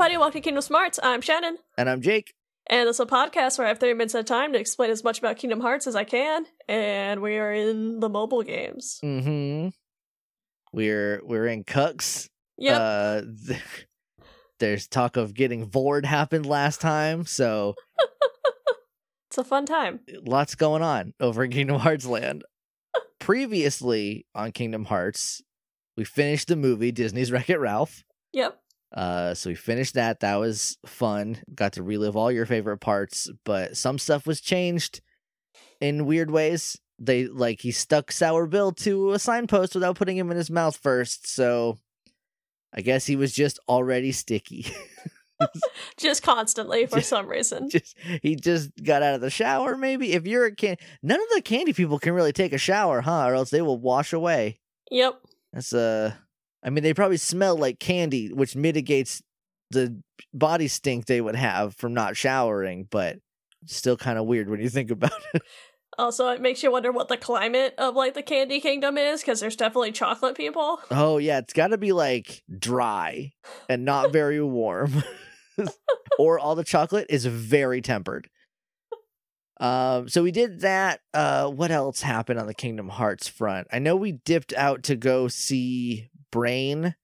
Everybody, 0.00 0.16
welcome 0.16 0.40
to 0.40 0.40
Kingdom 0.40 0.62
Smarts. 0.62 0.98
I'm 1.02 1.20
Shannon. 1.20 1.58
And 1.76 1.90
I'm 1.90 2.00
Jake. 2.00 2.32
And 2.68 2.88
it's 2.88 3.00
a 3.00 3.04
podcast 3.04 3.58
where 3.58 3.66
I 3.66 3.68
have 3.68 3.78
30 3.78 3.92
minutes 3.92 4.14
at 4.14 4.22
a 4.22 4.24
time 4.24 4.54
to 4.54 4.58
explain 4.58 4.88
as 4.88 5.04
much 5.04 5.18
about 5.18 5.36
Kingdom 5.36 5.60
Hearts 5.60 5.86
as 5.86 5.94
I 5.94 6.04
can. 6.04 6.46
And 6.66 7.20
we 7.20 7.36
are 7.36 7.52
in 7.52 8.00
the 8.00 8.08
mobile 8.08 8.42
games. 8.42 8.98
Mm-hmm. 9.04 9.68
We're 10.72 11.20
we're 11.22 11.48
in 11.48 11.64
Cucks. 11.64 12.30
Yep. 12.56 12.78
Uh 12.80 13.20
th- 13.46 13.86
there's 14.58 14.88
talk 14.88 15.18
of 15.18 15.34
getting 15.34 15.68
Vord 15.68 16.06
happened 16.06 16.46
last 16.46 16.80
time, 16.80 17.26
so 17.26 17.74
it's 19.28 19.36
a 19.36 19.44
fun 19.44 19.66
time. 19.66 20.00
lots 20.24 20.54
going 20.54 20.80
on 20.82 21.12
over 21.20 21.44
in 21.44 21.50
Kingdom 21.50 21.78
Hearts 21.78 22.06
land. 22.06 22.42
Previously 23.18 24.24
on 24.34 24.52
Kingdom 24.52 24.86
Hearts, 24.86 25.42
we 25.94 26.04
finished 26.04 26.48
the 26.48 26.56
movie 26.56 26.90
Disney's 26.90 27.30
Wreck 27.30 27.50
It 27.50 27.58
Ralph. 27.58 28.02
Yep. 28.32 28.58
Uh, 28.92 29.34
so 29.34 29.50
we 29.50 29.54
finished 29.54 29.94
that. 29.94 30.20
That 30.20 30.36
was 30.36 30.76
fun. 30.86 31.38
Got 31.54 31.74
to 31.74 31.82
relive 31.82 32.16
all 32.16 32.32
your 32.32 32.46
favorite 32.46 32.78
parts, 32.78 33.30
but 33.44 33.76
some 33.76 33.98
stuff 33.98 34.26
was 34.26 34.40
changed 34.40 35.00
in 35.80 36.06
weird 36.06 36.30
ways. 36.30 36.76
They 36.98 37.26
like 37.26 37.60
he 37.60 37.70
stuck 37.70 38.12
Sour 38.12 38.46
Bill 38.46 38.72
to 38.72 39.12
a 39.12 39.18
signpost 39.18 39.74
without 39.74 39.96
putting 39.96 40.16
him 40.16 40.30
in 40.30 40.36
his 40.36 40.50
mouth 40.50 40.76
first. 40.76 41.26
So 41.32 41.78
I 42.74 42.80
guess 42.82 43.06
he 43.06 43.16
was 43.16 43.32
just 43.32 43.58
already 43.68 44.12
sticky. 44.12 44.66
Just 45.96 46.22
constantly 46.22 46.84
for 46.84 46.96
Just- 46.96 47.08
some 47.08 47.26
reason. 47.26 47.70
just 47.70 47.96
he 48.22 48.36
just 48.36 48.70
got 48.84 49.02
out 49.02 49.14
of 49.14 49.22
the 49.22 49.30
shower. 49.30 49.74
Maybe 49.74 50.12
if 50.12 50.26
you're 50.26 50.44
a 50.44 50.54
can, 50.54 50.76
none 51.02 51.18
of 51.18 51.26
the 51.34 51.40
candy 51.40 51.72
people 51.72 51.98
can 51.98 52.12
really 52.12 52.34
take 52.34 52.52
a 52.52 52.58
shower, 52.58 53.00
huh? 53.00 53.24
Or 53.24 53.34
else 53.34 53.48
they 53.48 53.62
will 53.62 53.78
wash 53.80 54.12
away. 54.12 54.60
Yep. 54.90 55.18
That's 55.54 55.72
uh 55.72 56.12
I 56.62 56.70
mean 56.70 56.82
they 56.82 56.94
probably 56.94 57.16
smell 57.16 57.56
like 57.56 57.78
candy, 57.78 58.32
which 58.32 58.56
mitigates 58.56 59.22
the 59.70 60.00
body 60.34 60.68
stink 60.68 61.06
they 61.06 61.20
would 61.20 61.36
have 61.36 61.74
from 61.76 61.94
not 61.94 62.16
showering, 62.16 62.88
but 62.90 63.18
still 63.66 63.96
kind 63.96 64.18
of 64.18 64.26
weird 64.26 64.48
when 64.48 64.60
you 64.60 64.68
think 64.68 64.90
about 64.90 65.12
it. 65.34 65.42
Also, 65.98 66.28
it 66.28 66.40
makes 66.40 66.62
you 66.62 66.70
wonder 66.70 66.92
what 66.92 67.08
the 67.08 67.16
climate 67.16 67.74
of 67.76 67.94
like 67.94 68.14
the 68.14 68.22
Candy 68.22 68.60
Kingdom 68.60 68.96
is, 68.96 69.20
because 69.20 69.40
there's 69.40 69.56
definitely 69.56 69.92
chocolate 69.92 70.36
people. 70.36 70.80
Oh 70.90 71.18
yeah, 71.18 71.38
it's 71.38 71.52
got 71.52 71.68
to 71.68 71.78
be 71.78 71.92
like 71.92 72.42
dry 72.58 73.32
and 73.68 73.84
not 73.84 74.12
very 74.12 74.42
warm. 74.42 75.02
or 76.18 76.38
all 76.38 76.54
the 76.54 76.64
chocolate 76.64 77.06
is 77.10 77.26
very 77.26 77.82
tempered. 77.82 78.28
Um 79.58 80.08
so 80.08 80.22
we 80.22 80.30
did 80.30 80.60
that. 80.60 81.00
Uh 81.12 81.48
what 81.48 81.70
else 81.70 82.00
happened 82.00 82.40
on 82.40 82.46
the 82.46 82.54
Kingdom 82.54 82.88
Hearts 82.88 83.28
front? 83.28 83.66
I 83.70 83.78
know 83.78 83.94
we 83.94 84.12
dipped 84.12 84.54
out 84.54 84.82
to 84.84 84.96
go 84.96 85.28
see 85.28 86.08
Brain 86.30 86.94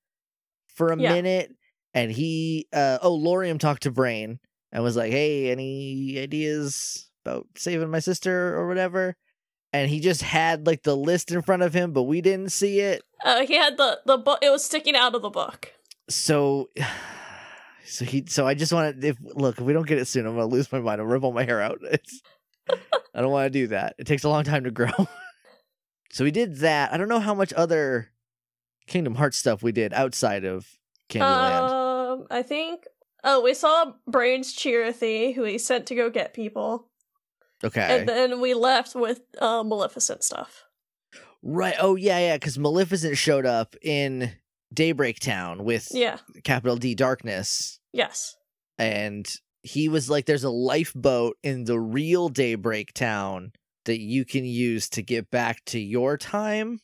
for 0.75 0.93
a 0.93 0.97
Yeah. 1.01 1.13
minute 1.13 1.55
and 1.95 2.11
he 2.13 2.67
uh 2.73 2.99
oh 3.03 3.19
Lauriam 3.19 3.59
talked 3.59 3.83
to 3.85 3.91
Brain 3.91 4.39
and 4.73 4.83
was 4.83 4.97
like, 4.97 5.11
"Hey, 5.13 5.51
any 5.51 6.19
ideas 6.19 7.09
about 7.25 7.47
saving 7.57 7.91
my 7.91 8.01
sister 8.01 8.55
or 8.57 8.69
whatever?" 8.69 9.17
And 9.73 9.91
he 9.91 10.01
just 10.01 10.23
had 10.23 10.67
like 10.67 10.83
the 10.83 10.97
list 10.97 11.31
in 11.33 11.43
front 11.43 11.63
of 11.63 11.73
him, 11.75 11.93
but 11.93 12.05
we 12.05 12.21
didn't 12.21 12.51
see 12.53 12.81
it. 12.81 13.03
Uh, 13.25 13.45
he 13.47 13.55
had 13.57 13.77
the 13.77 14.01
the 14.07 14.19
book. 14.19 14.39
It 14.43 14.51
was 14.51 14.65
sticking 14.65 14.95
out 14.97 15.15
of 15.15 15.23
the 15.23 15.31
book. 15.31 15.73
so 16.11 16.69
so 17.85 18.05
he 18.05 18.25
so 18.27 18.47
i 18.47 18.53
just 18.55 18.73
want 18.73 19.01
to 19.01 19.07
if 19.09 19.17
look 19.23 19.59
if 19.59 19.65
we 19.65 19.73
don't 19.73 19.87
get 19.87 19.97
it 19.99 20.07
soon 20.07 20.27
i'm 20.27 20.35
gonna 20.35 20.45
lose 20.47 20.71
my 20.73 20.81
mind 20.81 21.01
i'll 21.01 21.07
rip 21.07 21.23
all 21.23 21.33
my 21.33 21.45
hair 21.45 21.61
out 21.63 21.79
it's 21.83 22.21
i 23.15 23.21
don't 23.21 23.31
want 23.31 23.47
to 23.47 23.51
do 23.59 23.69
that 23.69 23.95
it 23.99 24.07
takes 24.09 24.25
a 24.25 24.29
long 24.29 24.43
time 24.43 24.65
to 24.65 24.73
grow 24.73 24.91
so 26.13 26.25
we 26.25 26.33
did 26.33 26.57
that 26.57 26.93
i 26.93 26.97
don't 26.97 27.09
know 27.09 27.21
how 27.21 27.35
much 27.35 27.53
other 27.53 28.11
kingdom 28.87 29.15
hearts 29.17 29.37
stuff 29.37 29.63
we 29.63 29.73
did 29.73 29.93
outside 29.93 30.45
of 30.45 30.67
candyland 31.09 31.71
Um, 31.71 32.27
I 32.31 32.43
think. 32.43 32.85
Oh, 33.25 33.43
we 33.43 33.55
saw 33.55 33.93
Brains 34.07 34.55
Chirithy, 34.55 35.35
who 35.35 35.43
he 35.45 35.59
sent 35.59 35.87
to 35.87 35.95
go 35.97 36.11
get 36.11 36.33
people, 36.35 36.89
okay 37.65 37.99
and 38.01 38.09
then 38.09 38.41
we 38.41 38.55
left 38.55 38.95
with 38.95 39.21
uh, 39.41 39.63
Maleficent 39.65 40.23
stuff. 40.23 40.65
right 41.43 41.75
oh 41.81 41.97
yeah 41.97 42.19
yeah 42.19 42.37
because 42.37 42.59
maleficent 42.59 43.17
showed 43.17 43.47
up 43.47 43.75
in 43.83 44.33
daybreak 44.75 45.19
town 45.21 45.65
with 45.65 45.89
Yeah. 45.93 46.19
capital 46.45 46.77
d 46.77 46.95
darkness 46.95 47.79
Yes. 47.93 48.37
and 48.79 49.27
he 49.63 49.89
was 49.89 50.11
like 50.11 50.27
there's 50.27 50.45
a 50.45 50.51
lifeboat 50.51 51.37
in 51.43 51.65
the 51.65 51.81
real 51.81 52.29
daybreak 52.29 52.93
town 52.93 53.53
that 53.87 53.99
you 54.01 54.25
can 54.25 54.45
use 54.45 54.89
to 54.91 55.03
get 55.03 55.31
back 55.31 55.65
to 55.67 55.79
your 55.81 56.17
time 56.19 56.81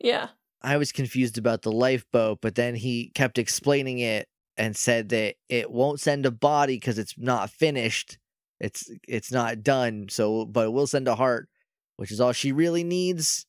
Yeah. 0.00 0.28
I 0.62 0.76
was 0.76 0.92
confused 0.92 1.38
about 1.38 1.62
the 1.62 1.72
lifeboat 1.72 2.38
but 2.40 2.54
then 2.54 2.74
he 2.74 3.10
kept 3.14 3.38
explaining 3.38 3.98
it 3.98 4.28
and 4.56 4.76
said 4.76 5.10
that 5.10 5.34
it 5.48 5.70
won't 5.70 6.00
send 6.00 6.24
a 6.24 6.30
body 6.30 6.76
because 6.76 6.98
it's 6.98 7.14
not 7.18 7.50
finished 7.50 8.18
it's 8.60 8.90
it's 9.06 9.30
not 9.30 9.62
done 9.62 10.06
so 10.08 10.46
but 10.46 10.66
it 10.66 10.72
will 10.72 10.86
send 10.86 11.06
a 11.08 11.14
heart 11.14 11.48
which 11.96 12.10
is 12.10 12.20
all 12.20 12.32
she 12.32 12.52
really 12.52 12.84
needs 12.84 13.46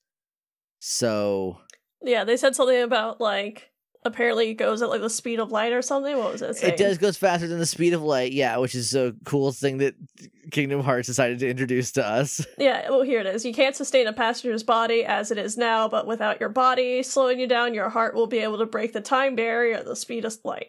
so 0.79 1.59
Yeah. 2.01 2.23
They 2.23 2.38
said 2.38 2.56
something 2.56 2.81
about 2.81 3.19
like 3.19 3.72
apparently 4.03 4.50
it 4.50 4.56
goes 4.56 4.81
at 4.81 4.90
like 4.90 5.02
the 5.02 5.09
speed 5.09 5.40
of 5.40 5.52
light 5.52 5.74
or 5.74 5.81
something. 5.81 6.18
What 6.18 6.31
was 6.34 6.41
it? 6.41 6.56
Saying? 6.58 6.74
It 6.74 6.78
does 6.78 6.97
goes 6.97 7.18
faster 7.18 7.47
than 7.47 7.59
the 7.59 7.66
speed 7.66 7.94
of 7.94 8.02
light, 8.02 8.31
yeah, 8.31 8.58
which 8.58 8.75
is 8.75 8.96
a 8.96 9.13
cool 9.25 9.52
thing 9.52 9.78
that 9.80 9.96
Kingdom 10.52 10.81
Hearts 10.81 11.08
decided 11.08 11.40
to 11.40 11.50
introduce 11.50 11.91
to 11.94 12.06
us. 12.06 12.46
Yeah, 12.58 12.90
well, 12.90 13.03
here 13.03 13.19
it 13.19 13.25
is. 13.28 13.46
You 13.46 13.53
can't 13.53 13.75
sustain 13.75 14.08
a 14.08 14.13
passenger's 14.13 14.63
body 14.63 15.06
as 15.06 15.31
it 15.31 15.38
is 15.38 15.58
now, 15.58 15.88
but 15.88 16.08
without 16.08 16.40
your 16.40 16.50
body 16.50 17.03
slowing 17.03 17.40
you 17.40 17.47
down, 17.47 17.74
your 17.74 17.90
heart 17.90 18.16
will 18.16 18.28
be 18.28 18.40
able 18.40 18.58
to 18.58 18.66
break 18.66 18.94
the 18.94 19.02
time 19.02 19.35
barrier 19.35 19.75
at 19.78 19.85
the 19.85 19.96
speed 19.96 20.25
of 20.25 20.35
light. 20.44 20.68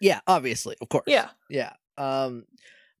yeah, 0.00 0.20
obviously, 0.26 0.76
of 0.80 0.88
course. 0.88 1.04
Yeah. 1.06 1.28
Yeah. 1.50 1.72
Um 1.96 2.44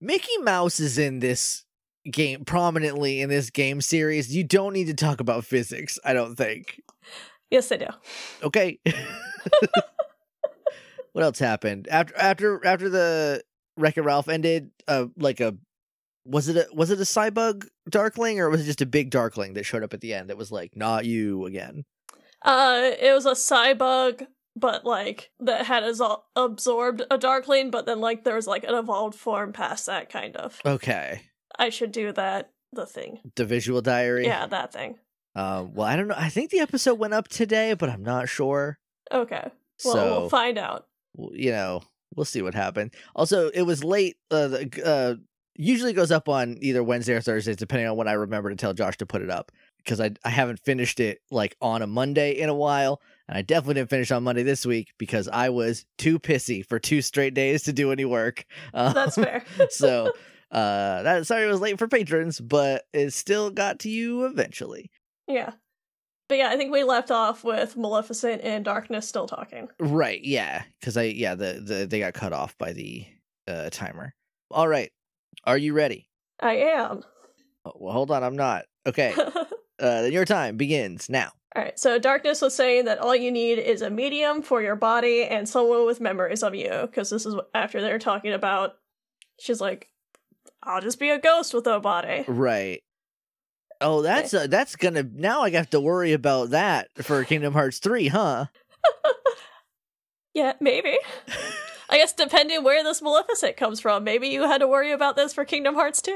Mickey 0.00 0.36
Mouse 0.42 0.80
is 0.80 0.96
in 0.98 1.18
this 1.20 1.64
game 2.10 2.44
prominently 2.44 3.20
in 3.20 3.28
this 3.28 3.50
game 3.50 3.80
series. 3.80 4.34
You 4.34 4.44
don't 4.44 4.72
need 4.72 4.86
to 4.86 4.94
talk 4.94 5.20
about 5.20 5.44
physics, 5.44 5.98
I 6.04 6.12
don't 6.12 6.36
think. 6.36 6.80
Yes, 7.50 7.70
I 7.72 7.76
do. 7.76 7.86
Okay. 8.42 8.78
what 11.12 11.24
else 11.24 11.38
happened? 11.38 11.88
After 11.88 12.16
after 12.16 12.66
after 12.66 12.88
the 12.88 13.42
Wreck-It 13.76 14.02
Ralph 14.02 14.28
ended, 14.28 14.70
uh 14.86 15.06
like 15.16 15.40
a 15.40 15.56
was 16.24 16.48
it 16.48 16.56
a 16.56 16.74
was 16.74 16.90
it 16.90 16.98
a 16.98 17.04
Cybug 17.04 17.66
Darkling 17.88 18.40
or 18.40 18.50
was 18.50 18.60
it 18.60 18.64
just 18.64 18.82
a 18.82 18.86
big 18.86 19.10
Darkling 19.10 19.54
that 19.54 19.64
showed 19.64 19.82
up 19.82 19.94
at 19.94 20.00
the 20.00 20.14
end 20.14 20.30
that 20.30 20.36
was 20.36 20.52
like, 20.52 20.76
not 20.76 21.04
you 21.04 21.46
again? 21.46 21.84
Uh, 22.42 22.92
it 23.00 23.12
was 23.12 23.26
a 23.26 23.32
cybug, 23.32 24.26
but 24.54 24.84
like 24.84 25.30
that 25.40 25.66
had 25.66 25.82
as- 25.82 26.00
absorbed 26.36 27.02
a 27.10 27.18
darkling, 27.18 27.70
but 27.70 27.86
then 27.86 28.00
like 28.00 28.24
there 28.24 28.36
was 28.36 28.46
like 28.46 28.64
an 28.64 28.74
evolved 28.74 29.16
form 29.16 29.52
past 29.52 29.86
that 29.86 30.10
kind 30.10 30.36
of. 30.36 30.60
Okay. 30.64 31.22
I 31.58 31.70
should 31.70 31.92
do 31.92 32.12
that. 32.12 32.50
The 32.72 32.86
thing. 32.86 33.20
The 33.34 33.46
visual 33.46 33.80
diary. 33.80 34.26
Yeah, 34.26 34.46
that 34.46 34.72
thing. 34.72 34.98
Um, 35.34 35.72
well, 35.72 35.86
I 35.86 35.96
don't 35.96 36.08
know. 36.08 36.14
I 36.16 36.28
think 36.28 36.50
the 36.50 36.60
episode 36.60 36.98
went 36.98 37.14
up 37.14 37.26
today, 37.28 37.72
but 37.74 37.88
I'm 37.88 38.02
not 38.02 38.28
sure. 38.28 38.78
Okay. 39.12 39.50
Well, 39.84 39.94
so 39.94 40.20
we'll 40.20 40.28
find 40.28 40.58
out. 40.58 40.86
you 41.32 41.50
know, 41.50 41.82
we'll 42.14 42.24
see 42.24 42.42
what 42.42 42.54
happened. 42.54 42.94
Also, 43.14 43.48
it 43.48 43.62
was 43.62 43.84
late. 43.84 44.16
Uh, 44.30 44.48
the- 44.48 44.82
uh, 44.84 45.14
usually 45.56 45.92
goes 45.92 46.10
up 46.12 46.28
on 46.28 46.56
either 46.60 46.82
Wednesday 46.82 47.14
or 47.14 47.20
Thursdays, 47.20 47.56
depending 47.56 47.88
on 47.88 47.96
when 47.96 48.08
I 48.08 48.12
remember 48.12 48.50
to 48.50 48.56
tell 48.56 48.74
Josh 48.74 48.96
to 48.98 49.06
put 49.06 49.22
it 49.22 49.30
up. 49.30 49.52
Because 49.78 50.00
I 50.00 50.10
I 50.24 50.30
haven't 50.30 50.60
finished 50.64 51.00
it 51.00 51.20
like 51.30 51.56
on 51.62 51.80
a 51.82 51.86
Monday 51.86 52.32
in 52.32 52.48
a 52.48 52.54
while, 52.54 53.00
and 53.28 53.38
I 53.38 53.42
definitely 53.42 53.74
didn't 53.74 53.90
finish 53.90 54.10
on 54.10 54.22
Monday 54.24 54.42
this 54.42 54.66
week 54.66 54.92
because 54.98 55.28
I 55.28 55.48
was 55.48 55.86
too 55.96 56.18
pissy 56.18 56.66
for 56.66 56.78
two 56.78 57.00
straight 57.00 57.32
days 57.34 57.62
to 57.62 57.72
do 57.72 57.90
any 57.92 58.04
work. 58.04 58.44
Um, 58.74 58.92
That's 58.94 59.14
fair. 59.14 59.44
so 59.70 60.12
uh 60.50 61.02
that 61.02 61.26
sorry 61.26 61.44
it 61.44 61.46
was 61.48 61.60
late 61.60 61.78
for 61.78 61.86
patrons 61.86 62.40
but 62.40 62.84
it 62.94 63.10
still 63.12 63.50
got 63.50 63.80
to 63.80 63.90
you 63.90 64.24
eventually 64.24 64.90
yeah. 65.26 65.50
But 66.28 66.38
yeah, 66.38 66.50
I 66.50 66.56
think 66.56 66.70
we 66.72 66.84
left 66.84 67.10
off 67.10 67.42
with 67.42 67.76
Maleficent 67.76 68.42
and 68.42 68.64
Darkness 68.64 69.08
still 69.08 69.26
talking. 69.26 69.68
right 69.80 70.20
yeah 70.22 70.62
because 70.80 70.96
i 70.96 71.02
yeah 71.04 71.34
the, 71.34 71.60
the 71.64 71.86
they 71.86 71.98
got 72.00 72.14
cut 72.14 72.32
off 72.32 72.56
by 72.58 72.72
the 72.72 73.06
uh 73.46 73.70
timer 73.70 74.14
all 74.50 74.68
right 74.68 74.90
are 75.44 75.56
you 75.58 75.72
ready 75.72 76.08
I 76.40 76.56
am. 76.56 77.02
oh, 77.64 77.72
well 77.76 77.92
hold 77.92 78.10
on 78.10 78.22
i'm 78.22 78.36
not 78.36 78.64
okay 78.86 79.14
uh 79.16 79.44
then 79.78 80.12
your 80.12 80.24
time 80.24 80.56
begins 80.56 81.08
now 81.08 81.32
Alright, 81.56 81.78
so 81.78 81.98
Darkness 81.98 82.42
was 82.42 82.54
saying 82.54 82.84
that 82.84 82.98
all 82.98 83.16
you 83.16 83.32
need 83.32 83.58
is 83.58 83.80
a 83.80 83.88
medium 83.88 84.42
for 84.42 84.60
your 84.60 84.76
body 84.76 85.24
and 85.24 85.48
someone 85.48 85.86
with 85.86 85.98
memories 85.98 86.42
of 86.42 86.54
you, 86.54 86.70
because 86.82 87.08
this 87.08 87.24
is 87.24 87.34
after 87.54 87.80
they're 87.80 87.98
talking 87.98 88.34
about. 88.34 88.74
She's 89.40 89.58
like, 89.60 89.88
I'll 90.62 90.82
just 90.82 91.00
be 91.00 91.08
a 91.08 91.18
ghost 91.18 91.54
with 91.54 91.64
no 91.64 91.80
body. 91.80 92.24
right 92.28 92.82
oh 93.80 94.02
that's 94.02 94.34
uh, 94.34 94.46
that's 94.48 94.76
gonna 94.76 95.02
now 95.14 95.42
i 95.42 95.50
have 95.50 95.70
to 95.70 95.80
worry 95.80 96.12
about 96.12 96.50
that 96.50 96.88
for 97.04 97.22
kingdom 97.24 97.52
hearts 97.52 97.78
3 97.78 98.08
huh 98.08 98.46
Yeah, 100.34 100.52
maybe. 100.60 100.96
I 101.90 101.96
guess 101.96 102.12
depending 102.12 102.62
where 102.62 102.84
this 102.84 103.02
Maleficent 103.02 103.56
comes 103.56 103.80
from, 103.80 104.04
maybe 104.04 104.28
you 104.28 104.42
had 104.42 104.58
to 104.58 104.68
worry 104.68 104.92
about 104.92 105.16
this 105.16 105.32
for 105.34 105.44
Kingdom 105.44 105.74
Hearts 105.74 106.00
2. 106.00 106.14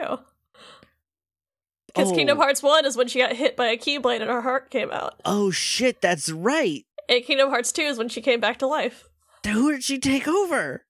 Because 1.89 2.13
Kingdom 2.13 2.39
Oh. 2.39 2.43
Hearts 2.43 2.63
1 2.63 2.87
is 2.87 2.97
when 2.97 3.09
she 3.09 3.19
got 3.19 3.33
hit 3.33 3.57
by 3.57 3.67
a 3.69 3.77
Keyblade 3.77 4.21
and 4.21 4.31
her 4.31 4.43
heart 4.43 4.71
came 4.71 4.93
out. 4.93 5.21
oh 5.25 5.51
shit 5.51 6.01
that's 6.01 6.31
right 6.31 6.85
And 7.09 7.25
Kingdom 7.25 7.49
Hearts 7.51 7.73
2 7.73 7.83
is 7.83 7.99
when 7.99 8.09
she 8.09 8.21
came 8.21 8.39
back 8.39 8.59
to 8.61 8.67
life. 8.69 9.09
who 9.45 9.73
did 9.73 9.83
she 9.83 9.99
take 9.99 10.29
over 10.29 10.85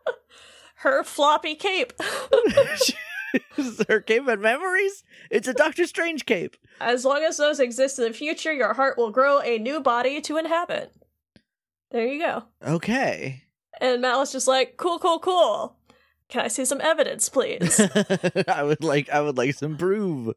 Her 0.76 1.04
floppy 1.04 1.54
cape. 1.54 1.92
Her 3.88 4.00
cape 4.00 4.26
and 4.28 4.42
memories? 4.42 5.04
It's 5.30 5.48
a 5.48 5.54
Doctor 5.54 5.86
Strange 5.86 6.26
cape. 6.26 6.56
As 6.80 7.04
long 7.04 7.22
as 7.22 7.36
those 7.36 7.60
exist 7.60 7.98
in 7.98 8.04
the 8.06 8.12
future, 8.12 8.52
your 8.52 8.74
heart 8.74 8.96
will 8.96 9.10
grow 9.10 9.40
a 9.40 9.58
new 9.58 9.80
body 9.80 10.20
to 10.22 10.36
inhabit. 10.36 10.92
There 11.90 12.06
you 12.06 12.20
go. 12.20 12.44
Okay. 12.66 13.44
And 13.80 14.00
Malice 14.00 14.32
just 14.32 14.48
like, 14.48 14.76
cool, 14.76 14.98
cool, 14.98 15.18
cool. 15.18 15.76
Can 16.28 16.42
I 16.42 16.48
see 16.48 16.64
some 16.64 16.80
evidence, 16.80 17.28
please? 17.28 17.80
I 18.48 18.62
would 18.62 18.84
like 18.84 19.10
I 19.10 19.20
would 19.20 19.36
like 19.36 19.54
some 19.54 19.76
proof. 19.76 20.34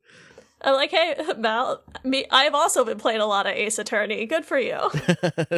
I'm 0.61 0.73
like, 0.73 0.91
hey, 0.91 1.15
Mal, 1.37 1.83
me, 2.03 2.25
I've 2.31 2.55
also 2.55 2.85
been 2.85 2.97
playing 2.97 3.19
a 3.19 3.25
lot 3.25 3.45
of 3.45 3.53
Ace 3.53 3.77
Attorney. 3.77 4.25
Good 4.25 4.45
for 4.45 4.57
you. 4.57 4.79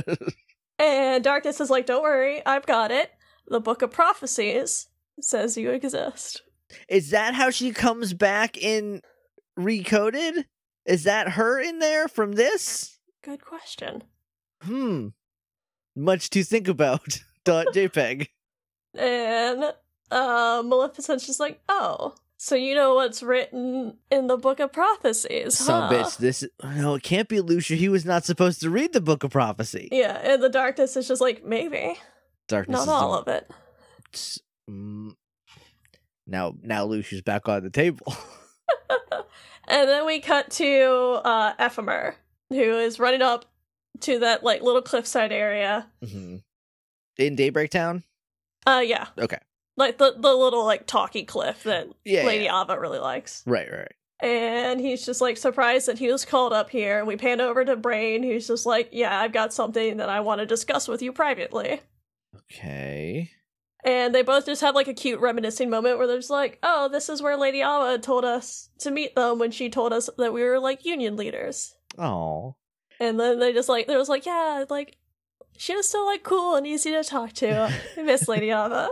and 0.79 1.23
Darkness 1.23 1.61
is 1.61 1.69
like, 1.69 1.85
don't 1.85 2.01
worry, 2.01 2.45
I've 2.45 2.65
got 2.65 2.91
it. 2.91 3.11
The 3.47 3.59
Book 3.59 3.81
of 3.81 3.91
Prophecies 3.91 4.87
says 5.21 5.57
you 5.57 5.69
exist. 5.69 6.41
Is 6.89 7.09
that 7.11 7.33
how 7.33 7.49
she 7.49 7.71
comes 7.71 8.13
back 8.13 8.57
in 8.57 9.01
Recoded? 9.59 10.45
Is 10.85 11.03
that 11.05 11.29
her 11.29 11.59
in 11.59 11.79
there 11.79 12.07
from 12.07 12.33
this? 12.33 12.99
Good 13.23 13.43
question. 13.43 14.03
Hmm. 14.61 15.09
Much 15.95 16.29
to 16.31 16.43
think 16.43 16.67
about. 16.67 17.21
Dot 17.43 17.67
JPEG. 17.73 18.27
And 18.97 19.73
uh, 20.11 20.63
Maleficent's 20.65 21.25
just 21.27 21.39
like, 21.39 21.61
oh, 21.69 22.15
so 22.37 22.55
you 22.55 22.75
know 22.75 22.95
what's 22.95 23.21
written 23.23 23.97
in 24.11 24.27
the 24.27 24.37
Book 24.37 24.59
of 24.59 24.73
Prophecies, 24.73 25.57
Some 25.57 25.83
huh? 25.83 25.89
bitch. 25.91 26.17
This 26.17 26.43
no, 26.63 26.95
it 26.95 27.03
can't 27.03 27.29
be 27.29 27.37
Luxu. 27.37 27.75
He 27.75 27.87
was 27.89 28.03
not 28.05 28.25
supposed 28.25 28.61
to 28.61 28.69
read 28.69 28.93
the 28.93 29.01
Book 29.01 29.23
of 29.23 29.31
Prophecy. 29.31 29.89
Yeah, 29.91 30.19
and 30.23 30.41
the 30.41 30.49
darkness 30.49 30.95
is 30.97 31.07
just 31.07 31.21
like, 31.21 31.45
maybe. 31.45 31.95
Darkness. 32.47 32.77
Not 32.77 32.83
is 32.83 32.87
all 32.89 33.11
the- 33.13 33.19
of 33.19 33.27
it. 33.27 33.51
Mm. 34.69 35.15
Now, 36.27 36.55
now 36.61 36.85
Luxu's 36.85 37.21
back 37.21 37.47
on 37.47 37.63
the 37.63 37.69
table. 37.69 38.13
And 39.67 39.89
then 39.89 40.05
we 40.05 40.19
cut 40.19 40.51
to 40.51 41.21
uh 41.25 41.55
Ephemer, 41.55 42.13
who 42.49 42.77
is 42.77 42.99
running 42.99 43.23
up 43.23 43.45
to 44.01 44.19
that 44.19 44.43
like 44.43 44.61
little 44.61 44.83
cliffside 44.83 45.31
area. 45.31 45.87
Mhm. 46.03 46.43
In 47.17 47.35
Daybreak 47.35 47.71
Town. 47.71 48.03
Uh 48.67 48.83
yeah. 48.85 49.07
Okay. 49.17 49.39
Like 49.75 49.97
the 49.97 50.13
the 50.19 50.33
little 50.35 50.65
like 50.65 50.85
talky 50.85 51.23
cliff 51.23 51.63
that 51.63 51.87
Yeah. 52.03 52.25
Lady 52.25 52.43
yeah. 52.45 52.61
Ava 52.61 52.79
really 52.79 52.99
likes. 52.99 53.41
Right. 53.47 53.67
Right. 53.71 53.91
And 54.21 54.79
he's 54.79 55.03
just 55.03 55.19
like 55.19 55.35
surprised 55.35 55.87
that 55.87 55.97
he 55.97 56.11
was 56.11 56.25
called 56.25 56.53
up 56.53 56.69
here. 56.69 56.99
And 56.99 57.07
we 57.07 57.17
pan 57.17 57.41
over 57.41 57.65
to 57.65 57.75
Brain, 57.75 58.21
who's 58.21 58.45
just 58.47 58.67
like, 58.67 58.89
Yeah, 58.91 59.19
I've 59.19 59.33
got 59.33 59.51
something 59.51 59.97
that 59.97 60.09
I 60.09 60.19
want 60.19 60.41
to 60.41 60.45
discuss 60.45 60.87
with 60.87 61.01
you 61.01 61.11
privately. 61.11 61.81
Okay. 62.35 63.31
And 63.85 64.15
they 64.15 64.23
both 64.23 64.47
just 64.47 64.61
have 64.61 64.73
like 64.73 64.87
a 64.87 64.93
cute 64.93 65.19
reminiscing 65.19 65.69
moment 65.69 65.99
where 65.99 66.07
they're 66.07 66.17
just 66.17 66.31
like, 66.31 66.57
Oh, 66.63 66.89
this 66.89 67.07
is 67.07 67.21
where 67.21 67.37
Lady 67.37 67.61
Ava 67.61 67.99
told 68.01 68.25
us 68.25 68.69
to 68.79 68.89
meet 68.89 69.15
them 69.15 69.37
when 69.37 69.51
she 69.51 69.69
told 69.69 69.93
us 69.93 70.09
that 70.17 70.33
we 70.33 70.43
were 70.43 70.59
like 70.59 70.83
union 70.83 71.15
leaders. 71.15 71.75
Oh. 71.97 72.55
And 72.99 73.19
then 73.19 73.39
they 73.39 73.53
just 73.53 73.69
like, 73.69 73.85
there 73.85 73.99
was 73.99 74.09
like, 74.09 74.25
yeah, 74.25 74.65
like, 74.69 74.97
she 75.57 75.75
was 75.75 75.87
so 75.87 76.03
like 76.05 76.23
cool 76.23 76.55
and 76.55 76.65
easy 76.65 76.91
to 76.91 77.03
talk 77.03 77.33
to. 77.33 77.71
I 77.97 78.01
miss 78.01 78.27
Lady 78.27 78.49
Ava. 78.49 78.89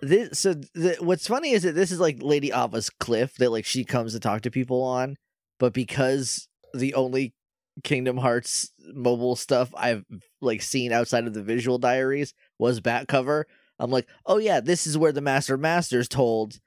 This 0.00 0.40
so 0.40 0.54
the, 0.74 0.96
what's 1.00 1.26
funny 1.26 1.52
is 1.52 1.62
that 1.62 1.74
this 1.74 1.90
is 1.90 2.00
like 2.00 2.18
Lady 2.22 2.52
Ava's 2.52 2.90
cliff 2.90 3.34
that 3.36 3.50
like 3.50 3.64
she 3.64 3.84
comes 3.84 4.12
to 4.12 4.20
talk 4.20 4.42
to 4.42 4.50
people 4.50 4.82
on, 4.82 5.16
but 5.58 5.72
because 5.72 6.48
the 6.74 6.94
only 6.94 7.34
Kingdom 7.82 8.18
Hearts 8.18 8.70
mobile 8.94 9.36
stuff 9.36 9.70
I've 9.74 10.04
like 10.40 10.62
seen 10.62 10.92
outside 10.92 11.26
of 11.26 11.34
the 11.34 11.42
visual 11.42 11.78
diaries 11.78 12.34
was 12.58 12.80
back 12.80 13.08
cover, 13.08 13.46
I'm 13.78 13.90
like, 13.90 14.06
oh 14.24 14.38
yeah, 14.38 14.60
this 14.60 14.86
is 14.86 14.96
where 14.98 15.12
the 15.12 15.20
Master 15.20 15.54
of 15.54 15.60
Masters 15.60 16.08
told 16.08 16.58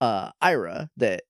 uh 0.00 0.30
Ira 0.40 0.90
that 0.98 1.22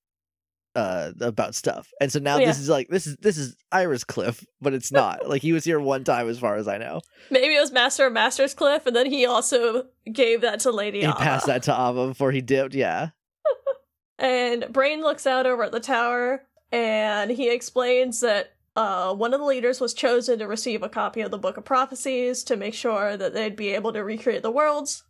uh 0.75 1.13
about 1.21 1.55
stuff. 1.55 1.91
And 2.01 2.13
so 2.13 2.19
now 2.19 2.39
Yeah. 2.39 2.47
this 2.47 2.59
is 2.61 2.69
like 2.69 2.89
this 2.89 3.07
is 3.07 3.17
this 3.17 3.39
is 3.39 3.57
Ira's 3.73 4.05
cliff, 4.05 4.45
but 4.61 4.75
it's 4.75 4.93
not. 4.93 5.29
like 5.29 5.43
he 5.43 5.53
was 5.53 5.65
here 5.65 5.81
one 5.81 6.05
time 6.05 6.29
as 6.29 6.39
far 6.39 6.57
as 6.57 6.69
I 6.69 6.77
know. 6.79 7.01
Maybe 7.31 7.55
it 7.57 7.61
was 7.61 7.73
Master 7.73 8.07
of 8.07 8.13
Masters 8.13 8.55
Cliff, 8.55 8.87
and 8.87 8.95
then 8.95 9.07
he 9.07 9.27
also 9.27 9.87
gave 10.13 10.43
that 10.43 10.61
to 10.61 10.71
Lady 10.71 11.01
He 11.01 11.07
Ava. 11.07 11.15
passed 11.17 11.47
that 11.47 11.63
to 11.65 11.73
Ava 11.73 12.09
before 12.09 12.31
he 12.33 12.41
dipped, 12.41 12.75
yeah. 12.75 13.11
And 14.19 14.67
Brain 14.73 15.01
looks 15.03 15.27
out 15.27 15.47
over 15.47 15.63
at 15.65 15.73
the 15.73 15.79
tower, 15.81 16.43
and 16.73 17.31
he 17.31 17.51
explains 17.51 18.21
that 18.21 18.53
uh, 18.75 19.15
one 19.15 19.33
of 19.33 19.39
the 19.41 19.47
leaders 19.47 19.81
was 19.81 19.95
chosen 19.95 20.39
to 20.41 20.47
receive 20.49 20.83
a 20.83 20.89
copy 20.89 21.21
of 21.21 21.31
the 21.31 21.39
Book 21.39 21.57
of 21.57 21.65
Prophecies 21.65 22.43
to 22.45 22.57
make 22.57 22.75
sure 22.75 23.17
that 23.17 23.33
they'd 23.33 23.57
be 23.57 23.69
able 23.71 23.93
to 23.93 24.03
recreate 24.05 24.43
the 24.43 24.51
worlds 24.51 25.05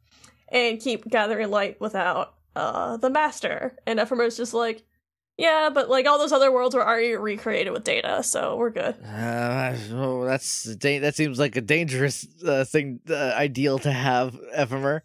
and 0.50 0.80
keep 0.80 1.08
gathering 1.08 1.50
light 1.50 1.80
without 1.80 2.34
uh, 2.56 2.96
the 2.96 3.10
Master. 3.10 3.76
And 3.86 3.98
Ephemer's 3.98 4.36
just 4.36 4.54
like, 4.54 4.84
yeah, 5.36 5.70
but 5.72 5.88
like 5.88 6.06
all 6.06 6.18
those 6.18 6.32
other 6.32 6.50
worlds 6.50 6.74
were 6.74 6.86
already 6.86 7.14
recreated 7.14 7.72
with 7.72 7.84
data, 7.84 8.22
so 8.24 8.56
we're 8.56 8.70
good. 8.70 8.96
Uh, 9.04 9.76
oh, 9.92 10.24
that's 10.24 10.64
da- 10.74 10.98
that 10.98 11.14
seems 11.14 11.38
like 11.38 11.54
a 11.54 11.60
dangerous 11.60 12.26
uh, 12.44 12.64
thing, 12.64 13.00
uh, 13.08 13.32
ideal 13.36 13.78
to 13.78 13.92
have, 13.92 14.34
Ephemer. 14.56 15.02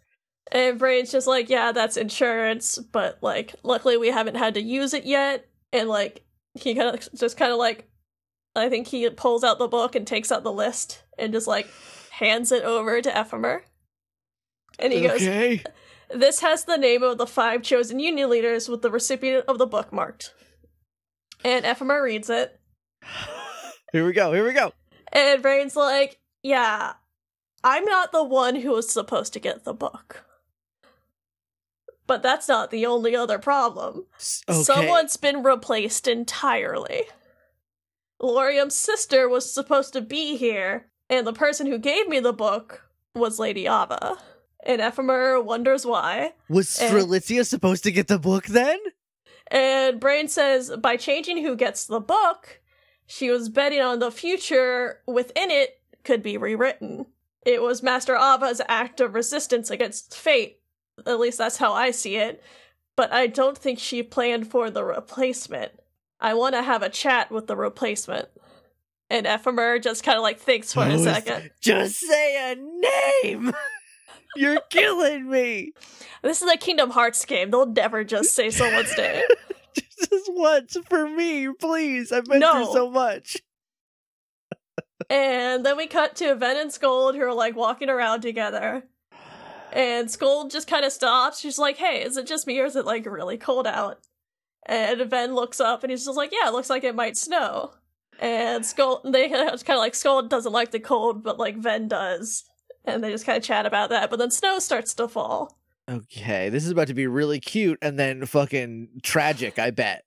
And 0.50 0.78
Brain's 0.78 1.12
just 1.12 1.26
like, 1.26 1.48
yeah, 1.48 1.72
that's 1.72 1.96
insurance, 1.96 2.78
but 2.78 3.18
like, 3.22 3.54
luckily 3.62 3.96
we 3.96 4.08
haven't 4.08 4.36
had 4.36 4.54
to 4.54 4.62
use 4.62 4.92
it 4.92 5.04
yet. 5.04 5.46
And 5.72 5.88
like, 5.88 6.24
he 6.54 6.74
kind 6.74 6.94
of 6.94 7.08
just 7.14 7.36
kind 7.36 7.52
of 7.52 7.58
like, 7.58 7.88
I 8.56 8.68
think 8.68 8.88
he 8.88 9.08
pulls 9.10 9.42
out 9.44 9.58
the 9.58 9.68
book 9.68 9.94
and 9.94 10.06
takes 10.06 10.30
out 10.30 10.42
the 10.42 10.52
list 10.52 11.02
and 11.18 11.32
just 11.32 11.46
like 11.46 11.68
hands 12.10 12.52
it 12.52 12.62
over 12.64 13.00
to 13.00 13.10
Ephemer. 13.10 13.62
And 14.78 14.92
he 14.92 15.00
goes, 15.02 15.22
okay. 15.22 15.62
This 16.14 16.40
has 16.40 16.64
the 16.64 16.76
name 16.76 17.02
of 17.02 17.18
the 17.18 17.26
five 17.26 17.62
chosen 17.62 17.98
union 17.98 18.30
leaders 18.30 18.68
with 18.68 18.82
the 18.82 18.90
recipient 18.90 19.46
of 19.46 19.58
the 19.58 19.66
book 19.66 19.92
marked. 19.92 20.34
And 21.44 21.64
Ephemer 21.64 22.02
reads 22.02 22.30
it. 22.30 22.58
Here 23.92 24.06
we 24.06 24.12
go. 24.12 24.32
Here 24.32 24.44
we 24.44 24.52
go. 24.52 24.72
And 25.12 25.42
Brain's 25.42 25.76
like, 25.76 26.18
yeah, 26.42 26.94
I'm 27.62 27.84
not 27.84 28.12
the 28.12 28.24
one 28.24 28.56
who 28.56 28.72
was 28.72 28.90
supposed 28.90 29.32
to 29.32 29.40
get 29.40 29.64
the 29.64 29.74
book. 29.74 30.24
But 32.06 32.22
that's 32.22 32.48
not 32.48 32.70
the 32.70 32.84
only 32.84 33.16
other 33.16 33.38
problem. 33.38 34.06
Okay. 34.48 34.62
Someone's 34.62 35.16
been 35.16 35.42
replaced 35.42 36.06
entirely. 36.06 37.04
Lauriam's 38.20 38.74
sister 38.74 39.28
was 39.28 39.52
supposed 39.52 39.92
to 39.94 40.00
be 40.00 40.36
here, 40.36 40.90
and 41.08 41.26
the 41.26 41.32
person 41.32 41.66
who 41.66 41.78
gave 41.78 42.08
me 42.08 42.20
the 42.20 42.32
book 42.32 42.82
was 43.14 43.38
Lady 43.38 43.66
Ava. 43.66 44.18
And 44.64 44.80
Ephemer 44.80 45.44
wonders 45.44 45.84
why. 45.84 46.32
was. 46.48 46.68
Strelitzia 46.68 47.46
supposed 47.46 47.84
to 47.84 47.92
get 47.92 48.08
the 48.08 48.18
book 48.18 48.46
then? 48.46 48.78
And 49.48 50.00
Brain 50.00 50.28
says 50.28 50.72
by 50.80 50.96
changing 50.96 51.42
who 51.44 51.54
gets 51.54 51.86
the 51.86 52.00
book, 52.00 52.60
she 53.06 53.30
was 53.30 53.50
betting 53.50 53.80
on 53.80 53.98
the 53.98 54.10
future 54.10 55.00
within 55.06 55.50
it 55.50 55.80
could 56.02 56.22
be 56.22 56.38
rewritten. 56.38 57.06
It 57.44 57.60
was 57.60 57.82
Master 57.82 58.16
Ava's 58.16 58.62
act 58.68 59.00
of 59.00 59.14
resistance 59.14 59.70
against 59.70 60.16
fate. 60.16 60.60
At 61.06 61.20
least 61.20 61.38
that's 61.38 61.58
how 61.58 61.74
I 61.74 61.90
see 61.90 62.16
it. 62.16 62.42
But 62.96 63.12
I 63.12 63.26
don't 63.26 63.58
think 63.58 63.78
she 63.78 64.02
planned 64.02 64.50
for 64.50 64.70
the 64.70 64.84
replacement. 64.84 65.72
I 66.20 66.32
want 66.34 66.54
to 66.54 66.62
have 66.62 66.82
a 66.82 66.88
chat 66.88 67.30
with 67.30 67.48
the 67.48 67.56
replacement. 67.56 68.28
And 69.10 69.26
Ephemer 69.26 69.82
just 69.82 70.02
kind 70.02 70.16
of 70.16 70.22
like 70.22 70.38
thinks 70.38 70.72
for 70.72 70.84
a 70.84 70.98
second. 70.98 71.50
Just 71.60 72.00
say 72.00 72.52
a 72.52 72.56
name. 73.22 73.52
You're 74.36 74.60
killing 74.70 75.28
me. 75.30 75.72
This 76.22 76.42
is 76.42 76.50
a 76.50 76.56
Kingdom 76.56 76.90
Hearts 76.90 77.24
game. 77.24 77.50
They'll 77.50 77.66
never 77.66 78.04
just 78.04 78.34
say 78.34 78.50
someone's 78.50 78.94
name. 78.98 79.22
Just 79.74 80.30
once 80.32 80.76
for 80.88 81.08
me, 81.08 81.48
please. 81.58 82.12
I've 82.12 82.24
been 82.24 82.40
No. 82.40 82.52
through 82.64 82.72
so 82.72 82.90
much. 82.90 83.36
And 85.10 85.64
then 85.66 85.76
we 85.76 85.86
cut 85.86 86.16
to 86.16 86.34
Ven 86.34 86.56
and 86.56 86.70
Skuld 86.70 87.14
who 87.14 87.22
are 87.22 87.34
like 87.34 87.56
walking 87.56 87.90
around 87.90 88.22
together. 88.22 88.84
And 89.72 90.08
Skuld 90.08 90.50
just 90.50 90.68
kind 90.68 90.84
of 90.84 90.92
stops. 90.92 91.40
She's 91.40 91.58
like, 91.58 91.76
hey, 91.76 92.02
is 92.02 92.16
it 92.16 92.26
just 92.26 92.46
me 92.46 92.58
or 92.60 92.64
is 92.64 92.76
it 92.76 92.86
like 92.86 93.04
really 93.06 93.36
cold 93.36 93.66
out? 93.66 93.98
And 94.66 95.00
Ven 95.10 95.34
looks 95.34 95.60
up 95.60 95.82
and 95.82 95.90
he's 95.90 96.04
just 96.04 96.16
like, 96.16 96.32
yeah, 96.32 96.48
it 96.48 96.52
looks 96.54 96.70
like 96.70 96.84
it 96.84 96.94
might 96.94 97.16
snow. 97.16 97.72
And 98.20 98.64
Skuld, 98.64 99.12
they 99.12 99.28
kind 99.30 99.50
of 99.50 99.60
like, 99.68 99.92
Skuld 99.94 100.28
doesn't 100.28 100.52
like 100.52 100.70
the 100.70 100.80
cold, 100.80 101.22
but 101.22 101.38
like 101.38 101.56
Ven 101.58 101.88
does. 101.88 102.44
And 102.84 103.02
they 103.02 103.10
just 103.10 103.24
kind 103.26 103.38
of 103.38 103.44
chat 103.44 103.66
about 103.66 103.90
that. 103.90 104.10
But 104.10 104.18
then 104.18 104.30
snow 104.30 104.58
starts 104.58 104.94
to 104.94 105.08
fall. 105.08 105.56
Okay, 105.90 106.48
this 106.48 106.64
is 106.64 106.70
about 106.70 106.86
to 106.88 106.94
be 106.94 107.06
really 107.06 107.40
cute 107.40 107.78
and 107.82 107.98
then 107.98 108.24
fucking 108.26 109.00
tragic, 109.02 109.58
I 109.58 109.70
bet. 109.70 110.04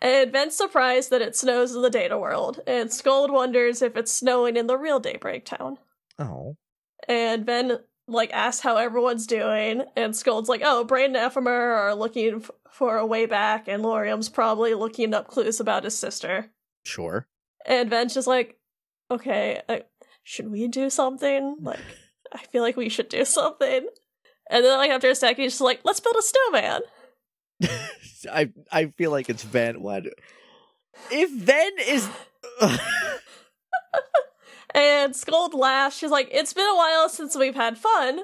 And 0.00 0.30
Ven's 0.32 0.54
surprised 0.56 1.10
that 1.10 1.22
it 1.22 1.36
snows 1.36 1.74
in 1.74 1.82
the 1.82 1.90
data 1.90 2.18
world. 2.18 2.60
And 2.66 2.90
Skuld 2.90 3.30
wonders 3.32 3.82
if 3.82 3.96
it's 3.96 4.12
snowing 4.12 4.56
in 4.56 4.66
the 4.66 4.76
real 4.78 5.00
Daybreak 5.00 5.44
Town. 5.44 5.78
Oh. 6.18 6.56
and 7.08 7.44
Ven 7.44 7.78
like 8.06 8.30
asks 8.34 8.62
how 8.62 8.76
everyone's 8.76 9.26
doing, 9.26 9.82
and 9.96 10.12
Skuld's 10.12 10.48
like, 10.48 10.60
"Oh, 10.62 10.84
Brain 10.84 11.16
and 11.16 11.32
Ephemer 11.32 11.48
are 11.48 11.94
looking 11.94 12.36
f- 12.36 12.50
for 12.70 12.98
a 12.98 13.06
way 13.06 13.24
back, 13.24 13.66
and 13.66 13.82
Lauriam's 13.82 14.28
probably 14.28 14.74
looking 14.74 15.14
up 15.14 15.26
clues 15.26 15.58
about 15.58 15.84
his 15.84 15.98
sister." 15.98 16.50
Sure. 16.84 17.26
And 17.64 17.88
Ven's 17.88 18.12
just 18.12 18.26
like, 18.28 18.58
"Okay, 19.10 19.62
uh, 19.70 19.78
should 20.24 20.50
we 20.50 20.66
do 20.66 20.90
something? 20.90 21.56
Like, 21.60 21.78
I 22.32 22.38
feel 22.38 22.62
like 22.62 22.76
we 22.76 22.88
should 22.88 23.08
do 23.08 23.24
something." 23.24 23.86
And 24.50 24.64
then 24.64 24.76
like 24.78 24.90
after 24.90 25.08
a 25.08 25.14
second, 25.14 25.42
he's 25.42 25.52
just 25.52 25.60
like, 25.60 25.80
let's 25.84 26.00
build 26.00 26.16
a 26.16 26.22
snowman. 26.22 26.80
I 28.32 28.52
I 28.70 28.86
feel 28.96 29.10
like 29.10 29.30
it's 29.30 29.42
Ven. 29.42 29.80
What 29.80 30.04
if 31.10 31.30
Ven 31.30 31.72
is? 31.86 32.08
And 34.74 35.14
Scold 35.14 35.54
laughs. 35.54 35.96
She's 35.96 36.10
like, 36.10 36.28
it's 36.32 36.52
been 36.52 36.68
a 36.68 36.74
while 36.74 37.08
since 37.08 37.36
we've 37.36 37.54
had 37.54 37.78
fun. 37.78 38.20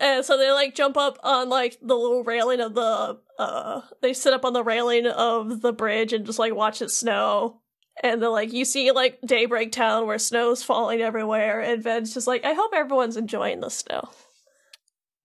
And 0.00 0.24
so 0.24 0.36
they 0.36 0.50
like 0.50 0.74
jump 0.74 0.96
up 0.96 1.18
on 1.22 1.48
like 1.48 1.78
the 1.80 1.96
little 1.96 2.24
railing 2.24 2.60
of 2.60 2.74
the 2.74 3.20
uh 3.38 3.80
they 4.02 4.12
sit 4.12 4.32
up 4.32 4.44
on 4.44 4.52
the 4.52 4.62
railing 4.62 5.06
of 5.06 5.60
the 5.60 5.72
bridge 5.72 6.12
and 6.12 6.26
just 6.26 6.38
like 6.38 6.54
watch 6.54 6.82
it 6.82 6.90
snow. 6.90 7.60
And 8.02 8.22
then 8.22 8.30
like 8.30 8.52
you 8.52 8.64
see 8.64 8.90
like 8.92 9.18
Daybreak 9.24 9.72
Town 9.72 10.06
where 10.06 10.18
snow's 10.18 10.62
falling 10.62 11.00
everywhere 11.00 11.60
and 11.60 11.82
Ven's 11.82 12.14
just 12.14 12.26
like, 12.26 12.44
I 12.44 12.52
hope 12.52 12.72
everyone's 12.74 13.16
enjoying 13.16 13.60
the 13.60 13.70
snow. 13.70 14.08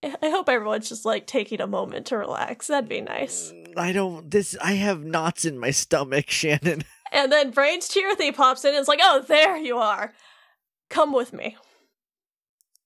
I 0.02 0.28
hope 0.28 0.48
everyone's 0.48 0.88
just 0.88 1.04
like 1.04 1.26
taking 1.26 1.60
a 1.60 1.66
moment 1.66 2.06
to 2.06 2.18
relax. 2.18 2.66
That'd 2.66 2.88
be 2.88 3.00
nice. 3.00 3.52
Mm, 3.52 3.78
I 3.78 3.92
don't. 3.92 4.30
This. 4.30 4.56
I 4.62 4.72
have 4.72 5.04
knots 5.04 5.44
in 5.44 5.58
my 5.58 5.70
stomach, 5.70 6.28
Shannon. 6.28 6.84
And 7.10 7.32
then 7.32 7.50
Brains 7.50 7.88
Chirithy 7.88 8.34
pops 8.34 8.64
in 8.64 8.74
and 8.74 8.80
is 8.80 8.88
like, 8.88 9.00
Oh, 9.02 9.24
there 9.26 9.56
you 9.56 9.78
are. 9.78 10.12
Come 10.90 11.12
with 11.12 11.32
me. 11.32 11.56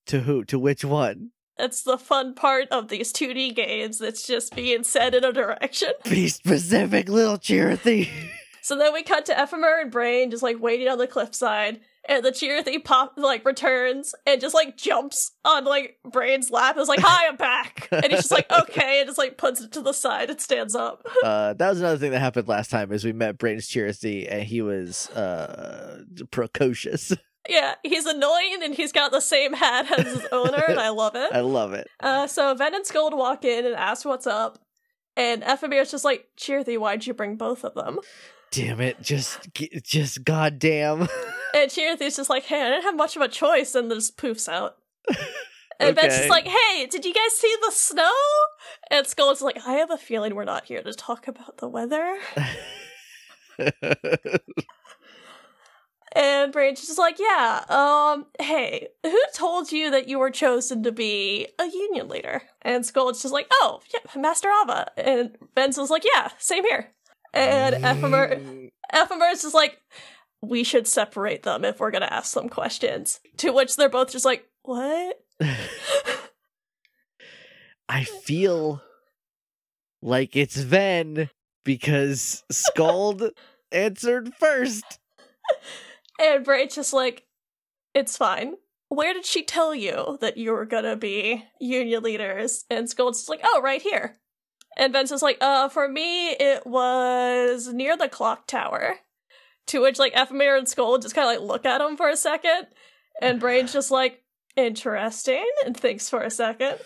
To 0.07 0.21
who? 0.21 0.45
To 0.45 0.59
which 0.59 0.85
one? 0.85 1.31
That's 1.57 1.83
the 1.83 1.99
fun 1.99 2.35
part 2.35 2.69
of 2.71 2.89
these 2.89 3.13
2D 3.13 3.55
games. 3.55 4.01
It's 4.01 4.25
just 4.25 4.55
being 4.55 4.85
said 4.85 5.13
in 5.13 5.25
a 5.25 5.33
direction. 5.33 5.91
Be 6.05 6.29
specific, 6.29 7.09
little 7.09 7.37
Chirithy. 7.37 8.09
So 8.69 8.77
then 8.77 8.93
we 8.93 9.03
cut 9.03 9.25
to 9.25 9.33
Ephemer 9.33 9.81
and 9.81 9.91
Brain 9.91 10.31
just 10.31 10.43
like 10.43 10.61
waiting 10.61 10.89
on 10.89 10.99
the 10.99 11.07
cliffside, 11.07 11.81
and 12.07 12.23
the 12.23 12.31
Chirithy 12.31 12.85
pop 12.85 13.15
like 13.17 13.47
returns 13.47 14.15
and 14.27 14.43
just 14.43 14.55
like 14.55 14.77
jumps 14.77 15.33
on 15.43 15.65
like 15.65 15.97
Brain's 16.05 16.51
lap. 16.51 16.77
It's 16.77 16.87
like, 16.87 17.01
"Hi, 17.01 17.29
I'm 17.29 17.37
back," 17.37 17.89
and 17.91 18.05
he's 18.05 18.29
just 18.29 18.31
like, 18.31 18.45
"Okay," 18.53 19.01
and 19.01 19.09
just 19.09 19.17
like 19.17 19.39
puts 19.39 19.63
it 19.63 19.73
to 19.73 19.81
the 19.81 19.95
side 19.95 20.29
and 20.29 20.39
stands 20.39 20.75
up. 20.75 21.03
uh, 21.25 21.55
that 21.55 21.71
was 21.71 21.81
another 21.81 21.97
thing 21.97 22.11
that 22.11 22.19
happened 22.19 22.47
last 22.47 22.71
time. 22.71 22.93
Is 22.93 23.07
we 23.07 23.15
met 23.15 23.39
Brain's 23.39 23.71
Chirithy, 23.71 24.31
and 24.31 24.43
he 24.43 24.61
was 24.61 25.09
uh 25.13 26.03
precocious. 26.31 27.15
yeah, 27.49 27.77
he's 27.83 28.05
annoying 28.05 28.59
and 28.63 28.75
he's 28.75 28.93
got 28.93 29.13
the 29.13 29.21
same 29.21 29.55
hat 29.55 29.91
as 29.99 30.13
his 30.13 30.27
owner, 30.31 30.63
and 30.69 30.79
I 30.79 30.91
love 30.91 31.15
it. 31.15 31.33
I 31.33 31.41
love 31.41 31.73
it. 31.73 31.89
Uh, 32.01 32.27
so 32.27 32.53
Ven 32.55 32.75
and 32.75 32.85
Skuld 32.85 33.17
walk 33.17 33.47
in 33.47 33.65
and 33.65 33.75
ask 33.75 34.05
what's 34.05 34.27
up, 34.27 34.59
and 35.17 35.43
Ephemer's 35.43 35.91
just 35.91 36.05
like, 36.05 36.27
Chirithy, 36.39 36.77
why'd 36.77 37.07
you 37.07 37.15
bring 37.15 37.37
both 37.37 37.65
of 37.65 37.73
them? 37.73 38.01
Damn 38.51 38.81
it! 38.81 39.01
Just, 39.03 39.49
just 39.83 40.25
goddamn. 40.25 41.09
And 41.55 41.71
Chirithy's 41.71 42.15
just 42.17 42.29
like, 42.29 42.45
hey, 42.45 42.61
I 42.61 42.69
didn't 42.69 42.83
have 42.83 42.95
much 42.97 43.17
of 43.17 43.23
a 43.23 43.29
choice, 43.29 43.75
and 43.75 43.91
just 43.91 44.17
poofs 44.19 44.49
out. 44.49 44.77
And 45.81 45.95
Ven's 45.95 46.09
Okay. 46.13 46.19
just 46.19 46.29
like, 46.31 46.47
hey, 46.49 46.87
did 46.87 47.05
you 47.05 47.15
guys 47.15 47.33
see 47.37 47.55
the 47.65 47.71
snow? 47.71 48.13
And 48.91 49.07
Skuld's 49.07 49.41
like, 49.41 49.65
I 49.65 49.75
have 49.75 49.93
a 49.93 49.97
feeling 49.97 50.35
we're 50.35 50.43
not 50.45 50.65
here 50.65 50.83
to 50.83 50.93
talk 50.93 51.29
about 51.29 51.59
the 51.59 51.69
weather. 51.69 52.19
And 56.13 56.53
Branch 56.53 56.79
is 56.81 56.87
just 56.87 56.99
like, 56.99 57.19
yeah, 57.21 57.65
um, 57.69 58.27
hey, 58.41 58.89
who 59.05 59.21
told 59.35 59.71
you 59.71 59.91
that 59.91 60.09
you 60.09 60.19
were 60.19 60.31
chosen 60.31 60.83
to 60.83 60.91
be 60.91 61.47
a 61.61 61.67
union 61.67 62.09
leader? 62.09 62.43
And 62.63 62.85
Skuld's 62.85 63.21
just 63.23 63.33
like, 63.35 63.47
oh, 63.53 63.81
yeah, 63.93 64.21
Master 64.21 64.49
Ava. 64.63 64.91
And 64.97 65.37
Ven's 65.55 65.77
Benson's 65.77 65.91
like, 65.91 66.05
yeah, 66.13 66.31
same 66.39 66.65
here. 66.65 66.89
And 67.35 67.77
mm. 67.77 68.71
Ephemer, 68.93 69.33
is 69.33 69.43
just 69.43 69.55
like, 69.55 69.79
we 70.41 70.65
should 70.65 70.87
separate 70.87 71.43
them 71.43 71.65
if 71.65 71.81
we're 71.81 71.91
gonna 71.91 72.07
ask 72.07 72.35
them 72.35 72.49
questions. 72.49 73.21
To 73.39 73.53
which 73.53 73.77
they're 73.77 73.89
both 73.89 74.13
just 74.13 74.25
like, 74.25 74.47
what? 74.63 75.17
I 77.89 78.05
feel 78.05 78.83
like 80.03 80.37
it's 80.37 80.57
Ven 80.57 81.31
because 81.65 82.45
Skuld 82.53 83.31
answered 83.73 84.35
first. 84.35 84.99
And 86.21 86.45
Brain's 86.45 86.75
just 86.75 86.93
like, 86.93 87.25
it's 87.95 88.17
fine. 88.17 88.55
Where 88.89 89.13
did 89.13 89.27
she 89.27 89.43
tell 89.43 89.75
you 89.75 90.19
that 90.21 90.37
you 90.37 90.53
were 90.53 90.67
gonna 90.67 90.97
be 90.97 91.45
union 91.61 92.03
leaders? 92.03 92.65
And 92.71 92.87
just 92.89 93.29
like, 93.29 93.41
oh, 93.43 93.61
right 93.63 93.83
here. 93.83 94.17
And 94.79 94.95
just 94.95 95.23
like, 95.23 95.39
uh, 95.41 95.69
for 95.69 95.89
me, 95.89 96.31
it 96.31 96.67
was 96.67 97.69
near 97.69 97.97
the 97.97 98.09
clock 98.09 98.47
tower. 98.47 98.97
To 99.67 99.83
which, 99.83 99.99
like, 99.99 100.15
Ephemer 100.15 100.57
and 100.57 100.67
Skuld 100.67 101.03
just 101.03 101.15
kind 101.15 101.29
of, 101.29 101.43
like, 101.43 101.51
look 101.51 101.67
at 101.67 101.83
him 101.83 101.97
for 101.97 102.09
a 102.09 102.17
second. 102.17 102.69
And 103.21 103.39
Brain's 103.41 103.73
just 103.73 103.91
like, 103.91 104.23
interesting, 104.57 105.45
and 105.67 105.77
thinks 105.77 106.09
for 106.09 106.23
a 106.23 106.31
second. 106.31 106.79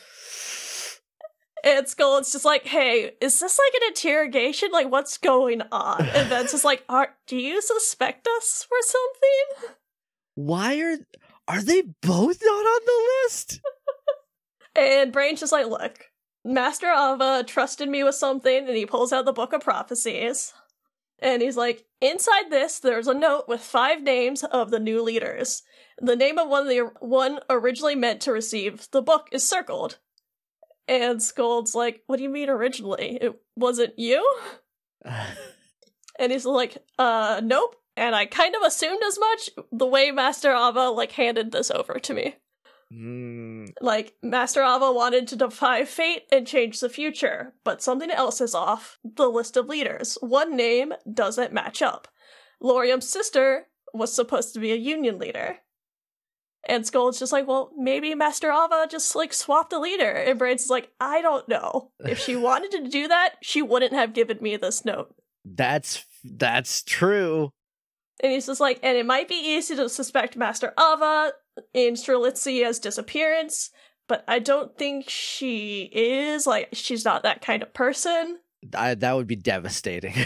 And 1.65 1.87
Skuld's 1.87 2.33
just 2.33 2.45
like, 2.45 2.67
hey, 2.67 3.13
is 3.21 3.39
this 3.39 3.59
like 3.59 3.83
an 3.83 3.89
interrogation? 3.89 4.71
Like, 4.73 4.91
what's 4.91 5.17
going 5.17 5.63
on? 5.71 6.05
And 6.07 6.29
Ven's 6.29 6.51
just 6.51 6.65
like, 6.65 6.83
are, 6.89 7.15
do 7.29 7.37
you 7.37 7.63
suspect 7.63 8.27
us 8.27 8.67
for 8.69 8.77
something? 8.81 9.77
Why 10.35 10.81
are 10.81 10.97
are 11.47 11.63
they 11.63 11.83
both 11.83 12.41
not 12.43 12.67
on 12.67 12.81
the 12.87 13.09
list? 13.25 13.61
And 14.75 15.13
Brain's 15.13 15.41
just 15.41 15.53
like, 15.53 15.67
look, 15.67 16.07
Master 16.45 16.91
Ava 16.91 17.45
trusted 17.47 17.89
me 17.89 18.03
with 18.03 18.15
something, 18.15 18.67
and 18.67 18.77
he 18.77 18.87
pulls 18.87 19.13
out 19.13 19.25
the 19.25 19.33
Book 19.33 19.53
of 19.53 19.63
Prophecies. 19.63 20.53
And 21.21 21.41
he's 21.41 21.57
like, 21.57 21.85
inside 22.01 22.51
this, 22.51 22.81
there's 22.81 23.07
a 23.07 23.15
note 23.15 23.45
with 23.47 23.61
five 23.61 24.03
names 24.03 24.43
of 24.43 24.71
the 24.71 24.81
new 24.81 25.03
leaders. 25.03 25.63
The 26.01 26.17
name 26.17 26.39
of 26.39 26.49
one 26.49 26.63
of 26.63 26.69
the 26.69 26.91
one 26.99 27.39
originally 27.49 27.95
meant 27.95 28.21
to 28.23 28.33
receive 28.33 28.89
the 28.91 29.03
book 29.03 29.29
is 29.31 29.49
circled. 29.49 29.99
And 30.89 31.23
Skuld's 31.23 31.77
like, 31.77 32.03
what 32.07 32.17
do 32.17 32.25
you 32.25 32.29
mean 32.29 32.49
originally? 32.49 33.19
It 33.21 33.41
wasn't 33.55 33.97
you? 33.97 34.29
And 36.19 36.33
he's 36.33 36.45
like, 36.45 36.79
uh, 36.99 37.41
nope. 37.45 37.77
And 37.97 38.17
I 38.17 38.27
kind 38.27 38.57
of 38.57 38.63
assumed 38.63 39.03
as 39.07 39.19
much 39.19 39.51
the 39.71 39.87
way 39.87 40.11
Master 40.11 40.51
Ava, 40.51 40.91
like, 40.91 41.13
handed 41.13 41.53
this 41.53 41.71
over 41.71 42.01
to 42.01 42.15
me. 42.15 42.37
Hmm. 42.93 43.67
Like, 43.81 44.15
Master 44.23 44.63
Ava 44.63 44.93
wanted 44.93 45.27
to 45.29 45.37
defy 45.37 45.85
fate 45.85 46.25
and 46.31 46.47
change 46.47 46.81
the 46.81 46.89
future, 46.89 47.55
but 47.65 47.83
something 47.83 48.11
else 48.11 48.41
is 48.41 48.55
off 48.55 48.99
the 49.03 49.29
list 49.29 49.57
of 49.57 49.69
leaders. 49.69 50.19
One 50.21 50.57
name 50.57 50.93
doesn't 51.13 51.53
match 51.53 51.81
up. 51.81 52.09
Lauriam's 52.61 53.09
sister 53.09 53.69
was 53.95 54.13
supposed 54.13 54.55
to 54.55 54.61
be 54.61 54.73
a 54.73 54.77
union 54.77 55.19
leader. 55.19 55.59
And 56.69 56.87
Skuld's 56.87 57.19
just 57.19 57.33
like, 57.33 57.49
well, 57.49 57.73
maybe 57.77 58.15
Master 58.15 58.51
Ava 58.53 58.87
just 58.89 59.17
like 59.17 59.33
swapped 59.33 59.73
a 59.73 59.81
leader. 59.81 60.11
And 60.11 60.39
Brain's 60.39 60.71
like, 60.71 60.91
I 61.01 61.21
don't 61.21 61.49
know. 61.49 61.91
If 62.01 62.21
she 62.21 62.37
wanted 62.37 62.71
to 62.73 62.89
do 62.89 63.09
that, 63.09 63.35
she 63.43 63.63
wouldn't 63.63 63.93
have 63.93 64.13
given 64.13 64.39
me 64.41 64.57
this 64.57 64.85
note. 64.85 65.15
That's 65.45 66.05
that's 66.23 66.83
true. 66.83 67.51
And 68.23 68.31
he's 68.31 68.47
just 68.47 68.61
like, 68.61 68.79
and 68.85 68.97
it 68.97 69.07
might 69.07 69.29
be 69.29 69.35
easy 69.35 69.75
to 69.75 69.89
suspect 69.89 70.37
Master 70.37 70.73
Ava 70.79 71.33
in 71.75 71.95
Strelitzia's 71.95 72.79
disappearance, 72.79 73.71
but 74.09 74.25
I 74.29 74.39
don't 74.39 74.77
think 74.77 75.09
she 75.09 75.91
is. 75.93 76.47
Like, 76.47 76.69
she's 76.73 77.05
not 77.05 77.23
that 77.23 77.43
kind 77.43 77.63
of 77.63 77.75
person. 77.75 78.39
I, 78.75 78.95
that 78.95 79.17
would 79.17 79.27
be 79.27 79.37
devastating. 79.37 80.15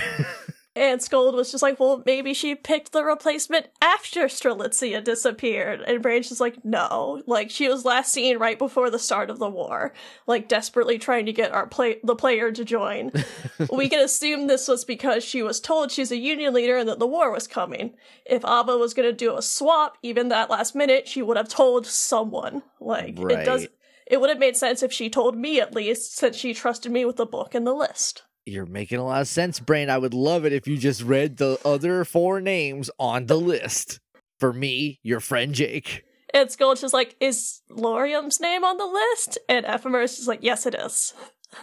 And 0.76 1.00
Skuld 1.00 1.32
was 1.32 1.50
just 1.50 1.62
like, 1.62 1.80
well, 1.80 2.02
maybe 2.04 2.34
she 2.34 2.54
picked 2.54 2.92
the 2.92 3.02
replacement 3.02 3.68
after 3.80 4.26
Strelitzia 4.26 5.02
disappeared. 5.02 5.80
And 5.80 6.02
Branch 6.02 6.28
just 6.28 6.38
like, 6.40 6.62
no. 6.66 7.22
Like, 7.26 7.50
she 7.50 7.66
was 7.66 7.86
last 7.86 8.12
seen 8.12 8.36
right 8.36 8.58
before 8.58 8.90
the 8.90 8.98
start 8.98 9.30
of 9.30 9.38
the 9.38 9.48
war, 9.48 9.94
like, 10.26 10.48
desperately 10.48 10.98
trying 10.98 11.24
to 11.26 11.32
get 11.32 11.50
our 11.50 11.66
play- 11.66 11.98
the 12.04 12.14
player 12.14 12.52
to 12.52 12.62
join. 12.62 13.10
we 13.72 13.88
can 13.88 14.04
assume 14.04 14.46
this 14.46 14.68
was 14.68 14.84
because 14.84 15.24
she 15.24 15.42
was 15.42 15.60
told 15.60 15.90
she's 15.90 16.12
a 16.12 16.18
union 16.18 16.52
leader 16.52 16.76
and 16.76 16.88
that 16.90 16.98
the 16.98 17.06
war 17.06 17.30
was 17.30 17.46
coming. 17.46 17.94
If 18.26 18.44
Ava 18.44 18.76
was 18.76 18.92
going 18.92 19.08
to 19.08 19.16
do 19.16 19.34
a 19.34 19.40
swap, 19.40 19.96
even 20.02 20.28
that 20.28 20.50
last 20.50 20.74
minute, 20.74 21.08
she 21.08 21.22
would 21.22 21.38
have 21.38 21.48
told 21.48 21.86
someone. 21.86 22.62
Like, 22.80 23.18
it 23.18 23.46
does. 23.46 23.66
It 24.06 24.20
would 24.20 24.28
have 24.28 24.38
made 24.38 24.58
sense 24.58 24.82
if 24.82 24.92
she 24.92 25.08
told 25.08 25.38
me 25.38 25.58
at 25.58 25.74
least, 25.74 26.16
since 26.16 26.36
she 26.36 26.52
trusted 26.52 26.92
me 26.92 27.06
with 27.06 27.16
the 27.16 27.26
book 27.26 27.54
and 27.54 27.66
the 27.66 27.72
list. 27.72 28.22
You're 28.48 28.64
making 28.64 28.98
a 28.98 29.04
lot 29.04 29.20
of 29.20 29.26
sense, 29.26 29.58
Brain. 29.58 29.90
I 29.90 29.98
would 29.98 30.14
love 30.14 30.46
it 30.46 30.52
if 30.52 30.68
you 30.68 30.78
just 30.78 31.02
read 31.02 31.36
the 31.36 31.58
other 31.64 32.04
four 32.04 32.40
names 32.40 32.88
on 32.96 33.26
the 33.26 33.36
list. 33.36 33.98
For 34.38 34.52
me, 34.52 35.00
your 35.02 35.18
friend 35.18 35.52
Jake. 35.52 36.04
And 36.32 36.48
Skuld's 36.48 36.80
just 36.80 36.94
like, 36.94 37.16
is 37.18 37.62
Lauriam's 37.68 38.38
name 38.38 38.64
on 38.64 38.76
the 38.76 38.86
list? 38.86 39.38
And 39.48 39.66
Ephemer's 39.66 40.16
just 40.16 40.28
like, 40.28 40.40
yes, 40.42 40.64
it 40.64 40.76
is. 40.76 41.12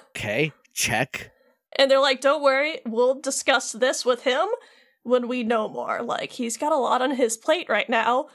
Okay, 0.10 0.52
check. 0.74 1.32
And 1.78 1.90
they're 1.90 2.00
like, 2.00 2.20
don't 2.20 2.44
worry, 2.44 2.80
we'll 2.86 3.20
discuss 3.20 3.72
this 3.72 4.04
with 4.04 4.24
him 4.24 4.48
when 5.04 5.28
we 5.30 5.44
know 5.44 5.70
more. 5.70 6.02
Like, 6.02 6.34
he's 6.34 6.58
got 6.58 6.74
a 6.74 6.78
lot 6.78 7.02
on 7.02 7.12
his 7.12 7.38
plate 7.38 7.68
right 7.70 7.90
now. 7.90 8.28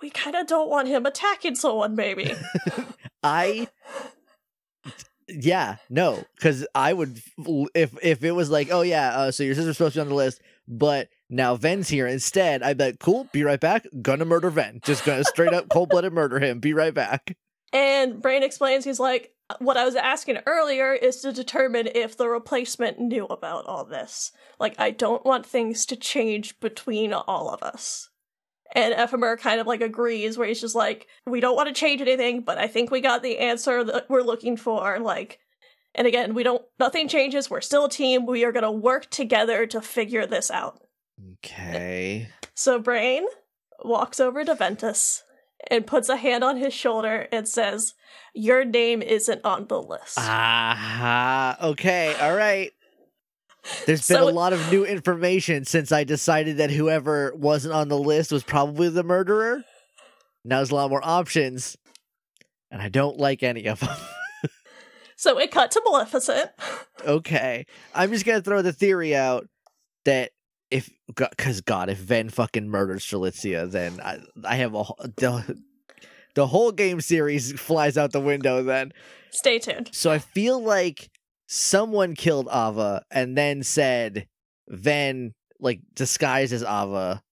We 0.00 0.10
kind 0.10 0.36
of 0.36 0.46
don't 0.46 0.70
want 0.70 0.86
him 0.86 1.06
attacking 1.06 1.56
someone, 1.56 1.96
maybe. 1.96 2.34
I 3.22 3.68
yeah, 5.28 5.76
no, 5.90 6.22
because 6.36 6.66
I 6.74 6.92
would 6.92 7.20
if 7.74 7.96
if 8.02 8.24
it 8.24 8.32
was 8.32 8.50
like, 8.50 8.68
oh 8.70 8.82
yeah, 8.82 9.10
uh, 9.10 9.30
so 9.30 9.42
your 9.42 9.54
sister's 9.54 9.76
supposed 9.76 9.94
to 9.94 9.98
be 9.98 10.02
on 10.02 10.08
the 10.08 10.14
list, 10.14 10.40
but 10.66 11.08
now 11.28 11.56
Ven's 11.56 11.88
here 11.88 12.06
instead. 12.06 12.62
I 12.62 12.74
bet 12.74 12.98
cool. 12.98 13.28
Be 13.32 13.42
right 13.42 13.60
back. 13.60 13.86
Gonna 14.02 14.24
murder 14.24 14.50
Ven. 14.50 14.80
Just 14.84 15.04
gonna 15.04 15.24
straight 15.24 15.52
up 15.52 15.68
cold 15.68 15.90
blooded 15.90 16.12
murder 16.12 16.38
him. 16.40 16.60
Be 16.60 16.72
right 16.72 16.94
back. 16.94 17.36
And 17.72 18.22
Brain 18.22 18.42
explains 18.42 18.84
he's 18.84 19.00
like, 19.00 19.32
what 19.58 19.76
I 19.76 19.84
was 19.84 19.94
asking 19.94 20.38
earlier 20.46 20.92
is 20.92 21.20
to 21.20 21.32
determine 21.32 21.88
if 21.94 22.16
the 22.16 22.28
replacement 22.28 22.98
knew 22.98 23.24
about 23.26 23.66
all 23.66 23.84
this. 23.84 24.32
Like, 24.58 24.74
I 24.78 24.90
don't 24.90 25.24
want 25.24 25.46
things 25.46 25.86
to 25.86 25.96
change 25.96 26.58
between 26.60 27.12
all 27.12 27.50
of 27.50 27.62
us. 27.62 28.10
And 28.74 28.94
Ephemer 28.94 29.38
kind 29.38 29.60
of 29.60 29.66
like 29.66 29.80
agrees, 29.80 30.36
where 30.36 30.46
he's 30.46 30.60
just 30.60 30.74
like, 30.74 31.06
we 31.26 31.40
don't 31.40 31.56
want 31.56 31.68
to 31.68 31.74
change 31.74 32.00
anything, 32.00 32.42
but 32.42 32.58
I 32.58 32.66
think 32.66 32.90
we 32.90 33.00
got 33.00 33.22
the 33.22 33.38
answer 33.38 33.82
that 33.84 34.10
we're 34.10 34.22
looking 34.22 34.56
for. 34.56 34.98
Like, 34.98 35.38
and 35.94 36.06
again, 36.06 36.34
we 36.34 36.42
don't, 36.42 36.62
nothing 36.78 37.08
changes. 37.08 37.48
We're 37.48 37.62
still 37.62 37.86
a 37.86 37.90
team. 37.90 38.26
We 38.26 38.44
are 38.44 38.52
going 38.52 38.64
to 38.64 38.70
work 38.70 39.08
together 39.10 39.66
to 39.66 39.80
figure 39.80 40.26
this 40.26 40.50
out. 40.50 40.80
Okay. 41.44 42.28
So 42.54 42.78
Brain 42.78 43.24
walks 43.82 44.20
over 44.20 44.44
to 44.44 44.54
Ventus 44.54 45.22
and 45.70 45.86
puts 45.86 46.08
a 46.08 46.16
hand 46.16 46.44
on 46.44 46.56
his 46.56 46.72
shoulder 46.72 47.26
and 47.32 47.48
says, 47.48 47.94
Your 48.34 48.64
name 48.64 49.02
isn't 49.02 49.44
on 49.44 49.66
the 49.66 49.80
list. 49.80 50.18
Ah, 50.18 51.68
okay, 51.68 52.14
all 52.20 52.34
right. 52.34 52.72
There's 53.86 54.06
been 54.06 54.16
So- 54.18 54.28
a 54.28 54.30
lot 54.30 54.52
of 54.52 54.70
new 54.70 54.84
information 54.84 55.64
since 55.64 55.92
I 55.92 56.04
decided 56.04 56.56
that 56.58 56.70
whoever 56.70 57.32
wasn't 57.34 57.74
on 57.74 57.88
the 57.88 57.98
list 57.98 58.32
was 58.32 58.42
probably 58.42 58.88
the 58.88 59.02
murderer. 59.04 59.64
Now 60.44 60.56
there's 60.58 60.70
a 60.70 60.74
lot 60.76 60.90
more 60.90 61.00
options, 61.04 61.76
and 62.70 62.80
I 62.80 62.88
don't 62.88 63.18
like 63.18 63.42
any 63.42 63.66
of 63.66 63.80
them. 63.80 63.96
So 65.20 65.36
it 65.40 65.50
cut 65.50 65.72
to 65.72 65.82
Maleficent. 65.84 66.48
okay, 67.04 67.66
I'm 67.92 68.12
just 68.12 68.24
gonna 68.24 68.40
throw 68.40 68.62
the 68.62 68.72
theory 68.72 69.16
out 69.16 69.48
that 70.04 70.30
if, 70.70 70.88
because 71.08 71.60
God, 71.60 71.90
if 71.90 71.98
Ven 71.98 72.28
fucking 72.28 72.68
murders 72.68 73.04
Strelitzia, 73.04 73.68
then 73.68 73.98
I, 74.00 74.18
I 74.44 74.54
have 74.54 74.76
a 74.76 74.84
the, 75.16 75.60
the 76.36 76.46
whole 76.46 76.70
game 76.70 77.00
series 77.00 77.52
flies 77.60 77.98
out 77.98 78.12
the 78.12 78.20
window. 78.20 78.62
Then 78.62 78.92
Stay 79.32 79.58
tuned. 79.58 79.90
So 79.92 80.12
I 80.12 80.18
feel 80.20 80.62
like 80.62 81.10
someone 81.48 82.14
killed 82.14 82.46
Ava 82.46 83.02
and 83.10 83.36
then 83.36 83.62
said 83.62 84.28
Ven 84.68 85.34
like 85.58 85.80
disguised 85.94 86.52
as 86.52 86.62
Ava 86.62 87.22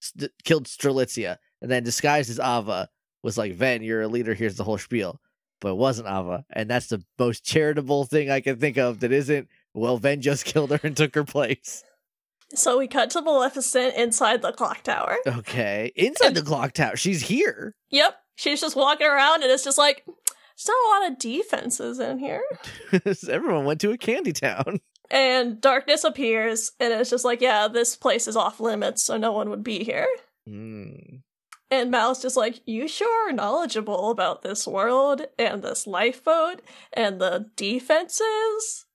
st- 0.00 0.32
killed 0.44 0.66
Strelitzia 0.66 1.38
and 1.62 1.70
then 1.70 1.84
disguised 1.84 2.28
as 2.28 2.40
Ava 2.40 2.88
was 3.22 3.38
like 3.38 3.54
Ven, 3.54 3.82
you're 3.82 4.02
a 4.02 4.08
leader. 4.08 4.34
Here's 4.34 4.56
the 4.56 4.64
whole 4.64 4.78
spiel, 4.78 5.20
but 5.60 5.70
it 5.70 5.76
wasn't 5.76 6.08
Ava, 6.08 6.44
and 6.50 6.68
that's 6.68 6.88
the 6.88 7.02
most 7.18 7.44
charitable 7.44 8.04
thing 8.06 8.30
I 8.30 8.40
can 8.40 8.56
think 8.58 8.76
of 8.76 9.00
that 9.00 9.12
isn't. 9.12 9.48
Well, 9.72 9.98
Ven 9.98 10.20
just 10.20 10.44
killed 10.46 10.70
her 10.70 10.80
and 10.82 10.96
took 10.96 11.14
her 11.14 11.24
place. 11.24 11.84
So 12.54 12.78
we 12.78 12.88
cut 12.88 13.10
to 13.10 13.22
Maleficent 13.22 13.94
inside 13.94 14.42
the 14.42 14.52
clock 14.52 14.82
tower. 14.82 15.18
Okay, 15.26 15.92
inside 15.94 16.34
the 16.34 16.42
clock 16.42 16.72
tower, 16.72 16.96
she's 16.96 17.22
here. 17.22 17.76
Yep. 17.90 18.16
She's 18.34 18.60
just 18.60 18.74
walking 18.74 19.06
around 19.06 19.42
and 19.42 19.52
it's 19.52 19.62
just 19.62 19.78
like, 19.78 20.04
there's 20.60 20.68
not 20.68 21.00
a 21.00 21.04
lot 21.04 21.12
of 21.12 21.18
defenses 21.18 21.98
in 21.98 22.18
here. 22.18 22.42
Everyone 23.28 23.64
went 23.64 23.80
to 23.80 23.92
a 23.92 23.98
candy 23.98 24.32
town. 24.32 24.80
And 25.12 25.60
darkness 25.60 26.04
appears 26.04 26.70
and 26.78 26.92
it's 26.92 27.10
just 27.10 27.24
like, 27.24 27.40
yeah, 27.40 27.66
this 27.66 27.96
place 27.96 28.28
is 28.28 28.36
off 28.36 28.60
limits, 28.60 29.02
so 29.02 29.16
no 29.16 29.32
one 29.32 29.50
would 29.50 29.64
be 29.64 29.82
here. 29.82 30.06
Hmm. 30.46 31.16
And 31.68 31.90
Mal's 31.90 32.22
just 32.22 32.36
like, 32.36 32.60
you 32.64 32.86
sure 32.86 33.28
are 33.28 33.32
knowledgeable 33.32 34.12
about 34.12 34.42
this 34.42 34.68
world 34.68 35.22
and 35.36 35.64
this 35.64 35.88
lifeboat 35.88 36.62
and 36.92 37.20
the 37.20 37.50
defenses? 37.56 38.86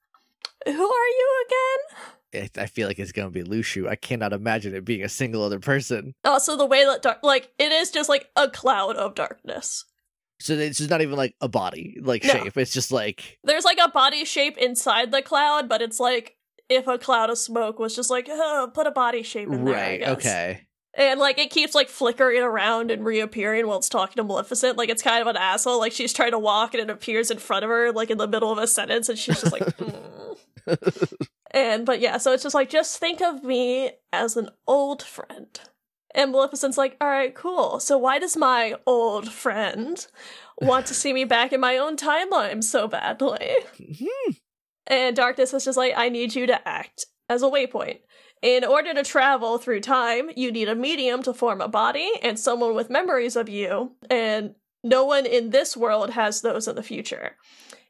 Who 0.66 0.72
are 0.72 1.08
you 1.10 1.46
again? 1.48 2.50
I 2.58 2.62
I 2.62 2.66
feel 2.68 2.88
like 2.88 3.00
it's 3.00 3.12
gonna 3.12 3.30
be 3.30 3.44
Luxu. 3.44 3.89
I 3.89 3.98
cannot 3.98 4.32
imagine 4.32 4.74
it 4.74 4.86
being 4.86 5.04
a 5.04 5.10
single 5.10 5.44
other 5.44 5.60
person. 5.60 6.13
Also, 6.24 6.56
the 6.56 6.66
way 6.66 6.86
that 6.86 7.02
dark, 7.02 7.20
like, 7.24 7.52
it 7.60 7.74
is 7.74 7.92
just 7.92 8.08
like 8.08 8.30
a 8.38 8.50
cloud 8.50 8.96
of 8.96 9.16
darkness. 9.16 9.84
So 10.39 10.54
it's 10.54 10.78
just 10.80 10.89
not 10.89 11.02
even 11.02 11.15
like 11.15 11.36
a 11.41 11.48
body 11.48 11.98
like 12.02 12.24
No. 12.24 12.30
shape. 12.32 12.58
It's 12.58 12.74
just 12.74 12.91
like 12.91 13.39
There's 13.43 13.65
like 13.65 13.80
a 13.82 13.89
body 13.89 14.26
shape 14.26 14.58
inside 14.58 15.12
the 15.12 15.21
cloud, 15.21 15.69
but 15.69 15.82
it's 15.82 16.00
like 16.00 16.36
if 16.69 16.88
a 16.88 16.98
cloud 16.98 17.30
of 17.30 17.38
smoke 17.38 17.80
was 17.80 17.95
just 17.95 18.10
like, 18.10 18.28
oh, 18.30 18.69
put 18.74 18.88
a 18.88 18.91
body 18.91 19.24
shape 19.24 19.50
in 19.50 19.65
there. 19.65 19.76
I 19.76 19.80
right. 19.80 20.04
Okay. 20.10 20.62
And 20.98 21.19
like 21.19 21.38
it 21.38 21.52
keeps 21.52 21.76
like 21.76 21.89
flickering 21.89 22.41
around 22.41 22.89
and 22.89 23.06
reappearing 23.06 23.67
while 23.67 23.78
it's 23.78 23.89
talking 23.89 24.15
to 24.15 24.24
Maleficent. 24.24 24.78
Like 24.78 24.89
it's 24.89 25.02
kind 25.02 25.21
of 25.21 25.28
an 25.28 25.36
asshole. 25.38 25.80
Like 25.80 25.91
she's 25.91 26.13
trying 26.13 26.32
to 26.32 26.39
walk 26.39 26.74
and 26.74 26.82
it 26.82 26.89
appears 26.89 27.30
in 27.32 27.38
front 27.38 27.63
of 27.65 27.69
her, 27.69 27.91
like 27.91 28.10
in 28.10 28.17
the 28.17 28.28
middle 28.28 28.52
of 28.52 28.58
a 28.58 28.65
sentence, 28.67 29.10
and 29.10 29.17
she's 29.19 29.41
just 29.41 29.52
like, 29.52 29.63
"Mm." 29.78 30.38
and 31.52 31.86
but 31.86 32.00
yeah, 32.00 32.17
so 32.17 32.32
it's 32.32 32.43
just 32.43 32.56
like, 32.56 32.69
just 32.69 32.98
think 32.98 33.21
of 33.21 33.43
me 33.43 33.91
as 34.13 34.38
an 34.38 34.50
old 34.67 35.04
friend. 35.04 35.60
And 36.15 36.32
Maleficent's 36.32 36.78
like, 36.78 36.95
all 37.01 37.10
right, 37.10 37.36
cool. 37.36 37.80
So 37.82 37.97
why 37.97 38.19
does 38.19 38.38
my 38.38 38.75
old 38.88 39.32
friend 39.32 40.08
want 40.62 40.86
to 40.88 40.93
see 40.93 41.12
me 41.12 41.25
back 41.25 41.51
in 41.51 41.60
my 41.60 41.78
own 41.78 41.97
timeline 41.97 42.63
so 42.63 42.88
badly? 42.88 43.54
Hmm. 43.78 44.32
And 44.88 45.15
Darkness 45.15 45.54
is 45.54 45.65
just 45.65 45.78
like, 45.78 45.93
I 45.95 46.08
need 46.08 46.34
you 46.34 46.47
to 46.47 46.67
act 46.67 47.06
as 47.28 47.43
a 47.43 47.47
waypoint. 47.47 47.99
In 48.41 48.63
order 48.63 48.93
to 48.93 49.04
travel 49.04 49.58
through 49.58 49.82
time, 49.82 50.30
you 50.36 50.51
need 50.51 50.69
a 50.69 50.75
medium 50.75 51.21
to 51.23 51.34
form 51.34 51.60
a 51.60 51.67
body 51.67 52.10
and 52.21 52.39
someone 52.39 52.75
with 52.75 52.89
memories 52.89 53.36
of 53.36 53.49
you, 53.49 53.93
and 54.10 54.56
no 54.84 55.04
one 55.04 55.25
in 55.25 55.49
this 55.49 55.75
world 55.75 56.12
has 56.12 56.41
those 56.41 56.67
in 56.67 56.75
the 56.75 56.84
future. 56.84 57.36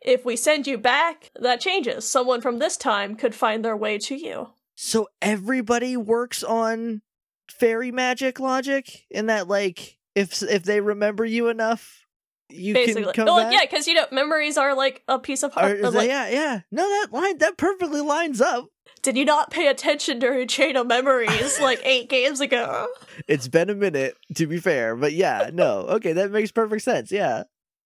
If 0.01 0.23
we 0.23 0.35
send 0.35 0.65
you 0.65 0.77
back, 0.77 1.31
that 1.39 1.59
changes. 1.59 2.09
Someone 2.09 2.41
from 2.41 2.59
this 2.59 2.77
time 2.77 3.15
could 3.15 3.35
find 3.35 3.65
their 3.65 3.75
way 3.75 3.97
to 3.99 4.15
you. 4.15 4.49
So 4.75 5.09
everybody 5.21 5.97
works 5.97 6.43
on 6.43 7.01
fairy 7.49 7.91
magic 7.91 8.39
logic 8.39 9.05
in 9.09 9.27
that 9.27 9.47
like 9.47 9.97
if 10.15 10.41
if 10.43 10.63
they 10.63 10.81
remember 10.81 11.25
you 11.25 11.47
enough, 11.49 12.05
you 12.49 12.73
Basically, 12.73 13.03
can 13.05 13.13
come 13.13 13.25
well, 13.25 13.37
back. 13.37 13.53
yeah, 13.53 13.59
because 13.61 13.87
you 13.87 13.93
know 13.95 14.05
memories 14.11 14.57
are 14.57 14.75
like 14.75 15.03
a 15.07 15.19
piece 15.19 15.43
of 15.43 15.53
heart. 15.53 15.81
like, 15.81 16.07
yeah, 16.07 16.29
yeah. 16.29 16.61
No, 16.71 16.83
that 16.83 17.07
line 17.11 17.37
that 17.39 17.57
perfectly 17.57 18.01
lines 18.01 18.41
up. 18.41 18.67
Did 19.01 19.17
you 19.17 19.25
not 19.25 19.51
pay 19.51 19.67
attention 19.67 20.17
during 20.19 20.47
Chain 20.47 20.75
of 20.75 20.87
Memories 20.87 21.59
like 21.59 21.79
eight 21.85 22.09
games 22.09 22.39
ago? 22.41 22.87
It's 23.27 23.47
been 23.47 23.69
a 23.69 23.75
minute, 23.75 24.15
to 24.35 24.47
be 24.47 24.57
fair, 24.59 24.95
but 24.95 25.13
yeah, 25.13 25.49
no, 25.53 25.81
okay, 25.81 26.13
that 26.13 26.31
makes 26.31 26.51
perfect 26.51 26.81
sense. 26.83 27.11
Yeah, 27.11 27.43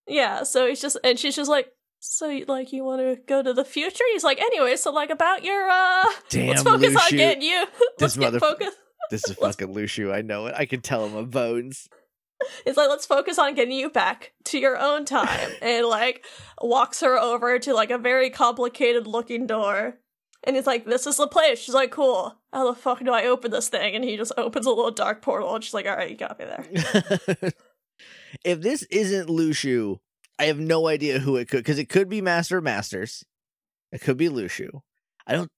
Yeah, 0.07 0.43
so 0.43 0.67
he's 0.67 0.81
just 0.81 0.97
and 1.03 1.19
she's 1.19 1.35
just 1.35 1.49
like, 1.49 1.67
so 1.99 2.39
like 2.47 2.71
you 2.71 2.83
want 2.85 3.01
to 3.01 3.17
go 3.27 3.41
to 3.43 3.53
the 3.53 3.65
future? 3.65 4.03
He's 4.13 4.23
like, 4.23 4.39
anyway, 4.39 4.75
so 4.77 4.91
like 4.91 5.09
about 5.09 5.43
your 5.43 5.69
uh, 5.69 6.05
damn, 6.29 6.47
let's 6.49 6.63
focus 6.63 6.95
on 6.95 7.09
getting 7.17 7.41
you. 7.43 7.65
let's 7.99 8.15
This 8.15 8.17
get 8.17 8.33
motherf- 8.33 8.39
focus. 8.39 8.73
This 9.09 9.27
is 9.27 9.35
fucking 9.35 9.73
Luxu. 9.73 10.13
I 10.13 10.21
know 10.21 10.47
it. 10.47 10.55
I 10.57 10.65
can 10.65 10.81
tell 10.81 11.05
him 11.05 11.13
my 11.13 11.21
bones. 11.23 11.89
It's 12.65 12.77
like 12.77 12.89
let's 12.89 13.05
focus 13.05 13.37
on 13.37 13.55
getting 13.55 13.77
you 13.77 13.89
back 13.89 14.33
to 14.45 14.59
your 14.59 14.77
own 14.77 15.05
time, 15.05 15.51
and 15.61 15.85
like 15.85 16.25
walks 16.61 17.01
her 17.01 17.17
over 17.17 17.59
to 17.59 17.73
like 17.73 17.91
a 17.91 17.97
very 17.97 18.29
complicated 18.29 19.07
looking 19.07 19.47
door. 19.47 19.97
And 20.45 20.55
he's 20.55 20.67
like, 20.67 20.85
"This 20.85 21.05
is 21.05 21.17
the 21.17 21.27
place." 21.27 21.59
She's 21.59 21.75
like, 21.75 21.91
"Cool. 21.91 22.37
How 22.53 22.71
the 22.71 22.79
fuck 22.79 22.99
do 22.99 23.11
I 23.11 23.25
open 23.25 23.51
this 23.51 23.67
thing?" 23.67 23.95
And 23.95 24.05
he 24.05 24.15
just 24.15 24.31
opens 24.37 24.65
a 24.65 24.69
little 24.69 24.91
dark 24.91 25.21
portal, 25.21 25.53
and 25.53 25.63
she's 25.63 25.73
like, 25.73 25.85
"All 25.85 25.97
right, 25.97 26.09
you 26.09 26.15
got 26.15 26.39
me 26.39 26.45
there." 26.45 27.51
if 28.45 28.61
this 28.61 28.83
isn't 28.83 29.27
Luxu, 29.27 29.99
I 30.37 30.45
have 30.45 30.59
no 30.59 30.87
idea 30.87 31.19
who 31.19 31.35
it 31.35 31.49
could 31.49 31.57
because 31.57 31.77
it 31.77 31.89
could 31.89 32.07
be 32.07 32.21
Master 32.21 32.59
of 32.59 32.63
Masters. 32.63 33.25
It 33.91 33.99
could 33.99 34.15
be 34.15 34.29
Luxu. 34.29 34.81
I 35.27 35.33
don't. 35.33 35.51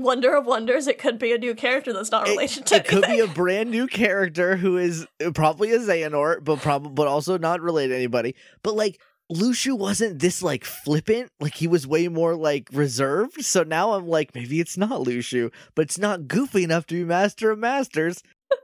Wonder 0.00 0.34
of 0.36 0.46
wonders, 0.46 0.86
it 0.86 0.98
could 0.98 1.18
be 1.18 1.32
a 1.32 1.38
new 1.38 1.54
character 1.54 1.92
that's 1.92 2.10
not 2.10 2.26
It, 2.26 2.32
related 2.32 2.66
to 2.66 2.76
it 2.76 2.86
could 2.86 3.04
be 3.06 3.20
a 3.20 3.26
brand 3.26 3.70
new 3.70 3.86
character 3.86 4.56
who 4.56 4.78
is 4.78 5.06
uh, 5.24 5.30
probably 5.32 5.72
a 5.72 5.78
Xehanort, 5.78 6.44
but 6.44 6.60
probably 6.60 6.92
but 6.92 7.06
also 7.06 7.38
not 7.38 7.60
related 7.60 7.90
to 7.90 7.96
anybody. 7.96 8.34
But 8.62 8.74
like 8.74 9.00
Luxu 9.32 9.78
wasn't 9.78 10.18
this 10.18 10.42
like 10.42 10.64
flippant. 10.64 11.30
Like 11.38 11.54
he 11.54 11.68
was 11.68 11.86
way 11.86 12.08
more 12.08 12.34
like 12.34 12.68
reserved. 12.72 13.44
So 13.44 13.62
now 13.62 13.92
I'm 13.92 14.08
like, 14.08 14.34
maybe 14.34 14.60
it's 14.60 14.76
not 14.76 15.06
Luxu, 15.06 15.52
but 15.74 15.82
it's 15.82 15.98
not 15.98 16.26
goofy 16.26 16.64
enough 16.64 16.86
to 16.86 16.94
be 16.94 17.04
Master 17.04 17.50
of 17.50 17.58
Masters. 17.58 18.22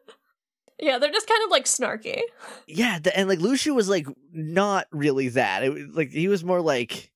Yeah, 0.79 0.99
they're 0.99 1.11
just 1.11 1.27
kind 1.27 1.43
of 1.43 1.51
like 1.51 1.65
snarky. 1.65 2.21
Yeah, 2.67 2.99
the, 2.99 3.17
and 3.19 3.31
like 3.31 3.39
Luxu 3.39 3.75
was 3.75 3.89
like 3.89 4.07
not 4.31 4.87
really 4.93 5.29
that. 5.31 5.65
It 5.65 5.73
was 5.73 5.87
like 5.95 6.11
he 6.11 6.29
was 6.29 6.45
more 6.45 6.61
like 6.61 7.11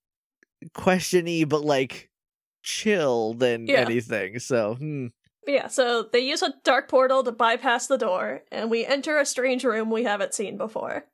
questiony, 0.74 1.46
but 1.46 1.62
like 1.62 2.09
chill 2.62 3.34
than 3.34 3.66
Yeah. 3.66 3.80
anything. 3.80 4.38
So 4.38 4.74
hmm. 4.74 5.06
Yeah, 5.46 5.68
so 5.68 6.02
they 6.12 6.20
use 6.20 6.42
a 6.42 6.54
dark 6.64 6.88
portal 6.88 7.24
to 7.24 7.32
bypass 7.32 7.86
the 7.86 7.96
door, 7.98 8.42
and 8.52 8.70
we 8.70 8.84
enter 8.84 9.18
a 9.18 9.24
strange 9.26 9.64
room 9.64 9.90
we 9.90 10.04
haven't 10.04 10.34
seen 10.34 10.56
before. 10.58 11.06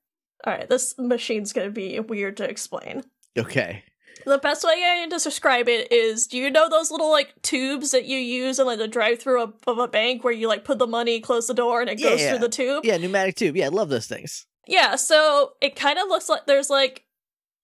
Alright, 0.46 0.68
this 0.68 0.94
machine's 0.98 1.52
gonna 1.52 1.70
be 1.70 1.98
weird 2.00 2.36
to 2.38 2.48
explain. 2.48 3.04
okay. 3.38 3.84
The 4.24 4.38
best 4.38 4.64
way 4.64 4.72
I 4.72 5.00
can 5.00 5.08
describe 5.10 5.68
it 5.68 5.92
is 5.92 6.26
do 6.26 6.38
you 6.38 6.50
know 6.50 6.68
those 6.68 6.90
little 6.90 7.10
like 7.10 7.34
tubes 7.42 7.92
that 7.92 8.06
you 8.06 8.18
use 8.18 8.58
in 8.58 8.66
like 8.66 8.78
the 8.78 8.88
drive 8.88 9.20
through 9.20 9.42
of, 9.42 9.54
of 9.66 9.78
a 9.78 9.86
bank 9.86 10.24
where 10.24 10.32
you 10.32 10.48
like 10.48 10.64
put 10.64 10.78
the 10.78 10.86
money, 10.86 11.20
close 11.20 11.46
the 11.46 11.54
door, 11.54 11.80
and 11.80 11.88
it 11.90 12.00
Yeah, 12.00 12.08
goes 12.10 12.20
yeah. 12.20 12.30
through 12.30 12.38
the 12.40 12.48
tube? 12.48 12.84
Yeah, 12.84 12.96
pneumatic 12.96 13.36
tube. 13.36 13.56
Yeah, 13.56 13.66
I 13.66 13.68
love 13.68 13.88
those 13.90 14.06
things. 14.08 14.46
Yeah, 14.66 14.96
so 14.96 15.52
it 15.60 15.76
kind 15.76 15.98
of 15.98 16.08
looks 16.08 16.28
like 16.28 16.46
there's 16.46 16.68
like 16.70 17.04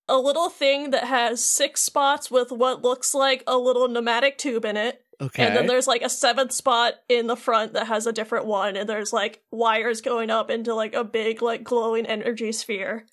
a 0.09 0.19
little 0.19 0.49
thing 0.51 0.91
that 0.91 1.05
has 1.05 1.45
six 1.45 1.83
spots 1.83 2.31
with 2.31 2.51
what 2.51 2.83
looks 2.83 3.15
like 3.15 3.43
a 3.47 3.57
little 3.57 3.89
pneumatic 3.89 4.37
tube 4.39 4.65
in 4.65 4.77
it. 4.77 5.05
Okay. 5.21 5.47
And 5.47 5.57
then 5.57 5.67
there's 5.69 5.87
like 5.87 6.03
a 6.03 6.09
seventh 6.09 6.53
spot 6.53 6.95
in 7.09 7.29
the 7.29 7.37
front 7.37 7.75
that 7.75 7.87
has 7.87 8.07
a 8.07 8.13
different 8.13 8.47
one, 8.47 8.77
and 8.77 8.89
there's 8.89 9.13
like 9.13 9.43
wires 9.53 10.01
going 10.01 10.31
up 10.31 10.51
into 10.51 10.75
like 10.75 10.95
a 10.95 11.05
big, 11.05 11.41
like 11.43 11.63
glowing 11.63 12.07
energy 12.07 12.51
sphere. 12.53 13.07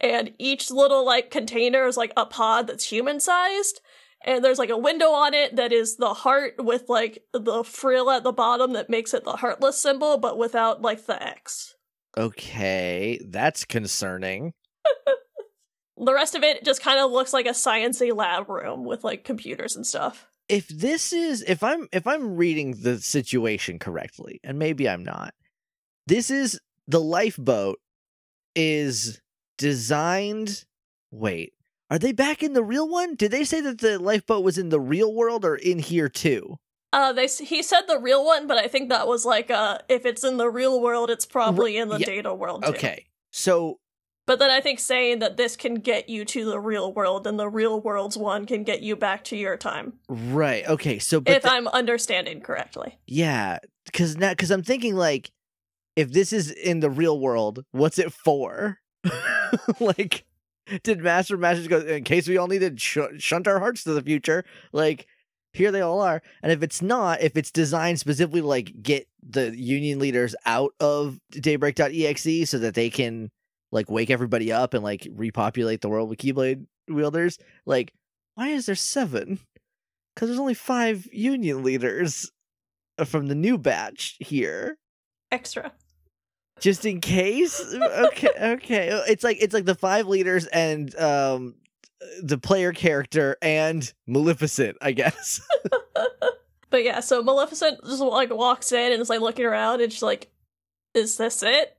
and 0.00 0.32
each 0.38 0.70
little 0.70 1.04
like 1.04 1.30
container 1.30 1.86
is 1.86 1.96
like 1.96 2.12
a 2.16 2.26
pod 2.26 2.66
that's 2.66 2.90
human 2.90 3.20
sized. 3.20 3.80
And 4.24 4.44
there's 4.44 4.58
like 4.58 4.70
a 4.70 4.78
window 4.78 5.10
on 5.10 5.34
it 5.34 5.56
that 5.56 5.72
is 5.72 5.96
the 5.96 6.14
heart 6.14 6.54
with 6.58 6.84
like 6.88 7.24
the 7.32 7.64
frill 7.64 8.08
at 8.10 8.22
the 8.22 8.32
bottom 8.32 8.72
that 8.72 8.88
makes 8.88 9.12
it 9.14 9.24
the 9.24 9.36
heartless 9.36 9.76
symbol, 9.78 10.16
but 10.16 10.38
without 10.38 10.80
like 10.80 11.06
the 11.06 11.20
X. 11.22 11.74
Okay, 12.16 13.20
that's 13.28 13.64
concerning. 13.64 14.52
The 15.96 16.14
rest 16.14 16.34
of 16.34 16.42
it 16.42 16.64
just 16.64 16.82
kind 16.82 16.98
of 16.98 17.10
looks 17.10 17.32
like 17.32 17.46
a 17.46 17.50
sciencey 17.50 18.14
lab 18.14 18.48
room 18.48 18.84
with 18.84 19.04
like 19.04 19.24
computers 19.24 19.76
and 19.76 19.86
stuff. 19.86 20.26
If 20.48 20.68
this 20.68 21.12
is 21.12 21.42
if 21.46 21.62
I'm 21.62 21.88
if 21.92 22.06
I'm 22.06 22.36
reading 22.36 22.76
the 22.82 22.98
situation 22.98 23.78
correctly, 23.78 24.40
and 24.42 24.58
maybe 24.58 24.88
I'm 24.88 25.04
not, 25.04 25.34
this 26.06 26.30
is 26.30 26.58
the 26.88 27.00
lifeboat 27.00 27.78
is 28.54 29.20
designed 29.58 30.64
wait, 31.12 31.52
are 31.90 31.98
they 31.98 32.12
back 32.12 32.42
in 32.42 32.54
the 32.54 32.64
real 32.64 32.88
one? 32.88 33.14
Did 33.14 33.30
they 33.30 33.44
say 33.44 33.60
that 33.60 33.78
the 33.78 33.98
lifeboat 33.98 34.42
was 34.42 34.58
in 34.58 34.70
the 34.70 34.80
real 34.80 35.14
world 35.14 35.44
or 35.44 35.56
in 35.56 35.78
here 35.78 36.08
too? 36.08 36.58
Uh, 36.92 37.12
they 37.12 37.26
he 37.26 37.62
said 37.62 37.82
the 37.82 37.98
real 37.98 38.24
one, 38.24 38.46
but 38.46 38.58
I 38.58 38.66
think 38.66 38.88
that 38.88 39.06
was 39.06 39.24
like 39.24 39.50
uh, 39.50 39.78
if 39.88 40.04
it's 40.04 40.24
in 40.24 40.36
the 40.36 40.50
real 40.50 40.80
world, 40.80 41.10
it's 41.10 41.24
probably 41.24 41.76
in 41.76 41.88
the 41.88 41.98
yeah, 41.98 42.06
data 42.06 42.34
world. 42.34 42.64
Too. 42.64 42.70
Okay. 42.70 43.06
So 43.30 43.78
But 44.26 44.38
then 44.38 44.50
I 44.50 44.60
think 44.60 44.78
saying 44.78 45.18
that 45.18 45.36
this 45.36 45.56
can 45.56 45.74
get 45.76 46.08
you 46.08 46.24
to 46.26 46.44
the 46.44 46.60
real 46.60 46.92
world 46.92 47.26
and 47.26 47.38
the 47.38 47.48
real 47.48 47.80
world's 47.80 48.16
one 48.16 48.46
can 48.46 48.62
get 48.62 48.80
you 48.80 48.94
back 48.94 49.24
to 49.24 49.36
your 49.36 49.56
time. 49.56 49.94
right, 50.08 50.66
okay. 50.68 50.98
So 50.98 51.20
but 51.20 51.34
if 51.34 51.42
the- 51.42 51.50
I'm 51.50 51.66
understanding 51.68 52.40
correctly. 52.40 52.98
Yeah, 53.06 53.58
because 53.86 54.16
now 54.16 54.30
because 54.30 54.50
I'm 54.50 54.62
thinking 54.62 54.94
like, 54.94 55.30
if 55.96 56.12
this 56.12 56.32
is 56.32 56.50
in 56.50 56.80
the 56.80 56.90
real 56.90 57.18
world, 57.18 57.64
what's 57.72 57.98
it 57.98 58.12
for? 58.12 58.78
like, 59.80 60.24
did 60.84 61.00
Master 61.00 61.36
Masters 61.36 61.66
go 61.68 61.78
in 61.80 62.04
case 62.04 62.28
we 62.28 62.38
all 62.38 62.46
need 62.46 62.60
to 62.60 62.76
sh- 62.78 63.18
shunt 63.18 63.48
our 63.48 63.58
hearts 63.58 63.82
to 63.84 63.92
the 63.92 64.02
future? 64.02 64.44
Like, 64.72 65.06
here 65.52 65.72
they 65.72 65.80
all 65.80 66.00
are, 66.00 66.22
and 66.42 66.52
if 66.52 66.62
it's 66.62 66.80
not, 66.80 67.20
if 67.20 67.36
it's 67.36 67.50
designed 67.50 67.98
specifically 67.98 68.40
to, 68.40 68.46
like 68.46 68.72
get 68.82 69.08
the 69.28 69.54
Union 69.56 69.98
leaders 69.98 70.36
out 70.46 70.72
of 70.78 71.18
Daybreak.exe 71.32 72.48
so 72.48 72.58
that 72.58 72.74
they 72.74 72.88
can 72.88 73.30
like 73.72 73.90
wake 73.90 74.10
everybody 74.10 74.52
up 74.52 74.74
and 74.74 74.84
like 74.84 75.08
repopulate 75.10 75.80
the 75.80 75.88
world 75.88 76.08
with 76.08 76.18
Keyblade 76.18 76.66
wielders, 76.88 77.38
like 77.66 77.92
why 78.34 78.48
is 78.48 78.66
there 78.66 78.74
seven? 78.76 79.40
Because 80.14 80.28
there's 80.28 80.38
only 80.40 80.54
five 80.54 81.08
Union 81.12 81.64
leaders 81.64 82.30
from 83.04 83.26
the 83.26 83.34
new 83.34 83.58
batch 83.58 84.16
here 84.20 84.76
Extra. 85.32 85.72
just 86.60 86.84
in 86.84 87.00
case 87.00 87.60
okay 87.74 88.28
okay 88.40 89.02
it's 89.08 89.24
like 89.24 89.38
it's 89.40 89.54
like 89.54 89.64
the 89.64 89.74
five 89.74 90.06
leaders 90.06 90.46
and 90.48 90.94
um 90.96 91.54
the 92.22 92.36
player 92.36 92.70
character 92.72 93.38
and 93.40 93.94
maleficent 94.06 94.76
i 94.82 94.92
guess 94.92 95.40
But 96.72 96.84
yeah, 96.84 97.00
so 97.00 97.22
Maleficent 97.22 97.84
just 97.84 98.00
like 98.00 98.34
walks 98.34 98.72
in 98.72 98.92
and 98.92 99.02
is 99.02 99.10
like 99.10 99.20
looking 99.20 99.44
around 99.44 99.82
and 99.82 99.92
she's 99.92 100.02
like, 100.02 100.32
Is 100.94 101.18
this 101.18 101.42
it? 101.42 101.76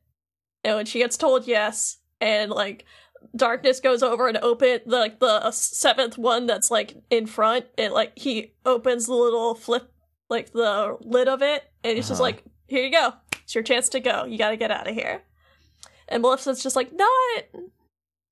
And 0.63 0.75
when 0.77 0.85
she 0.85 0.99
gets 0.99 1.17
told 1.17 1.47
yes, 1.47 1.97
and 2.21 2.51
like 2.51 2.85
darkness 3.35 3.79
goes 3.79 4.03
over 4.03 4.27
and 4.27 4.37
open 4.37 4.79
the 4.85 4.97
like 4.97 5.19
the 5.19 5.51
seventh 5.51 6.17
one 6.17 6.45
that's 6.45 6.71
like 6.71 6.95
in 7.09 7.25
front, 7.25 7.65
and 7.77 7.93
like 7.93 8.17
he 8.17 8.53
opens 8.65 9.05
the 9.07 9.13
little 9.13 9.55
flip 9.55 9.91
like 10.29 10.51
the 10.53 10.97
lid 11.01 11.27
of 11.27 11.41
it, 11.41 11.63
and 11.83 11.95
he's 11.95 12.07
just 12.07 12.19
Uh-huh. 12.19 12.29
like, 12.29 12.43
Here 12.67 12.83
you 12.83 12.91
go. 12.91 13.13
It's 13.43 13.53
your 13.55 13.63
chance 13.63 13.89
to 13.89 13.99
go. 13.99 14.23
You 14.25 14.37
gotta 14.37 14.55
get 14.57 14.71
out 14.71 14.87
of 14.87 14.95
here. 14.95 15.21
And 16.07 16.21
Maleficent's 16.23 16.63
just 16.63 16.75
like, 16.75 16.91
Not 16.93 17.09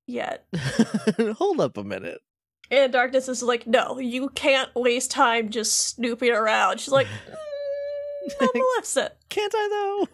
yet. 0.07 0.45
hold 1.37 1.59
up 1.61 1.77
a 1.77 1.83
minute 1.83 2.19
And 2.69 2.91
Darkness 2.93 3.27
is 3.29 3.43
like, 3.43 3.67
no, 3.67 3.99
you 3.99 4.29
can't 4.29 4.69
waste 4.75 5.11
time 5.11 5.49
just 5.49 5.95
snooping 5.95 6.31
around. 6.31 6.79
She's 6.79 6.91
like, 6.93 7.07
mm, 7.29 8.31
I'm 8.41 8.47
Maleficent. 8.55 9.13
can't 9.29 9.53
i 9.55 10.07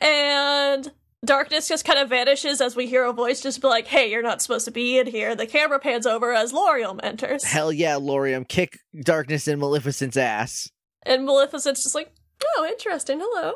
though 0.00 0.06
And 0.06 0.92
Darkness 1.30 1.68
just 1.68 1.84
kind 1.84 2.00
of 2.00 2.08
vanishes 2.08 2.60
as 2.60 2.74
we 2.74 2.88
hear 2.88 3.04
a 3.04 3.12
voice 3.12 3.40
just 3.40 3.62
be 3.62 3.68
like, 3.68 3.86
hey, 3.86 4.10
you're 4.10 4.20
not 4.20 4.42
supposed 4.42 4.64
to 4.64 4.72
be 4.72 4.98
in 4.98 5.06
here. 5.06 5.36
The 5.36 5.46
camera 5.46 5.78
pans 5.78 6.04
over 6.04 6.32
as 6.32 6.52
Lauriam 6.52 6.98
enters. 7.04 7.44
hell 7.44 7.72
yeah 7.72 7.94
lauriam 7.94 8.46
kick 8.48 8.80
darkness 9.04 9.46
and 9.46 9.60
maleficent's 9.60 10.16
ass 10.16 10.70
And 11.04 11.24
Maleficent's 11.24 11.84
just 11.84 11.94
like, 11.94 12.12
oh, 12.56 12.66
interesting, 12.68 13.20
hello. 13.22 13.54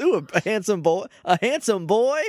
Ooh, 0.00 0.26
a 0.34 0.40
handsome 0.40 0.82
boy 0.82 1.06
a 1.24 1.38
handsome 1.40 1.86
boy 1.86 2.20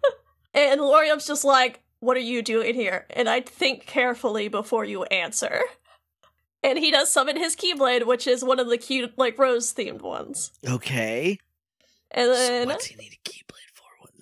And 0.54 0.78
Lauriam's 0.80 1.26
just 1.26 1.42
like, 1.44 1.80
what 2.00 2.18
are 2.18 2.20
you 2.20 2.42
doing 2.42 2.74
here? 2.74 3.06
And 3.08 3.26
I'd 3.26 3.48
think 3.48 3.86
carefully 3.86 4.48
before 4.48 4.84
you 4.84 5.04
answer. 5.04 5.62
And 6.62 6.78
he 6.78 6.90
does 6.90 7.10
summon 7.10 7.38
his 7.38 7.56
Keyblade, 7.56 8.06
which 8.06 8.26
is 8.26 8.44
one 8.44 8.60
of 8.60 8.68
the 8.68 8.76
cute, 8.76 9.16
like, 9.16 9.38
rose 9.38 9.72
themed 9.72 10.02
ones. 10.02 10.50
okay 10.68 11.38
And 12.10 12.26
so 12.26 12.34
then. 12.34 12.66
what's 12.68 12.84
he 12.84 12.96
need 12.96 13.14
a 13.14 13.28
keyblade 13.28 13.38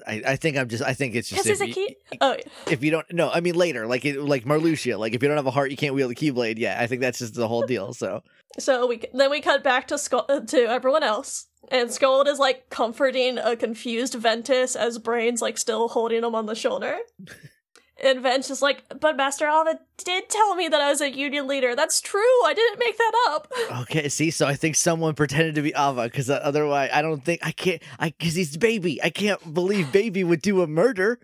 I, 0.07 0.23
I 0.27 0.37
think 0.37 0.57
i'm 0.57 0.69
just 0.69 0.83
i 0.83 0.95
think 0.95 1.15
it's 1.15 1.29
just 1.29 1.47
if 1.47 1.61
a 1.61 1.69
you- 1.69 1.89
Oh, 2.21 2.37
if 2.71 2.83
you 2.83 2.91
don't 2.91 3.07
no 3.13 3.31
i 3.31 3.41
mean 3.41 3.55
later 3.55 3.87
like 3.87 4.05
it, 4.05 4.21
like 4.21 4.45
marluxia 4.45 4.99
like 4.99 5.15
if 5.15 5.23
you 5.23 5.29
don't 5.29 5.37
have 5.37 5.47
a 5.47 5.51
heart 5.51 5.71
you 5.71 5.77
can't 5.77 5.95
wield 5.95 6.11
a 6.11 6.15
keyblade. 6.15 6.59
Yeah 6.59 6.77
i 6.81 6.87
think 6.87 7.01
that's 7.01 7.19
just 7.19 7.35
the 7.35 7.49
whole 7.49 7.63
deal 7.63 7.93
so. 7.93 8.23
So 8.59 8.87
we 8.89 9.01
then 9.15 9.31
we 9.31 9.41
cut 9.41 9.63
back 9.63 9.87
to 9.89 9.95
Skuld 9.95 10.25
uh, 10.29 10.41
to 10.41 10.59
everyone 10.69 11.05
else, 11.05 11.47
and 11.71 11.89
Skuld 11.89 12.27
is 12.27 12.41
like 12.41 12.69
comforting 12.69 13.39
a 13.39 13.55
confused 13.55 14.15
Ventus 14.15 14.75
as 14.75 14.99
Brain's 14.99 15.41
like 15.41 15.57
still 15.57 15.87
holding 15.89 16.25
him 16.25 16.35
on 16.35 16.47
the 16.47 16.57
shoulder. 16.57 16.99
And 18.03 18.23
Ven's 18.23 18.49
just 18.49 18.63
like, 18.63 18.83
but 18.99 19.17
Master 19.17 19.47
Ava 19.47 19.79
did 19.99 20.29
tell 20.29 20.55
me 20.55 20.69
that 20.69 20.81
I 20.81 20.89
was 20.89 21.01
a 21.01 21.11
union 21.11 21.47
leader. 21.47 21.77
That's 21.77 22.01
true. 22.01 22.21
I 22.45 22.55
didn't 22.55 22.79
make 22.79 22.97
that 22.97 23.13
up. 23.31 23.53
okay 23.83 24.09
see 24.09 24.31
so 24.31 24.47
i 24.47 24.55
think 24.55 24.75
someone 24.77 25.15
pretended 25.15 25.55
to 25.55 25.63
be 25.63 25.73
ava 25.77 26.05
because 26.05 26.29
uh, 26.29 26.41
otherwise 26.43 26.91
i 26.93 27.01
don't 27.03 27.25
think 27.25 27.41
i 27.45 27.53
can't 27.53 27.83
i 27.99 28.09
because 28.09 28.35
he's 28.35 28.57
baby 28.57 29.03
i 29.03 29.11
can't 29.11 29.55
believe 29.55 29.91
baby 29.93 30.25
would 30.25 30.43
do 30.43 30.63
a 30.63 30.67
murder 30.67 31.19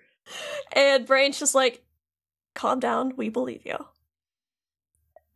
And 0.75 1.07
Brain's 1.07 1.39
just 1.39 1.55
like, 1.55 1.85
calm 2.55 2.81
down, 2.81 3.15
we 3.17 3.29
believe 3.29 3.63
you. 3.65 3.77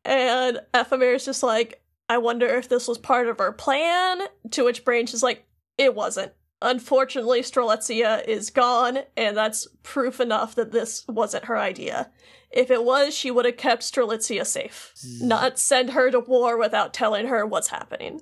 And 0.05 0.61
Ephemer's 0.75 1.25
just 1.25 1.43
like, 1.43 1.83
I 2.09 2.19
wonder 2.19 2.47
if 2.47 2.69
this 2.69 2.89
was 2.89 2.99
part 2.99 3.29
of 3.29 3.39
her 3.39 3.53
plan. 3.53 4.23
To 4.53 4.65
which 4.65 4.85
Brain's 4.85 5.13
just 5.13 5.23
like, 5.23 5.47
it 5.79 5.95
wasn't. 5.95 6.33
Unfortunately, 6.63 7.41
Strelitzia 7.41 8.27
is 8.27 8.51
gone, 8.51 8.99
and 9.17 9.37
that's 9.37 9.67
proof 9.83 10.21
enough 10.21 10.55
that 10.57 10.73
this 10.73 11.07
wasn't 11.09 11.47
her 11.47 11.57
idea. 11.57 12.11
If 12.51 12.71
it 12.71 12.85
was, 12.85 13.15
she 13.17 13.31
would 13.31 13.45
have 13.45 13.57
kept 13.57 13.83
Strelitzia 13.83 14.45
safe, 14.47 14.93
not 15.23 15.59
send 15.59 15.91
her 15.91 16.11
to 16.11 16.21
war 16.21 16.59
without 16.59 16.93
telling 16.93 17.27
her 17.29 17.47
what's 17.47 17.69
happening. 17.69 18.21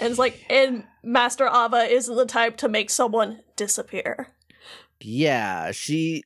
And 0.00 0.10
it's 0.10 0.18
like, 0.18 0.44
and 0.50 0.84
Master 1.04 1.46
Ava 1.46 1.84
isn't 1.88 2.16
the 2.16 2.26
type 2.26 2.56
to 2.58 2.68
make 2.68 2.90
someone 2.90 3.40
disappear. 3.56 4.28
yeah 5.00 5.70
she 5.72 6.22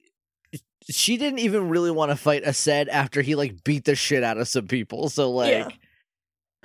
she 0.88 1.16
didn't 1.18 1.40
even 1.40 1.68
really 1.68 1.90
want 1.90 2.10
to 2.10 2.16
fight 2.16 2.44
Aced 2.44 2.88
after 2.88 3.20
he 3.20 3.34
like 3.34 3.62
beat 3.64 3.84
the 3.84 3.94
shit 3.94 4.22
out 4.24 4.38
of 4.38 4.48
some 4.48 4.66
people 4.68 5.08
so 5.10 5.30
like 5.30 5.50
Yeah. 5.50 5.68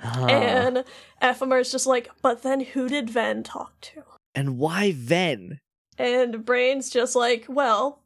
huh. 0.00 0.26
And 0.26 0.84
Ephemer's 1.20 1.70
just 1.72 1.86
like, 1.86 2.08
but 2.22 2.42
then 2.42 2.60
who 2.60 2.88
did 2.88 3.10
Ven 3.10 3.42
talk 3.42 3.78
to? 3.82 4.02
And 4.34 4.58
why 4.58 4.92
Ven 4.92 5.60
And 5.98 6.44
Brain's 6.44 6.90
just 6.90 7.14
like, 7.14 7.46
well, 7.48 8.02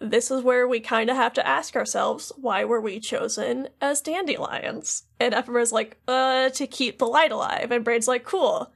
this 0.00 0.30
is 0.30 0.42
where 0.42 0.68
we 0.68 0.80
kind 0.80 1.08
of 1.10 1.16
have 1.16 1.32
to 1.34 1.46
ask 1.46 1.74
ourselves, 1.74 2.30
why 2.36 2.64
were 2.64 2.80
we 2.80 3.00
chosen 3.00 3.68
as 3.80 4.00
dandelions? 4.00 5.04
And 5.18 5.34
Ephemer's 5.34 5.72
like, 5.72 5.98
uh, 6.06 6.50
to 6.50 6.66
keep 6.66 6.98
the 6.98 7.06
light 7.06 7.32
alive. 7.32 7.70
And 7.70 7.84
Brain's 7.84 8.08
like, 8.08 8.24
cool. 8.24 8.72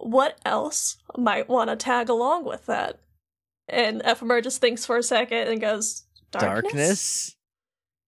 What 0.00 0.38
else 0.44 0.96
might 1.16 1.48
want 1.48 1.70
to 1.70 1.76
tag 1.76 2.08
along 2.08 2.44
with 2.44 2.66
that? 2.66 2.98
And 3.68 4.02
Ephemera 4.04 4.42
just 4.42 4.60
thinks 4.60 4.84
for 4.84 4.98
a 4.98 5.02
second 5.02 5.48
and 5.48 5.60
goes, 5.60 6.04
darkness? 6.30 6.72
darkness 6.72 7.36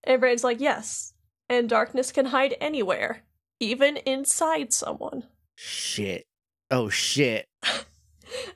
And 0.05 0.21
Brain's 0.21 0.45
like, 0.45 0.61
yes. 0.61 1.13
And 1.49 1.69
darkness 1.69 2.13
can 2.13 2.27
hide 2.27 2.55
anywhere, 2.61 3.23
even 3.61 3.99
inside 3.99 4.73
someone. 4.73 5.25
shit 5.55 6.27
oh 6.71 6.89
shit 6.89 7.47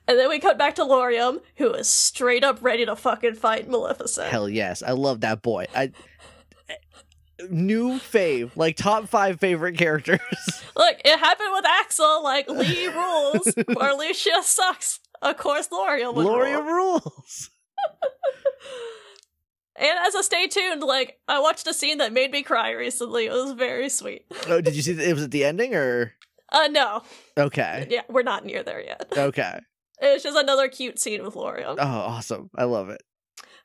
And 0.09 0.19
then 0.19 0.29
we 0.29 0.39
cut 0.39 0.59
back 0.59 0.75
to 0.77 0.83
Lauriam, 0.83 1.41
who 1.57 1.73
is 1.73 1.89
straight 1.89 2.45
up 2.45 2.59
ready 2.61 2.85
to 2.87 2.97
fucking 2.97 3.35
fight 3.35 3.69
Maleficent. 3.69 4.29
Hell 4.29 4.49
yes, 4.49 4.83
I 4.83 4.93
love 4.93 5.21
that 5.21 5.43
boy. 5.43 5.67
I 5.75 5.93
new 7.49 7.99
fave, 7.99 8.51
like 8.57 8.77
top 8.77 9.09
five 9.09 9.41
favorite 9.41 9.79
characters. 9.79 10.21
Look, 10.77 10.97
it 11.05 11.19
happened 11.19 11.51
with 11.53 11.65
Axel, 11.67 12.23
like 12.23 12.49
Lea 12.49 12.89
rules, 12.89 13.47
or 13.57 13.99
Luxu 13.99 14.43
sucks. 14.43 15.01
Of 15.23 15.37
course, 15.37 15.69
Lauriam 15.69 16.15
rule. 16.17 16.65
rules. 16.67 17.51
And 19.81 19.99
as 20.07 20.15
a 20.15 20.23
stay 20.23 20.47
tuned, 20.47 20.83
like 20.83 21.19
I 21.27 21.41
watched 21.41 21.67
a 21.67 21.73
scene 21.73 21.99
that 21.99 22.13
made 22.13 22.31
me 22.31 22.43
cry 22.43 22.73
recently. 22.73 23.27
It 23.27 23.33
was 23.33 23.53
very 23.53 23.89
sweet. 23.89 24.27
Oh, 24.47 24.61
did 24.61 24.77
you 24.77 24.83
see? 24.83 24.93
that 24.93 25.09
It 25.09 25.15
was 25.15 25.23
at 25.25 25.31
the 25.31 25.43
ending, 25.43 25.75
or 25.75 26.13
Uh, 26.53 26.69
no, 26.71 27.03
okay, 27.39 27.87
yeah, 27.91 28.03
we're 28.09 28.23
not 28.23 28.45
near 28.45 28.63
there 28.63 28.83
yet. 28.83 29.07
okay. 29.17 29.61
It's 30.03 30.25
just 30.25 30.39
another 30.39 30.69
cute 30.69 30.99
scene 30.99 31.23
with 31.23 31.35
Lauriam. 31.35 31.77
Oh, 31.79 31.87
awesome! 31.87 32.51
I 32.57 32.65
love 32.65 32.89
it. 32.89 33.03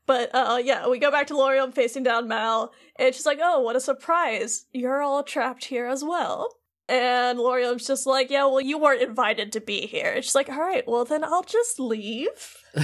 But 0.06 0.30
uh, 0.34 0.60
yeah, 0.64 0.88
we 0.88 1.00
go 1.00 1.10
back 1.10 1.28
to 1.28 1.34
Lauriam 1.34 1.74
facing 1.74 2.04
down 2.04 2.28
Mal, 2.28 2.74
and 2.98 3.14
she's 3.16 3.26
like, 3.26 3.40
"Oh, 3.42 3.62
what 3.62 3.76
a 3.76 3.80
surprise! 3.80 4.66
You're 4.72 5.02
all 5.02 5.24
trapped 5.24 5.66
here 5.66 5.88
as 5.88 6.04
well." 6.04 6.56
And 6.88 7.40
Lauriam's 7.40 7.88
just 7.88 8.06
like, 8.06 8.30
"Yeah, 8.30 8.46
well, 8.46 8.62
you 8.62 8.78
weren't 8.78 9.02
invited 9.02 9.52
to 9.54 9.62
be 9.62 9.88
here." 9.88 10.12
And 10.14 10.24
she's 10.24 10.36
like, 10.36 10.50
"All 10.50 10.60
right, 10.60 10.84
well 10.88 11.06
then 11.06 11.24
I'll 11.24 11.44
just 11.44 11.80
leave." 11.80 12.58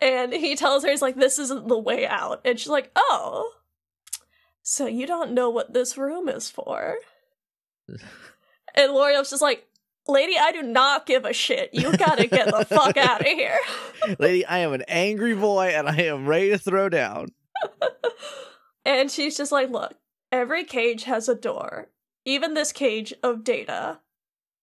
and 0.00 0.32
he 0.32 0.56
tells 0.56 0.82
her, 0.82 0.90
"He's 0.90 1.02
like, 1.02 1.16
this 1.16 1.38
isn't 1.38 1.68
the 1.68 1.78
way 1.78 2.06
out." 2.06 2.40
And 2.44 2.58
she's 2.58 2.68
like, 2.68 2.90
"Oh, 2.96 3.52
so 4.62 4.86
you 4.86 5.06
don't 5.06 5.32
know 5.32 5.50
what 5.50 5.74
this 5.74 5.96
room 5.96 6.28
is 6.28 6.50
for?" 6.50 6.96
And 7.88 8.90
Lauriam's 8.90 9.30
just 9.30 9.42
like, 9.42 9.66
Lady, 10.08 10.34
I 10.38 10.50
do 10.52 10.62
not 10.62 11.06
give 11.06 11.24
a 11.24 11.32
shit. 11.32 11.70
You 11.72 11.96
gotta 11.96 12.26
get 12.26 12.46
the 12.46 12.64
fuck 12.64 12.96
out 12.96 13.20
of 13.20 13.26
here. 13.26 13.58
Lady, 14.18 14.44
I 14.44 14.58
am 14.58 14.72
an 14.72 14.82
angry 14.88 15.34
boy 15.34 15.68
and 15.68 15.88
I 15.88 15.96
am 16.02 16.26
ready 16.26 16.50
to 16.50 16.58
throw 16.58 16.88
down. 16.88 17.28
and 18.84 19.10
she's 19.10 19.36
just 19.36 19.52
like, 19.52 19.70
look, 19.70 19.94
every 20.32 20.64
cage 20.64 21.04
has 21.04 21.28
a 21.28 21.34
door, 21.34 21.90
even 22.24 22.54
this 22.54 22.72
cage 22.72 23.14
of 23.22 23.44
data. 23.44 24.00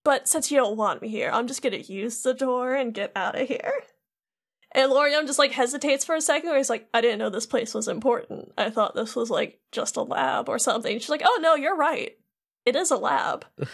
But 0.03 0.27
since 0.27 0.51
you 0.51 0.58
don't 0.58 0.77
want 0.77 1.01
me 1.01 1.08
here, 1.10 1.29
I'm 1.32 1.47
just 1.47 1.62
gonna 1.62 1.77
use 1.77 2.21
the 2.21 2.34
door 2.34 2.73
and 2.73 2.93
get 2.93 3.12
out 3.15 3.39
of 3.39 3.47
here. 3.47 3.73
And 4.73 4.91
Lauriam 4.91 5.25
just 5.25 5.39
like 5.39 5.51
hesitates 5.51 6.05
for 6.05 6.15
a 6.15 6.21
second 6.21 6.49
where 6.49 6.58
he's 6.58 6.69
like, 6.69 6.88
I 6.93 7.01
didn't 7.01 7.19
know 7.19 7.29
this 7.29 7.45
place 7.45 7.73
was 7.73 7.88
important. 7.88 8.51
I 8.58 8.69
thought 8.69 8.93
this 8.93 9.15
was 9.15 9.29
like 9.29 9.60
just 9.71 9.95
a 9.95 10.03
lab 10.03 10.49
or 10.49 10.60
something. 10.60 10.99
She's 10.99 11.10
like, 11.10 11.23
oh 11.23 11.39
no, 11.41 11.55
you're 11.55 11.75
right. 11.77 12.17
It 12.69 12.75
is 12.75 12.91
a 12.91 12.97
lab. 12.97 13.45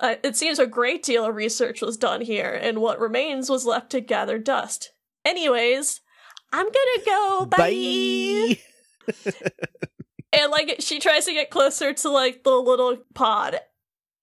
Uh, 0.00 0.14
it 0.22 0.36
seems 0.36 0.60
a 0.60 0.66
great 0.66 1.02
deal 1.02 1.24
of 1.24 1.34
research 1.34 1.82
was 1.82 1.96
done 1.96 2.20
here, 2.20 2.52
and 2.52 2.78
what 2.78 3.00
remains 3.00 3.50
was 3.50 3.66
left 3.66 3.90
to 3.90 4.00
gather 4.00 4.38
dust. 4.38 4.92
Anyways, 5.24 6.00
I'm 6.52 6.66
gonna 6.66 7.04
go. 7.04 7.46
Bye. 7.46 8.58
bye. 9.16 9.32
and 10.32 10.52
like 10.52 10.76
she 10.78 11.00
tries 11.00 11.24
to 11.24 11.32
get 11.32 11.50
closer 11.50 11.92
to 11.92 12.10
like 12.10 12.44
the 12.44 12.52
little 12.52 12.98
pod, 13.12 13.58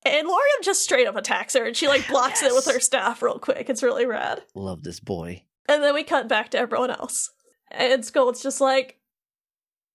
and 0.05 0.27
Lauriam 0.27 0.63
just 0.63 0.81
straight 0.81 1.07
up 1.07 1.17
attacks 1.17 1.55
her, 1.55 1.65
and 1.65 1.75
she 1.75 1.89
like 1.89 2.07
blocks 2.07 2.41
yes. 2.41 2.53
it 2.53 2.55
with 2.55 2.73
her 2.73 2.79
staff 2.79 3.21
real 3.21 3.37
quick. 3.37 3.69
It's 3.69 3.83
really 3.83 4.05
rad. 4.05 4.43
Love 4.55 4.83
this 4.83 5.01
boy. 5.01 5.43
And 5.67 5.83
then 5.83 5.93
we 5.93 6.03
cut 6.03 6.29
back 6.29 6.51
to 6.51 6.57
everyone 6.57 6.91
else, 6.91 7.31
and 7.69 8.05
Skuld's 8.05 8.41
just 8.41 8.61
like, 8.61 8.97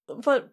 but 0.06 0.52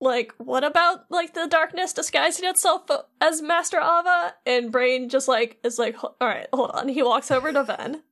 like 0.00 0.32
what 0.38 0.64
about 0.64 1.10
like 1.10 1.34
the 1.34 1.46
darkness 1.46 1.92
disguising 1.92 2.48
itself 2.48 2.82
as 3.20 3.42
master 3.42 3.78
ava? 3.78 4.34
And 4.46 4.70
brain 4.70 5.08
just 5.08 5.28
like 5.28 5.58
is 5.64 5.78
like 5.78 6.02
all 6.02 6.14
right 6.20 6.46
hold 6.52 6.70
on. 6.70 6.88
He 6.88 7.02
walks 7.02 7.30
over 7.30 7.52
to 7.52 7.64
ven. 7.64 8.02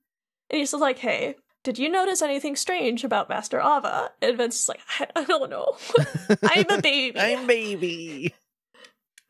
And 0.50 0.58
he's 0.58 0.72
just 0.72 0.80
like 0.80 0.98
hey 0.98 1.36
did 1.62 1.78
you 1.78 1.88
notice 1.88 2.22
anything 2.22 2.54
strange 2.56 3.04
about 3.04 3.28
master 3.28 3.60
ava? 3.60 4.10
And 4.20 4.36
ven's 4.36 4.54
just 4.56 4.68
like 4.68 4.80
i, 5.00 5.06
I 5.16 5.24
don't 5.24 5.50
know. 5.50 5.76
I'm 6.42 6.66
a 6.70 6.80
baby. 6.80 7.18
I'm 7.18 7.46
baby. 7.46 8.34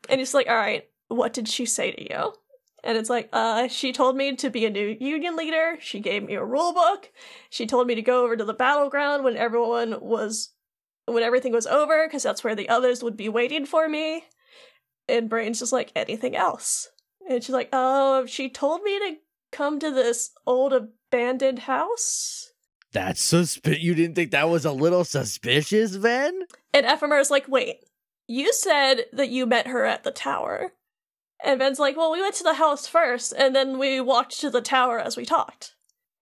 And 0.09 0.19
he's 0.19 0.33
like 0.33 0.47
all 0.47 0.55
right 0.55 0.87
what 1.09 1.33
did 1.33 1.47
she 1.47 1.65
say 1.65 1.91
to 1.91 2.01
you? 2.01 2.33
And 2.83 2.97
it's 2.97 3.09
like 3.09 3.29
uh 3.33 3.67
she 3.67 3.91
told 3.91 4.17
me 4.17 4.35
to 4.35 4.49
be 4.49 4.65
a 4.65 4.71
new 4.71 4.97
union 4.99 5.35
leader. 5.35 5.77
She 5.79 5.99
gave 5.99 6.23
me 6.23 6.33
a 6.33 6.43
rule 6.43 6.73
book 6.73 7.11
she 7.51 7.67
told 7.67 7.85
me 7.85 7.93
to 7.93 8.01
go 8.01 8.23
over 8.23 8.35
to 8.35 8.45
the 8.45 8.53
battleground 8.53 9.23
when 9.23 9.37
everyone 9.37 9.99
was 10.01 10.53
when 11.07 11.23
everything 11.23 11.53
was 11.53 11.65
over, 11.65 12.05
because 12.05 12.23
that's 12.23 12.43
where 12.43 12.55
the 12.55 12.69
others 12.69 13.01
would 13.01 13.17
be 13.17 13.29
waiting 13.29 13.65
for 13.65 13.89
me. 13.89 14.23
And 15.07 15.29
Brain's 15.29 15.59
just 15.59 15.73
like, 15.73 15.91
anything 15.95 16.35
else? 16.35 16.89
And 17.29 17.43
she's 17.43 17.53
like, 17.53 17.69
oh, 17.73 18.25
she 18.25 18.49
told 18.49 18.83
me 18.83 18.99
to 18.99 19.15
come 19.51 19.79
to 19.79 19.91
this 19.91 20.31
old 20.45 20.73
abandoned 20.73 21.59
house. 21.59 22.51
That's 22.91 23.21
suspicious. 23.21 23.83
You 23.83 23.95
didn't 23.95 24.15
think 24.15 24.31
that 24.31 24.49
was 24.49 24.65
a 24.65 24.71
little 24.71 25.03
suspicious, 25.03 25.95
Ven? 25.95 26.43
And 26.73 26.85
Ephemer's 26.85 27.31
like, 27.31 27.47
wait, 27.47 27.77
you 28.27 28.51
said 28.53 29.05
that 29.13 29.29
you 29.29 29.45
met 29.45 29.67
her 29.67 29.85
at 29.85 30.03
the 30.03 30.11
tower. 30.11 30.73
And 31.43 31.59
Ven's 31.59 31.79
like, 31.79 31.95
well, 31.95 32.11
we 32.11 32.21
went 32.21 32.35
to 32.35 32.43
the 32.43 32.55
house 32.55 32.87
first, 32.87 33.33
and 33.37 33.55
then 33.55 33.77
we 33.77 34.01
walked 34.01 34.39
to 34.39 34.49
the 34.49 34.61
tower 34.61 34.99
as 34.99 35.15
we 35.15 35.25
talked. 35.25 35.75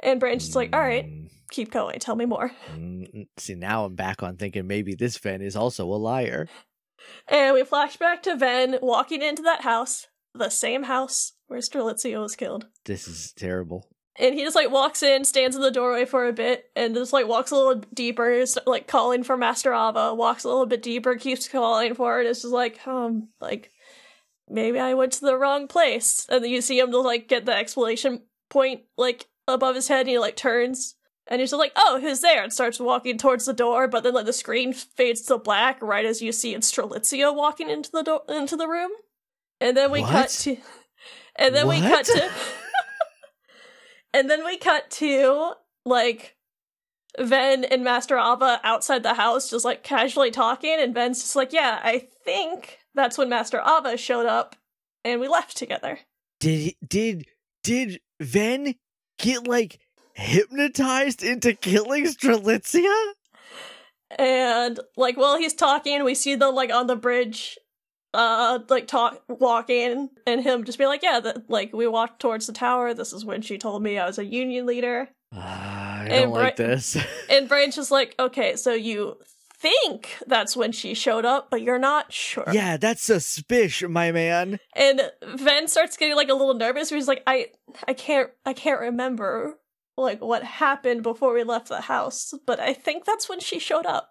And 0.04 0.20
Brain's 0.20 0.44
just 0.46 0.56
like, 0.56 0.76
all 0.76 0.82
right, 0.82 1.10
keep 1.56 1.72
going. 1.72 2.00
Tell 2.00 2.16
me 2.16 2.26
more. 2.26 2.52
Mm, 2.74 3.28
see, 3.38 3.56
now 3.56 3.86
I'm 3.86 3.96
back 3.96 4.22
on 4.22 4.36
thinking 4.36 4.68
maybe 4.68 4.94
this 4.94 5.18
Ven 5.18 5.42
is 5.42 5.56
also 5.56 5.86
a 5.86 5.96
liar. 5.96 6.48
And 7.28 7.54
we 7.54 7.64
flash 7.64 7.98
back 7.98 8.24
to 8.24 8.36
Ven 8.36 8.78
walking 8.82 9.22
into 9.22 9.42
that 9.44 9.62
house, 9.62 10.08
the 10.34 10.50
same 10.50 10.84
house 10.84 11.34
where 11.48 11.60
Strelitzia 11.60 12.20
was 12.20 12.36
killed. 12.36 12.68
This 12.84 13.08
is 13.08 13.32
terrible. 13.34 13.88
And 14.18 14.34
he 14.34 14.44
just 14.44 14.56
like 14.56 14.72
walks 14.72 15.04
in, 15.04 15.26
stands 15.26 15.56
in 15.56 15.62
the 15.62 15.72
doorway 15.72 16.06
for 16.06 16.28
a 16.28 16.34
bit, 16.34 16.66
and 16.76 16.96
just 16.96 17.14
like 17.14 17.28
walks 17.28 17.52
a 17.52 17.56
little 17.56 17.84
deeper, 17.94 18.44
like 18.66 18.88
calling 18.88 19.24
for 19.24 19.38
Master 19.38 19.74
Ava. 19.74 20.14
Walks 20.14 20.44
a 20.44 20.48
little 20.48 20.66
bit 20.66 20.82
deeper, 20.82 21.16
keeps 21.16 21.48
calling 21.48 21.94
for 21.94 22.22
it. 22.22 22.28
It's 22.28 22.42
just 22.42 22.54
like, 22.54 22.86
um, 22.88 23.30
like 23.42 23.72
maybe 24.50 24.80
I 24.80 24.94
went 24.94 25.14
to 25.14 25.22
the 25.22 25.38
wrong 25.38 25.68
place. 25.68 26.26
And 26.30 26.44
then 26.44 26.52
you 26.52 26.62
see 26.62 26.80
him 26.80 26.92
to 26.92 27.00
like 27.00 27.28
get 27.28 27.46
the 27.46 27.56
explanation 27.56 28.22
point 28.50 28.84
like 28.98 29.28
above 29.48 29.76
his 29.76 29.90
head, 29.90 30.02
and 30.02 30.10
he 30.10 30.20
like 30.20 30.38
turns 30.38 30.96
and 31.28 31.42
he's 31.42 31.50
just 31.52 31.60
like, 31.60 31.74
"Oh, 31.76 32.00
who's 32.00 32.22
there?" 32.22 32.44
and 32.44 32.54
starts 32.54 32.80
walking 32.80 33.18
towards 33.18 33.46
the 33.46 33.54
door. 33.54 33.88
But 33.88 34.04
then, 34.04 34.14
like, 34.14 34.26
the 34.26 34.34
screen 34.34 34.74
fades 34.74 35.22
to 35.24 35.38
black 35.38 35.82
right 35.82 36.06
as 36.06 36.22
you 36.22 36.32
see 36.32 36.56
Strelitzia 36.56 37.36
walking 37.36 37.70
into 37.70 37.92
the 37.92 38.04
door 38.04 38.22
into 38.30 38.56
the 38.56 38.68
room. 38.68 38.92
And 39.60 39.76
then 39.76 39.92
we 39.92 40.02
what? 40.02 40.12
cut 40.12 40.30
to, 40.30 40.58
and 41.36 41.56
then 41.56 41.68
what? 41.68 41.82
we 41.82 41.82
cut 41.82 42.06
to, 42.06 42.30
and 44.14 44.30
then 44.30 44.46
we 44.46 44.58
cut 44.58 44.90
to 44.92 45.54
like 45.86 46.36
Ven 47.20 47.64
and 47.64 47.84
Master 47.84 48.18
Ava 48.18 48.60
outside 48.64 49.04
the 49.04 49.14
house, 49.14 49.50
just 49.50 49.66
like 49.66 49.84
casually 49.84 50.32
talking. 50.32 50.78
And 50.80 50.94
Ven's 50.94 51.22
just 51.22 51.36
like, 51.36 51.54
"Yeah, 51.54 51.80
I 51.84 52.08
think 52.24 52.80
that's 52.94 53.18
when 53.18 53.30
Master 53.30 53.62
Ava 53.66 53.98
showed 53.98 54.26
up, 54.26 54.56
and 55.04 55.20
we 55.20 55.28
left 55.28 55.58
together." 55.58 56.00
Did 56.40 56.76
did 56.88 57.26
did 57.64 58.00
Ven 58.20 58.76
get 59.18 59.48
like? 59.48 59.80
Hypnotized 60.16 61.24
into 61.24 61.54
killing 61.54 62.06
Strelitzia? 62.06 63.12
And 64.18 64.80
like 64.98 65.18
while 65.18 65.38
he's 65.38 65.54
talking, 65.54 66.04
we 66.04 66.16
see 66.16 66.36
them 66.36 66.56
like 66.56 66.72
on 66.74 66.88
the 66.88 66.96
bridge, 66.96 67.58
uh, 68.14 68.60
like 68.70 68.88
talk 68.88 69.22
walking, 69.28 70.10
and 70.26 70.42
him 70.42 70.64
just 70.64 70.78
be 70.78 70.86
like, 70.86 71.04
"Yeah, 71.04 71.20
that 71.20 71.50
like 71.50 71.74
we 71.74 71.88
walked 71.88 72.22
towards 72.22 72.48
the 72.48 72.54
tower. 72.54 72.94
This 72.94 73.14
is 73.14 73.26
when 73.26 73.42
she 73.42 73.58
told 73.58 73.84
me 73.84 73.98
I 73.98 74.06
was 74.06 74.18
a 74.18 74.26
union 74.26 74.66
leader." 74.66 75.10
Uh, 75.36 75.40
I 75.40 76.08
don't 76.10 76.32
Bra- 76.32 76.42
like 76.42 76.56
this. 76.56 76.98
and 77.30 77.50
Branch 77.50 77.78
is 77.78 77.92
like, 77.92 78.16
"Okay, 78.20 78.56
so 78.56 78.74
you 78.74 79.18
think 79.58 80.18
that's 80.28 80.56
when 80.56 80.72
she 80.72 80.94
showed 80.94 81.26
up, 81.26 81.50
but 81.50 81.62
you're 81.62 81.80
not 81.80 82.14
sure. 82.14 82.46
Yeah, 82.52 82.78
that's 82.78 83.02
suspicious, 83.02 83.90
my 83.90 84.12
man. 84.12 84.60
And 84.76 85.12
Ven 85.24 85.68
starts 85.68 85.98
getting 85.98 86.16
like 86.16 86.30
a 86.30 86.34
little 86.34 86.54
nervous. 86.54 86.90
He's 86.90 87.08
like, 87.08 87.24
I, 87.26 87.48
I 87.88 87.94
can't, 87.94 88.30
I 88.46 88.54
can't 88.54 88.80
remember 88.80 89.58
like 89.98 90.22
what 90.22 90.44
happened 90.44 91.04
before 91.04 91.34
we 91.34 91.44
left 91.44 91.70
the 91.70 91.82
house, 91.82 92.34
but 92.46 92.60
I 92.60 92.74
think 92.74 93.06
that's 93.06 93.30
when 93.30 93.40
she 93.40 93.60
showed 93.60 93.86
up. 93.86 94.10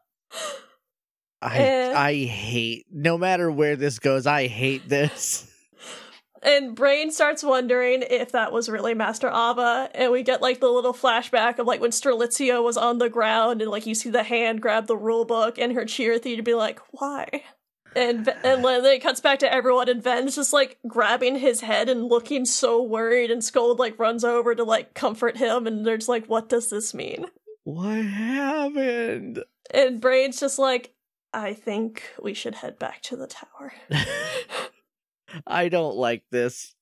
I 1.42 1.58
and, 1.58 1.96
I 1.96 2.24
hate 2.24 2.86
no 2.90 3.18
matter 3.18 3.50
where 3.50 3.76
this 3.76 3.98
goes, 3.98 4.26
I 4.26 4.46
hate 4.46 4.88
this. 4.88 5.50
And 6.44 6.74
Brain 6.74 7.10
starts 7.10 7.42
wondering 7.42 8.02
if 8.02 8.32
that 8.32 8.52
was 8.52 8.68
really 8.68 8.92
Master 8.92 9.28
Ava, 9.28 9.88
and 9.94 10.12
we 10.12 10.22
get 10.22 10.42
like 10.42 10.60
the 10.60 10.68
little 10.68 10.92
flashback 10.92 11.58
of 11.58 11.66
like 11.66 11.80
when 11.80 11.90
Strelitzia 11.90 12.62
was 12.62 12.76
on 12.76 12.98
the 12.98 13.08
ground 13.08 13.62
and 13.62 13.70
like 13.70 13.86
you 13.86 13.94
see 13.94 14.10
the 14.10 14.22
hand 14.22 14.60
grab 14.60 14.86
the 14.86 14.96
rule 14.96 15.24
book 15.24 15.58
and 15.58 15.72
her 15.72 15.86
cheer 15.86 16.18
to 16.18 16.42
be 16.42 16.52
like, 16.52 16.80
why? 16.90 17.44
And 17.96 18.28
and 18.44 18.64
then 18.64 18.84
it 18.84 19.02
cuts 19.02 19.20
back 19.20 19.38
to 19.40 19.52
everyone 19.52 19.88
and 19.88 20.02
Ven's 20.02 20.36
just 20.36 20.52
like 20.52 20.78
grabbing 20.86 21.36
his 21.36 21.60
head 21.60 21.88
and 21.88 22.08
looking 22.08 22.44
so 22.44 22.82
worried 22.82 23.30
and 23.30 23.42
Skuld 23.42 23.78
like 23.78 23.98
runs 23.98 24.24
over 24.24 24.54
to 24.54 24.64
like 24.64 24.94
comfort 24.94 25.36
him 25.36 25.66
and 25.66 25.86
they're 25.86 25.98
just 25.98 26.08
like 26.08 26.26
what 26.26 26.48
does 26.48 26.70
this 26.70 26.94
mean? 26.94 27.26
What 27.64 28.04
happened? 28.04 29.42
And 29.72 30.00
Brain's 30.00 30.40
just 30.40 30.58
like 30.58 30.94
I 31.32 31.54
think 31.54 32.02
we 32.22 32.34
should 32.34 32.56
head 32.56 32.78
back 32.78 33.02
to 33.02 33.16
the 33.16 33.26
tower. 33.26 33.72
I 35.46 35.68
don't 35.68 35.96
like 35.96 36.22
this 36.30 36.74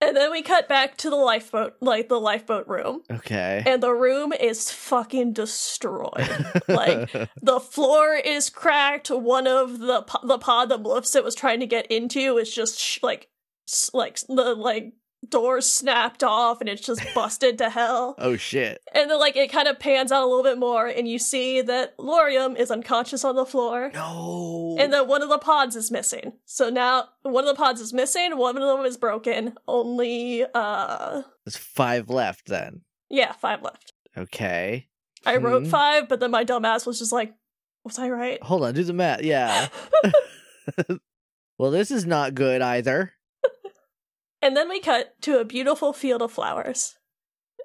and 0.00 0.16
then 0.16 0.30
we 0.30 0.42
cut 0.42 0.68
back 0.68 0.96
to 0.98 1.10
the 1.10 1.16
lifeboat, 1.16 1.76
like 1.80 2.08
the 2.08 2.20
lifeboat 2.20 2.66
room. 2.66 3.02
Okay. 3.10 3.62
And 3.66 3.82
the 3.82 3.92
room 3.92 4.32
is 4.32 4.70
fucking 4.70 5.32
destroyed. 5.34 6.46
like 6.68 7.10
the 7.42 7.60
floor 7.60 8.14
is 8.14 8.50
cracked. 8.50 9.10
One 9.10 9.46
of 9.46 9.78
the 9.78 10.04
the 10.22 10.38
pod 10.38 10.70
that 10.70 10.80
Maleficent 10.82 11.24
was 11.24 11.34
trying 11.34 11.60
to 11.60 11.66
get 11.66 11.86
into 11.88 12.38
is 12.38 12.54
just 12.54 12.78
sh- 12.78 12.98
like 13.02 13.28
like 13.92 14.20
the 14.28 14.54
like 14.54 14.94
doors 15.28 15.70
snapped 15.70 16.24
off 16.24 16.60
and 16.60 16.68
it's 16.68 16.80
just 16.84 17.02
busted 17.14 17.58
to 17.58 17.68
hell. 17.70 18.14
Oh 18.18 18.36
shit. 18.36 18.80
And 18.94 19.10
then 19.10 19.18
like 19.18 19.36
it 19.36 19.52
kind 19.52 19.68
of 19.68 19.78
pans 19.78 20.10
out 20.12 20.22
a 20.22 20.26
little 20.26 20.42
bit 20.42 20.58
more 20.58 20.86
and 20.86 21.06
you 21.06 21.18
see 21.18 21.60
that 21.62 21.96
Lauriam 21.98 22.56
is 22.58 22.70
unconscious 22.70 23.24
on 23.24 23.36
the 23.36 23.44
floor. 23.44 23.90
No. 23.92 24.76
And 24.78 24.92
that 24.92 25.06
one 25.06 25.22
of 25.22 25.28
the 25.28 25.38
pods 25.38 25.76
is 25.76 25.90
missing. 25.90 26.32
So 26.46 26.70
now 26.70 27.08
one 27.22 27.44
of 27.44 27.48
the 27.54 27.62
pods 27.62 27.80
is 27.80 27.92
missing, 27.92 28.36
one 28.38 28.56
of 28.56 28.62
them 28.62 28.86
is 28.86 28.96
broken. 28.96 29.54
Only 29.68 30.44
uh 30.54 31.22
There's 31.44 31.56
five 31.56 32.08
left 32.08 32.46
then. 32.46 32.80
Yeah, 33.10 33.32
five 33.32 33.62
left. 33.62 33.92
Okay. 34.16 34.88
I 35.26 35.36
wrote 35.36 35.64
Mhm. 35.64 35.70
five, 35.70 36.08
but 36.08 36.20
then 36.20 36.30
my 36.30 36.44
dumb 36.44 36.64
ass 36.64 36.86
was 36.86 36.98
just 36.98 37.12
like, 37.12 37.34
"Was 37.84 37.98
I 37.98 38.08
right?" 38.08 38.42
Hold 38.42 38.64
on, 38.64 38.72
do 38.72 38.82
the 38.84 38.94
math. 38.94 39.22
Yeah. 39.22 39.68
well, 41.58 41.70
this 41.70 41.90
is 41.90 42.06
not 42.06 42.34
good 42.34 42.62
either. 42.62 43.12
And 44.42 44.56
then 44.56 44.68
we 44.68 44.80
cut 44.80 45.20
to 45.22 45.38
a 45.38 45.44
beautiful 45.44 45.92
field 45.92 46.22
of 46.22 46.32
flowers, 46.32 46.96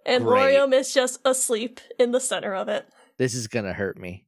and 0.05 0.25
Great. 0.25 0.55
Lauriam 0.55 0.73
is 0.73 0.93
just 0.93 1.19
asleep 1.25 1.79
in 1.97 2.11
the 2.11 2.19
center 2.19 2.53
of 2.53 2.67
it. 2.67 2.87
This 3.17 3.33
is 3.33 3.47
gonna 3.47 3.73
hurt 3.73 3.97
me. 3.97 4.25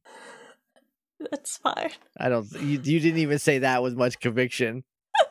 That's 1.30 1.56
fine. 1.58 1.90
I 2.18 2.28
don't. 2.28 2.50
You, 2.52 2.80
you 2.82 3.00
didn't 3.00 3.18
even 3.18 3.38
say 3.38 3.58
that 3.58 3.82
with 3.82 3.96
much 3.96 4.20
conviction. 4.20 4.84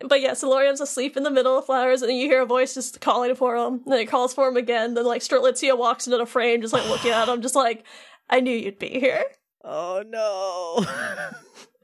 But 0.00 0.20
yeah, 0.20 0.34
so 0.34 0.50
Lauriam's 0.50 0.82
asleep 0.82 1.16
in 1.16 1.22
the 1.22 1.30
middle 1.30 1.58
of 1.58 1.64
flowers, 1.64 2.02
and 2.02 2.10
then 2.10 2.18
you 2.18 2.28
hear 2.28 2.42
a 2.42 2.46
voice 2.46 2.74
just 2.74 3.00
calling 3.00 3.34
for 3.34 3.56
him. 3.56 3.80
Then 3.86 3.98
it 3.98 4.06
calls 4.06 4.34
for 4.34 4.46
him 4.46 4.56
again. 4.56 4.94
Then 4.94 5.06
like 5.06 5.22
Strelitzia 5.22 5.76
walks 5.76 6.06
into 6.06 6.18
the 6.18 6.26
frame, 6.26 6.60
just 6.60 6.74
like 6.74 6.86
looking 6.88 7.12
at 7.12 7.28
him, 7.28 7.40
just 7.40 7.54
like, 7.54 7.84
"I 8.28 8.40
knew 8.40 8.54
you'd 8.54 8.78
be 8.78 9.00
here." 9.00 9.24
Oh 9.64 10.04
no. 10.06 10.84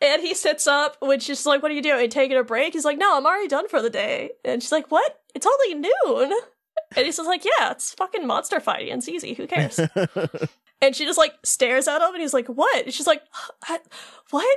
And 0.00 0.22
he 0.22 0.34
sits 0.34 0.66
up, 0.66 0.96
which 1.02 1.28
is 1.28 1.44
like, 1.44 1.62
"What 1.62 1.70
are 1.72 1.74
you 1.74 1.82
doing? 1.82 2.08
Taking 2.08 2.36
a 2.36 2.44
break?" 2.44 2.72
He's 2.72 2.84
like, 2.84 2.98
"No, 2.98 3.16
I'm 3.16 3.26
already 3.26 3.48
done 3.48 3.68
for 3.68 3.82
the 3.82 3.90
day." 3.90 4.30
And 4.44 4.62
she's 4.62 4.72
like, 4.72 4.90
"What? 4.90 5.20
It's 5.34 5.46
only 5.46 5.74
noon." 5.74 6.32
And 6.96 7.04
he's 7.04 7.16
just 7.16 7.26
like, 7.28 7.44
"Yeah, 7.44 7.72
it's 7.72 7.94
fucking 7.94 8.26
monster 8.26 8.60
fighting. 8.60 8.96
It's 8.96 9.08
easy. 9.08 9.34
Who 9.34 9.46
cares?" 9.46 9.78
and 10.80 10.94
she 10.94 11.04
just 11.04 11.18
like 11.18 11.34
stares 11.42 11.88
at 11.88 12.00
him, 12.00 12.14
and 12.14 12.20
he's 12.22 12.34
like, 12.34 12.46
"What?" 12.46 12.84
And 12.84 12.94
she's 12.94 13.06
like, 13.08 13.22
"What? 14.30 14.50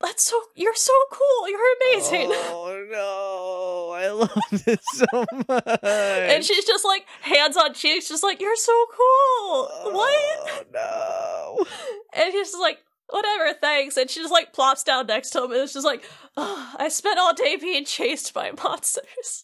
That's 0.00 0.22
so. 0.22 0.40
You're 0.54 0.74
so 0.74 0.92
cool. 1.12 1.48
You're 1.48 1.60
amazing." 1.92 2.28
Oh 2.32 2.86
no. 2.90 3.94
I 3.98 4.10
love 4.10 4.64
this 4.64 4.78
so 4.92 5.24
much. 5.48 5.78
And 5.82 6.44
she's 6.44 6.64
just 6.64 6.84
like 6.84 7.04
hands 7.20 7.56
on 7.56 7.74
cheeks, 7.74 8.08
just 8.08 8.22
like, 8.22 8.40
You're 8.40 8.54
so 8.56 8.72
cool. 8.90 9.68
Oh, 9.70 9.90
what? 9.92 10.50
Oh 10.72 11.58
no. 11.58 11.66
And 12.14 12.32
he's 12.32 12.50
just 12.50 12.60
like, 12.60 12.78
Whatever, 13.10 13.54
thanks. 13.54 13.96
And 13.96 14.10
she 14.10 14.20
just 14.20 14.32
like 14.32 14.52
plops 14.52 14.82
down 14.84 15.06
next 15.06 15.30
to 15.30 15.44
him 15.44 15.52
and 15.52 15.60
it's 15.62 15.72
just 15.72 15.86
like, 15.86 16.04
"Ugh, 16.36 16.76
I 16.78 16.88
spent 16.88 17.18
all 17.18 17.34
day 17.34 17.56
being 17.56 17.84
chased 17.84 18.34
by 18.34 18.50
monsters. 18.62 19.42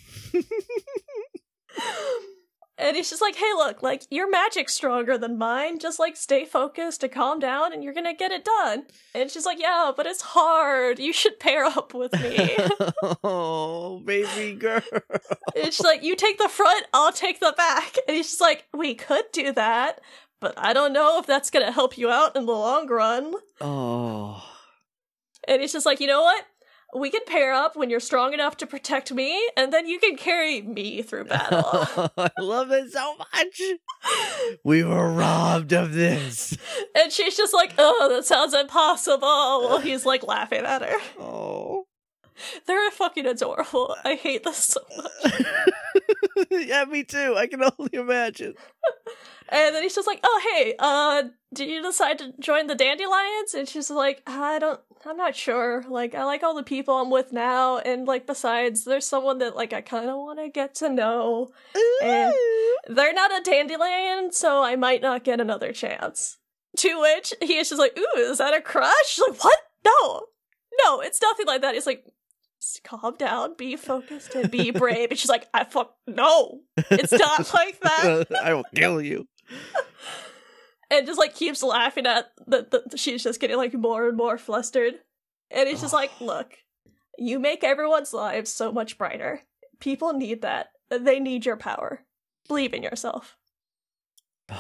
and 2.77 2.97
he's 2.97 3.09
just 3.09 3.23
like, 3.23 3.37
Hey, 3.37 3.53
look, 3.55 3.83
like, 3.83 4.03
your 4.11 4.29
magic's 4.29 4.75
stronger 4.75 5.17
than 5.17 5.39
mine. 5.39 5.79
Just 5.79 5.99
like 5.99 6.17
stay 6.17 6.45
focused 6.45 7.03
and 7.05 7.13
calm 7.13 7.39
down 7.39 7.73
and 7.73 7.83
you're 7.83 7.95
gonna 7.95 8.15
get 8.15 8.33
it 8.33 8.45
done. 8.45 8.85
And 9.15 9.31
she's 9.31 9.47
like, 9.47 9.61
Yeah, 9.61 9.93
but 9.97 10.07
it's 10.07 10.23
hard. 10.23 10.99
You 10.99 11.13
should 11.13 11.39
pair 11.41 11.65
up 11.65 11.95
with 11.95 12.13
me. 12.21 12.57
oh, 13.25 14.01
baby 14.05 14.59
girl. 14.59 14.83
And 15.57 15.67
she's 15.73 15.81
like, 15.85 16.03
You 16.03 16.17
take 16.17 16.39
the 16.39 16.49
front, 16.49 16.87
I'll 16.93 17.13
take 17.13 17.41
the 17.41 17.55
back. 17.57 17.97
And 18.07 18.17
he's 18.17 18.29
just 18.29 18.41
like, 18.41 18.67
We 18.75 18.95
could 18.95 19.25
do 19.33 19.53
that, 19.53 20.01
but 20.45 20.53
I 20.59 20.75
don't 20.75 20.93
know 20.93 21.19
if 21.19 21.27
that's 21.27 21.49
gonna 21.49 21.73
help 21.73 21.97
you 21.97 22.11
out 22.11 22.37
in 22.37 22.45
the 22.45 22.53
long 22.53 22.87
run. 22.87 23.33
Oh. 23.63 24.45
And 25.49 25.63
he's 25.63 25.73
just 25.73 25.87
like, 25.87 26.01
You 26.01 26.07
know 26.07 26.23
what? 26.23 26.45
We 26.95 27.09
can 27.11 27.23
pair 27.27 27.53
up 27.55 27.75
when 27.77 27.89
you're 27.91 27.99
strong 27.99 28.35
enough 28.35 28.57
to 28.59 28.67
protect 28.69 29.11
me, 29.11 29.51
and 29.57 29.73
then 29.73 29.89
you 29.89 29.99
can 29.99 30.17
carry 30.17 30.61
me 30.63 31.01
through 31.03 31.25
battle. 31.25 32.11
I 32.19 32.31
love 32.39 32.71
it 32.71 32.93
so 32.93 33.17
much. 33.17 33.61
We 34.65 34.85
were 34.85 35.11
robbed 35.11 35.73
of 35.73 35.95
this. 35.95 36.57
and 36.95 37.11
she's 37.11 37.37
just 37.39 37.55
like, 37.55 37.73
Oh, 37.79 38.09
that 38.11 38.27
sounds 38.27 38.53
impossible. 38.53 39.27
While 39.67 39.81
he's 39.81 40.05
like 40.05 40.27
laughing 40.27 40.65
at 40.65 40.83
her. 40.83 40.99
Oh. 41.19 41.87
They're 42.67 42.91
fucking 42.91 43.27
adorable. 43.27 43.97
I 44.05 44.15
hate 44.15 44.45
this 44.45 44.65
so 44.65 44.81
much. 44.97 45.43
yeah, 46.51 46.85
me 46.85 47.05
too. 47.05 47.35
I 47.37 47.47
can 47.47 47.63
only 47.79 47.95
imagine. 47.95 48.55
And 49.49 49.75
then 49.75 49.83
he's 49.83 49.95
just 49.95 50.07
like, 50.07 50.21
"Oh, 50.25 50.41
hey, 50.55 50.75
uh, 50.79 51.25
did 51.53 51.69
you 51.69 51.83
decide 51.83 52.19
to 52.19 52.33
join 52.41 52.67
the 52.67 52.75
Dandelions?" 52.75 53.55
And 53.55 53.69
she's 53.69 53.91
like, 53.91 54.23
"I 54.27 54.59
don't, 54.59 54.81
I'm 55.05 55.17
not 55.17 55.37
sure. 55.37 55.85
Like, 55.89 56.15
I 56.15 56.25
like 56.25 56.43
all 56.43 56.55
the 56.55 56.63
people 56.63 56.95
I'm 56.95 57.11
with 57.11 57.33
now, 57.33 57.79
and 57.79 58.07
like, 58.07 58.27
besides, 58.27 58.85
there's 58.85 59.07
someone 59.07 59.39
that 59.39 59.55
like 59.55 59.73
I 59.73 59.83
kind 59.83 60.09
of 60.09 60.17
want 60.17 60.39
to 60.39 60.49
get 60.49 60.75
to 60.77 60.89
know. 60.89 61.51
And 62.03 62.35
they're 62.89 63.13
not 63.13 63.39
a 63.39 63.43
dandelion, 63.43 64.33
so 64.33 64.63
I 64.63 64.77
might 64.77 65.03
not 65.03 65.25
get 65.25 65.41
another 65.41 65.73
chance." 65.73 66.39
To 66.79 67.01
which 67.01 67.33
he 67.41 67.59
is 67.59 67.69
just 67.69 67.79
like, 67.79 67.97
"Ooh, 67.97 68.19
is 68.19 68.39
that 68.39 68.55
a 68.55 68.61
crush?" 68.61 68.93
She's 69.07 69.25
like, 69.29 69.45
"What? 69.45 69.59
No, 69.85 70.23
no, 70.85 71.01
it's 71.01 71.21
nothing 71.23 71.47
like 71.47 71.61
that." 71.61 71.75
He's 71.75 71.87
like. 71.87 72.05
"S- 72.65 72.81
Calm 72.83 73.15
down, 73.17 73.55
be 73.57 73.77
focused, 73.77 74.35
and 74.35 74.51
be 74.51 74.71
brave. 74.71 75.11
And 75.11 75.19
she's 75.19 75.29
like, 75.29 75.47
I 75.53 75.65
fuck, 75.65 75.95
no, 76.07 76.61
it's 76.77 77.13
not 77.13 77.53
like 77.55 77.79
that. 77.81 78.27
I 78.43 78.55
will 78.55 78.65
kill 78.75 79.01
you. 79.03 79.29
and 80.91 81.07
just 81.07 81.19
like 81.19 81.35
keeps 81.35 81.63
laughing 81.63 82.07
at 82.07 82.33
that. 82.47 82.71
the 82.71 82.83
she's 82.97 83.23
just 83.23 83.41
getting 83.41 83.57
like 83.59 83.75
more 83.75 84.09
and 84.09 84.17
more 84.17 84.39
flustered 84.39 84.95
and 85.51 85.69
it's 85.69 85.83
just 85.83 85.93
like 85.93 86.11
look 86.21 86.55
you 87.19 87.39
make 87.39 87.63
everyone's 87.63 88.15
lives 88.15 88.51
so 88.51 88.73
much 88.73 88.97
brighter 88.97 89.43
people 89.81 90.15
need 90.15 90.41
that 90.41 90.71
they 90.91 91.21
need 91.21 91.45
your 91.45 91.57
power 91.59 92.05
believe 92.49 92.73
in 92.73 92.83
yourself 92.83 93.37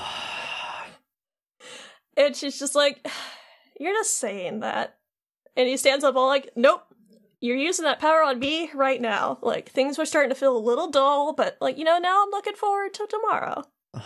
and 2.17 2.37
she's 2.37 2.59
just 2.59 2.75
like 2.75 3.07
you're 3.81 3.95
just 3.95 4.19
saying 4.19 4.61
that 4.61 4.97
and 5.57 5.69
he 5.69 5.77
stands 5.77 6.05
up 6.05 6.15
all 6.17 6.27
like 6.29 6.51
nope 6.57 6.83
you're 7.45 7.57
using 7.57 7.85
that 7.85 8.01
power 8.01 8.23
on 8.23 8.39
me 8.39 8.71
right 8.75 9.01
now. 9.01 9.39
Like 9.43 9.69
things 9.71 9.99
were 9.99 10.07
starting 10.07 10.31
to 10.31 10.35
feel 10.35 10.57
a 10.57 10.59
little 10.59 10.91
dull 10.91 11.33
but 11.35 11.57
like 11.61 11.77
you 11.79 11.85
know 11.85 11.99
now 11.99 12.23
i'm 12.25 12.31
looking 12.31 12.55
forward 12.55 12.95
to 12.95 13.07
tomorrow. 13.09 13.63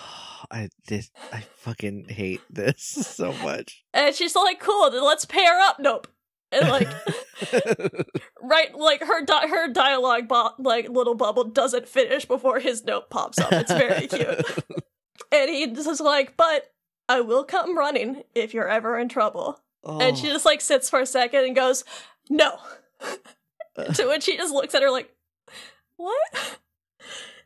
I 0.51 0.69
this 0.87 1.11
I 1.33 1.41
fucking 1.57 2.07
hate 2.09 2.41
this 2.51 2.83
so 3.17 3.33
much. 3.35 3.85
and 3.95 4.15
she's 4.15 4.35
like 4.37 4.61
cool 4.61 4.91
then 4.91 5.05
let's 5.05 5.25
pair 5.25 5.59
up. 5.61 5.79
Nope. 5.79 6.07
And 6.51 6.69
like 6.69 6.89
right 8.43 8.75
like 8.75 9.03
her 9.03 9.25
di- 9.25 9.49
her 9.49 9.69
dialogue 9.73 10.29
bo- 10.29 10.55
like 10.59 10.89
little 10.89 11.15
bubble 11.15 11.45
doesn't 11.45 11.89
finish 11.89 12.25
before 12.25 12.59
his 12.61 12.85
note 12.85 13.11
pops 13.11 13.39
up. 13.39 13.53
It's 13.53 13.73
very 13.73 14.07
cute. 14.07 14.45
And 15.31 15.51
he 15.51 15.67
just 15.67 15.89
is 15.89 16.01
like 16.01 16.37
but 16.39 16.73
i 17.09 17.21
will 17.21 17.45
come 17.45 17.77
running 17.77 18.23
if 18.35 18.55
you're 18.55 18.69
ever 18.69 18.99
in 18.99 19.09
trouble. 19.11 19.61
And 19.85 20.17
she 20.17 20.29
Oh. 20.29 20.33
just 20.33 20.47
like 20.47 20.61
sits 20.63 20.89
for 20.89 21.01
a 21.01 21.07
second 21.07 21.45
and 21.45 21.55
goes 21.57 21.85
no 22.31 22.57
to 23.95 24.07
which 24.07 24.27
he 24.27 24.37
just 24.37 24.53
looks 24.53 24.75
at 24.75 24.83
her 24.83 24.91
like 24.91 25.15
what 25.97 26.59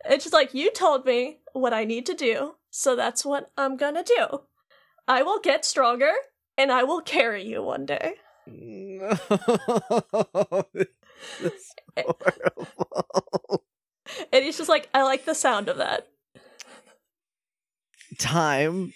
and 0.04 0.20
she's 0.22 0.32
like 0.32 0.54
you 0.54 0.70
told 0.72 1.04
me 1.04 1.38
what 1.52 1.72
i 1.74 1.84
need 1.84 2.06
to 2.06 2.14
do 2.14 2.54
so 2.70 2.96
that's 2.96 3.24
what 3.24 3.50
i'm 3.56 3.76
gonna 3.76 4.02
do 4.04 4.40
i 5.06 5.22
will 5.22 5.38
get 5.40 5.64
stronger 5.64 6.12
and 6.56 6.72
i 6.72 6.82
will 6.82 7.00
carry 7.00 7.44
you 7.44 7.62
one 7.62 7.84
day 7.86 8.14
No. 8.46 9.16
this 11.40 11.74
horrible. 11.96 13.64
and 14.32 14.44
he's 14.44 14.56
just 14.58 14.68
like 14.68 14.88
i 14.94 15.02
like 15.02 15.24
the 15.24 15.34
sound 15.34 15.68
of 15.68 15.76
that 15.78 16.06
Time. 18.18 18.92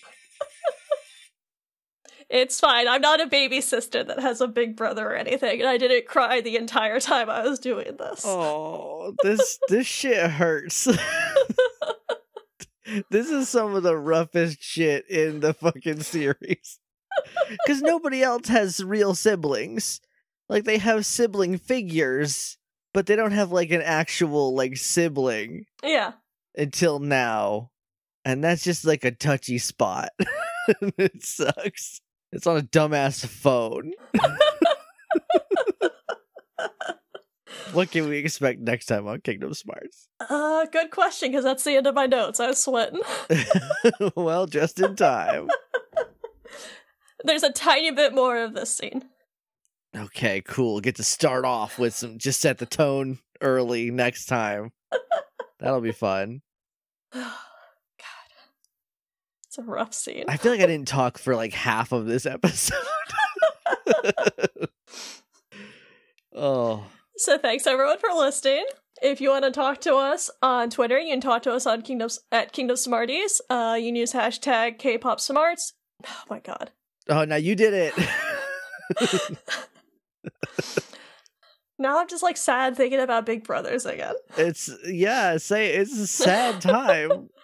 It's 2.28 2.58
fine. 2.58 2.88
I'm 2.88 3.00
not 3.00 3.20
a 3.20 3.26
baby 3.26 3.60
sister 3.60 4.02
that 4.02 4.18
has 4.18 4.40
a 4.40 4.48
big 4.48 4.74
brother 4.76 5.10
or 5.10 5.14
anything, 5.14 5.60
and 5.60 5.68
I 5.68 5.78
didn't 5.78 6.06
cry 6.06 6.40
the 6.40 6.56
entire 6.56 6.98
time 6.98 7.30
I 7.30 7.42
was 7.46 7.60
doing 7.60 7.96
this. 7.96 8.22
Oh, 8.26 9.14
this 9.22 9.58
this 9.68 9.86
shit 9.86 10.30
hurts. 10.30 10.84
this 13.10 13.30
is 13.30 13.48
some 13.48 13.74
of 13.74 13.82
the 13.82 13.96
roughest 13.96 14.62
shit 14.62 15.08
in 15.08 15.40
the 15.40 15.54
fucking 15.54 16.02
series. 16.02 16.78
Cuz 17.66 17.82
nobody 17.82 18.22
else 18.22 18.48
has 18.48 18.82
real 18.82 19.14
siblings. 19.14 20.00
Like 20.48 20.64
they 20.64 20.78
have 20.78 21.06
sibling 21.06 21.58
figures, 21.58 22.58
but 22.94 23.06
they 23.06 23.16
don't 23.16 23.32
have 23.32 23.52
like 23.52 23.70
an 23.70 23.82
actual 23.82 24.54
like 24.54 24.76
sibling 24.76 25.66
Yeah. 25.82 26.12
until 26.56 26.98
now. 26.98 27.70
And 28.24 28.42
that's 28.42 28.64
just 28.64 28.84
like 28.84 29.04
a 29.04 29.12
touchy 29.12 29.58
spot. 29.58 30.10
it 30.98 31.24
sucks. 31.24 32.00
It's 32.32 32.46
on 32.46 32.56
a 32.56 32.62
dumbass 32.62 33.26
phone. 33.26 33.92
what 37.72 37.90
can 37.90 38.08
we 38.08 38.18
expect 38.18 38.60
next 38.60 38.86
time 38.86 39.06
on 39.06 39.20
Kingdom 39.20 39.54
Smarts? 39.54 40.08
Uh, 40.28 40.66
good 40.66 40.90
question, 40.90 41.30
because 41.30 41.44
that's 41.44 41.64
the 41.64 41.76
end 41.76 41.86
of 41.86 41.94
my 41.94 42.06
notes. 42.06 42.40
I 42.40 42.48
was 42.48 42.62
sweating. 42.62 43.00
well, 44.16 44.46
just 44.46 44.80
in 44.80 44.96
time. 44.96 45.48
There's 47.24 47.42
a 47.42 47.52
tiny 47.52 47.90
bit 47.92 48.14
more 48.14 48.42
of 48.42 48.54
this 48.54 48.74
scene. 48.74 49.04
Okay, 49.96 50.42
cool. 50.42 50.80
Get 50.80 50.96
to 50.96 51.04
start 51.04 51.44
off 51.44 51.78
with 51.78 51.94
some, 51.94 52.18
just 52.18 52.40
set 52.40 52.58
the 52.58 52.66
tone 52.66 53.20
early 53.40 53.90
next 53.90 54.26
time. 54.26 54.72
That'll 55.58 55.80
be 55.80 55.92
fun. 55.92 56.42
It's 59.56 59.66
a 59.66 59.70
rough 59.70 59.94
scene. 59.94 60.24
I 60.28 60.36
feel 60.36 60.52
like 60.52 60.60
I 60.60 60.66
didn't 60.66 60.86
talk 60.86 61.16
for 61.16 61.34
like 61.34 61.54
half 61.54 61.90
of 61.92 62.04
this 62.04 62.26
episode. 62.26 62.76
oh, 66.34 66.84
So 67.16 67.38
thanks 67.38 67.66
everyone 67.66 67.98
for 67.98 68.10
listening. 68.14 68.66
If 69.00 69.22
you 69.22 69.30
want 69.30 69.46
to 69.46 69.50
talk 69.50 69.80
to 69.82 69.94
us 69.94 70.28
on 70.42 70.68
Twitter, 70.68 70.98
you 70.98 71.10
can 71.10 71.22
talk 71.22 71.42
to 71.44 71.54
us 71.54 71.66
on 71.66 71.80
Kingdoms 71.80 72.18
at 72.30 72.52
Kingdom 72.52 72.76
Smarties. 72.76 73.40
Uh, 73.48 73.76
you 73.78 73.88
can 73.88 73.96
use 73.96 74.12
hashtag 74.12 74.78
Kpop 74.78 75.20
Smarts. 75.20 75.72
Oh 76.06 76.22
my 76.28 76.40
god. 76.40 76.72
Oh, 77.08 77.24
now 77.24 77.36
you 77.36 77.54
did 77.54 77.72
it. 77.72 77.94
Now 81.78 82.00
I'm 82.00 82.08
just 82.08 82.22
like 82.22 82.38
sad 82.38 82.74
thinking 82.74 83.00
about 83.00 83.26
Big 83.26 83.44
Brothers 83.44 83.84
again. 83.84 84.14
it's 84.38 84.70
yeah, 84.86 85.36
say 85.36 85.74
it's 85.74 85.98
a 85.98 86.06
sad 86.06 86.62
time. 86.62 87.28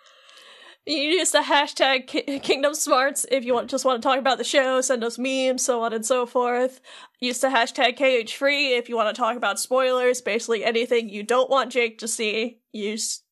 You 0.84 0.96
use 0.96 1.30
the 1.30 1.38
hashtag 1.38 2.08
Ki- 2.08 2.40
Kingdom 2.40 2.74
Smarts 2.74 3.24
if 3.30 3.44
you 3.44 3.54
want 3.54 3.70
just 3.70 3.84
want 3.84 4.02
to 4.02 4.06
talk 4.06 4.18
about 4.18 4.38
the 4.38 4.44
show, 4.44 4.80
send 4.80 5.04
us 5.04 5.16
memes, 5.16 5.64
so 5.64 5.82
on 5.82 5.92
and 5.92 6.04
so 6.04 6.26
forth. 6.26 6.80
Use 7.20 7.38
the 7.38 7.48
hashtag 7.48 7.96
KH 7.96 8.32
Free 8.32 8.74
if 8.74 8.88
you 8.88 8.96
want 8.96 9.14
to 9.14 9.18
talk 9.18 9.36
about 9.36 9.60
spoilers, 9.60 10.20
basically 10.20 10.64
anything 10.64 11.08
you 11.08 11.22
don't 11.22 11.50
want 11.50 11.70
Jake 11.70 11.98
to 11.98 12.08
see. 12.08 12.58
Use 12.72 13.22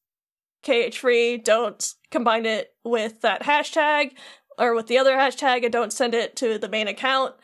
KH 0.65 0.95
Free. 0.95 1.39
Don't 1.39 1.95
combine 2.13 2.47
it 2.47 2.73
with 2.85 3.21
that 3.23 3.43
hashtag 3.43 4.13
or 4.57 4.75
with 4.75 4.87
the 4.87 4.99
other 4.99 5.17
hashtag, 5.17 5.65
and 5.65 5.73
don't 5.73 5.93
send 5.93 6.15
it 6.15 6.37
to 6.37 6.57
the 6.57 6.69
main 6.69 6.87
account 6.87 7.35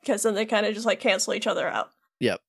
because 0.00 0.22
then 0.22 0.34
they 0.34 0.46
kind 0.46 0.64
of 0.64 0.72
just 0.72 0.86
like 0.86 1.00
cancel 1.00 1.34
each 1.34 1.46
other 1.46 1.68
out. 1.68 1.90
Yep. 2.20 2.40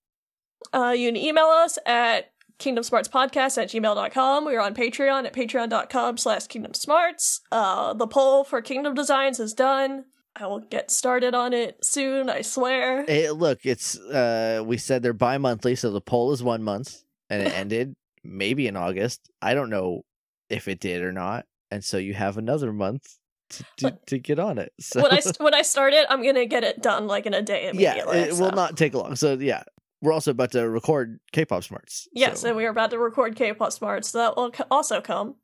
Uh, 0.71 0.93
you 0.95 1.09
can 1.09 1.17
email 1.17 1.45
us 1.45 1.77
at 1.85 2.31
kingdomsmartspodcast 2.59 3.61
at 3.61 3.69
gmail.com. 3.69 4.45
We 4.45 4.55
are 4.55 4.61
on 4.61 4.75
Patreon 4.75 5.25
at 5.25 5.33
patreon.com 5.33 6.17
slash 6.17 6.47
kingdomsmarts. 6.47 7.39
Uh, 7.51 7.93
the 7.93 8.07
poll 8.07 8.43
for 8.43 8.61
Kingdom 8.61 8.93
Designs 8.93 9.39
is 9.39 9.53
done. 9.53 10.05
I 10.35 10.45
will 10.47 10.59
get 10.59 10.91
started 10.91 11.33
on 11.33 11.53
it 11.53 11.83
soon, 11.83 12.29
I 12.29 12.41
swear. 12.41 13.05
Hey, 13.05 13.29
look, 13.31 13.59
it's 13.63 13.97
uh 13.97 14.63
we 14.65 14.77
said 14.77 15.01
they're 15.03 15.13
bi-monthly, 15.13 15.75
so 15.75 15.91
the 15.91 16.01
poll 16.01 16.31
is 16.31 16.43
one 16.43 16.63
month 16.63 17.03
and 17.29 17.41
it 17.41 17.53
ended 17.57 17.95
maybe 18.23 18.67
in 18.67 18.75
August. 18.75 19.29
I 19.41 19.53
don't 19.53 19.69
know 19.69 20.03
if 20.49 20.67
it 20.67 20.79
did 20.79 21.01
or 21.01 21.11
not. 21.11 21.45
And 21.71 21.83
so 21.83 21.97
you 21.97 22.13
have 22.13 22.37
another 22.37 22.71
month 22.71 23.03
to 23.49 23.63
to, 23.77 23.97
to 24.07 24.19
get 24.19 24.39
on 24.39 24.57
it. 24.57 24.71
So 24.79 25.01
when 25.01 25.11
I 25.11 25.21
when 25.39 25.53
I 25.53 25.61
start 25.61 25.93
it, 25.93 26.05
I'm 26.09 26.23
gonna 26.23 26.45
get 26.45 26.63
it 26.63 26.81
done 26.81 27.07
like 27.07 27.25
in 27.25 27.33
a 27.33 27.41
day 27.41 27.71
yeah, 27.73 27.95
it 28.09 28.35
so. 28.35 28.43
will 28.43 28.51
not 28.51 28.77
take 28.77 28.93
long. 28.93 29.15
So 29.15 29.33
yeah, 29.33 29.63
we're 30.01 30.13
also 30.13 30.31
about 30.31 30.51
to 30.53 30.69
record 30.69 31.19
K-pop 31.31 31.63
smarts. 31.63 32.07
Yes, 32.13 32.41
so- 32.41 32.49
and 32.49 32.57
we 32.57 32.65
are 32.65 32.69
about 32.69 32.91
to 32.91 32.99
record 32.99 33.35
K-pop 33.35 33.71
Smarts. 33.71 34.09
So 34.09 34.17
that 34.19 34.35
will 34.37 34.51
also 34.71 35.01
come 35.01 35.35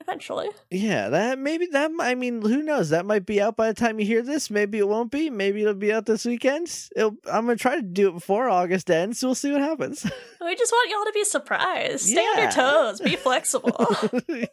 eventually. 0.00 0.48
Yeah, 0.70 1.08
that 1.08 1.38
maybe 1.38 1.66
that 1.72 1.90
I 1.98 2.14
mean, 2.14 2.42
who 2.42 2.62
knows? 2.62 2.90
That 2.90 3.06
might 3.06 3.24
be 3.24 3.40
out 3.40 3.56
by 3.56 3.68
the 3.68 3.74
time 3.74 3.98
you 3.98 4.04
hear 4.04 4.20
this. 4.22 4.50
Maybe 4.50 4.78
it 4.78 4.86
won't 4.86 5.10
be. 5.10 5.30
Maybe 5.30 5.62
it'll 5.62 5.72
be 5.72 5.92
out 5.92 6.04
this 6.04 6.26
weekend. 6.26 6.70
It'll, 6.94 7.16
I'm 7.24 7.46
gonna 7.46 7.56
try 7.56 7.76
to 7.76 7.82
do 7.82 8.08
it 8.08 8.12
before 8.12 8.50
August 8.50 8.90
ends. 8.90 9.22
We'll 9.22 9.34
see 9.34 9.52
what 9.52 9.60
happens. 9.62 10.04
We 10.44 10.54
just 10.56 10.72
want 10.72 10.90
y'all 10.90 11.04
to 11.06 11.12
be 11.14 11.24
surprised. 11.24 12.02
Stay 12.06 12.20
on 12.20 12.38
your 12.42 12.50
toes. 12.50 13.00
Be 13.00 13.16
flexible. 13.16 13.86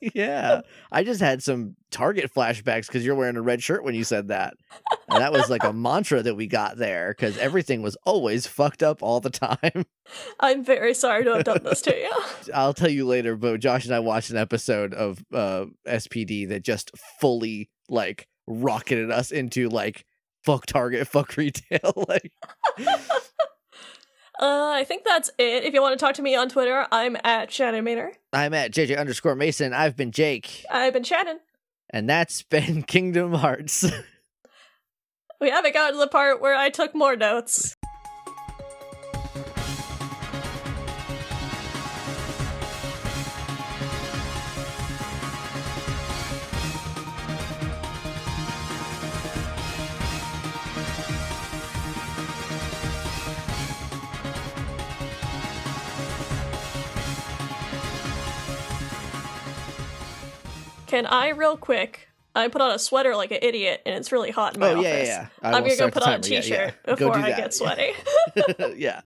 yeah, 0.15 0.61
I 0.89 1.03
just 1.03 1.19
had 1.19 1.43
some 1.43 1.75
Target 1.91 2.33
flashbacks 2.33 2.87
because 2.87 3.05
you're 3.05 3.13
wearing 3.13 3.35
a 3.35 3.41
red 3.41 3.61
shirt 3.61 3.83
when 3.83 3.93
you 3.93 4.05
said 4.05 4.29
that, 4.29 4.53
and 5.11 5.21
that 5.21 5.31
was 5.31 5.49
like 5.49 5.63
a 5.63 5.73
mantra 5.73 6.23
that 6.23 6.35
we 6.35 6.47
got 6.47 6.77
there 6.77 7.13
because 7.15 7.37
everything 7.37 7.81
was 7.81 7.95
always 8.05 8.47
fucked 8.47 8.81
up 8.81 9.03
all 9.03 9.19
the 9.19 9.29
time. 9.29 9.85
I'm 10.39 10.63
very 10.63 10.93
sorry 10.93 11.23
to 11.25 11.33
have 11.35 11.43
done 11.43 11.61
this 11.63 11.81
to 11.83 11.95
you. 11.95 12.11
I'll 12.53 12.73
tell 12.73 12.89
you 12.89 13.05
later, 13.05 13.35
but 13.35 13.59
Josh 13.59 13.85
and 13.85 13.93
I 13.93 13.99
watched 13.99 14.29
an 14.31 14.37
episode 14.37 14.93
of 14.93 15.23
uh, 15.33 15.65
SPD 15.87 16.47
that 16.49 16.63
just 16.63 16.91
fully 17.19 17.69
like 17.89 18.27
rocketed 18.47 19.11
us 19.11 19.31
into 19.31 19.69
like 19.69 20.05
fuck 20.43 20.65
Target, 20.65 21.07
fuck 21.07 21.37
retail. 21.37 21.93
like, 22.07 22.31
Uh, 24.39 24.71
I 24.73 24.85
think 24.85 25.03
that's 25.05 25.29
it. 25.37 25.65
If 25.65 25.73
you 25.75 25.81
want 25.83 25.97
to 25.99 26.03
talk 26.03 26.15
to 26.15 26.23
me 26.23 26.35
on 26.35 26.49
Twitter, 26.49 26.87
I'm 26.91 27.15
at 27.23 27.51
Shannon 27.51 27.85
Maynor. 27.85 28.09
I'm 28.33 28.55
at 28.55 28.71
JJ 28.71 28.97
underscore 28.97 29.35
Mason. 29.35 29.71
I've 29.71 29.95
been 29.95 30.11
Jake, 30.11 30.65
I've 30.71 30.93
been 30.93 31.03
Shannon. 31.03 31.41
and 31.91 32.09
that's 32.09 32.41
been 32.41 32.81
Kingdom 32.81 33.33
Hearts. 33.33 33.85
We 35.41 35.49
haven't 35.49 35.73
gotten 35.73 35.93
to 35.93 35.99
the 35.99 36.07
part 36.07 36.39
where 36.39 36.53
I 36.53 36.69
took 36.69 36.93
more 36.93 37.15
notes. 37.15 37.75
Can 60.85 61.07
I, 61.07 61.29
real 61.29 61.57
quick? 61.57 62.10
I 62.33 62.47
put 62.47 62.61
on 62.61 62.71
a 62.71 62.79
sweater 62.79 63.15
like 63.15 63.31
an 63.31 63.39
idiot, 63.41 63.81
and 63.85 63.95
it's 63.95 64.11
really 64.11 64.31
hot 64.31 64.55
in 64.55 64.61
my 64.61 64.69
oh 64.69 64.79
office. 64.79 64.83
yeah, 64.83 65.03
yeah, 65.03 65.27
I'm 65.43 65.63
gonna 65.63 65.75
go 65.75 65.91
put 65.91 66.03
on 66.03 66.13
a 66.13 66.19
timer. 66.19 66.33
Yeah, 66.33 66.41
t-shirt 66.41 66.73
yeah. 66.87 66.95
Before 66.95 67.17
I 67.17 67.29
get 67.29 67.53
sweaty. 67.53 67.91
yeah. 68.77 68.99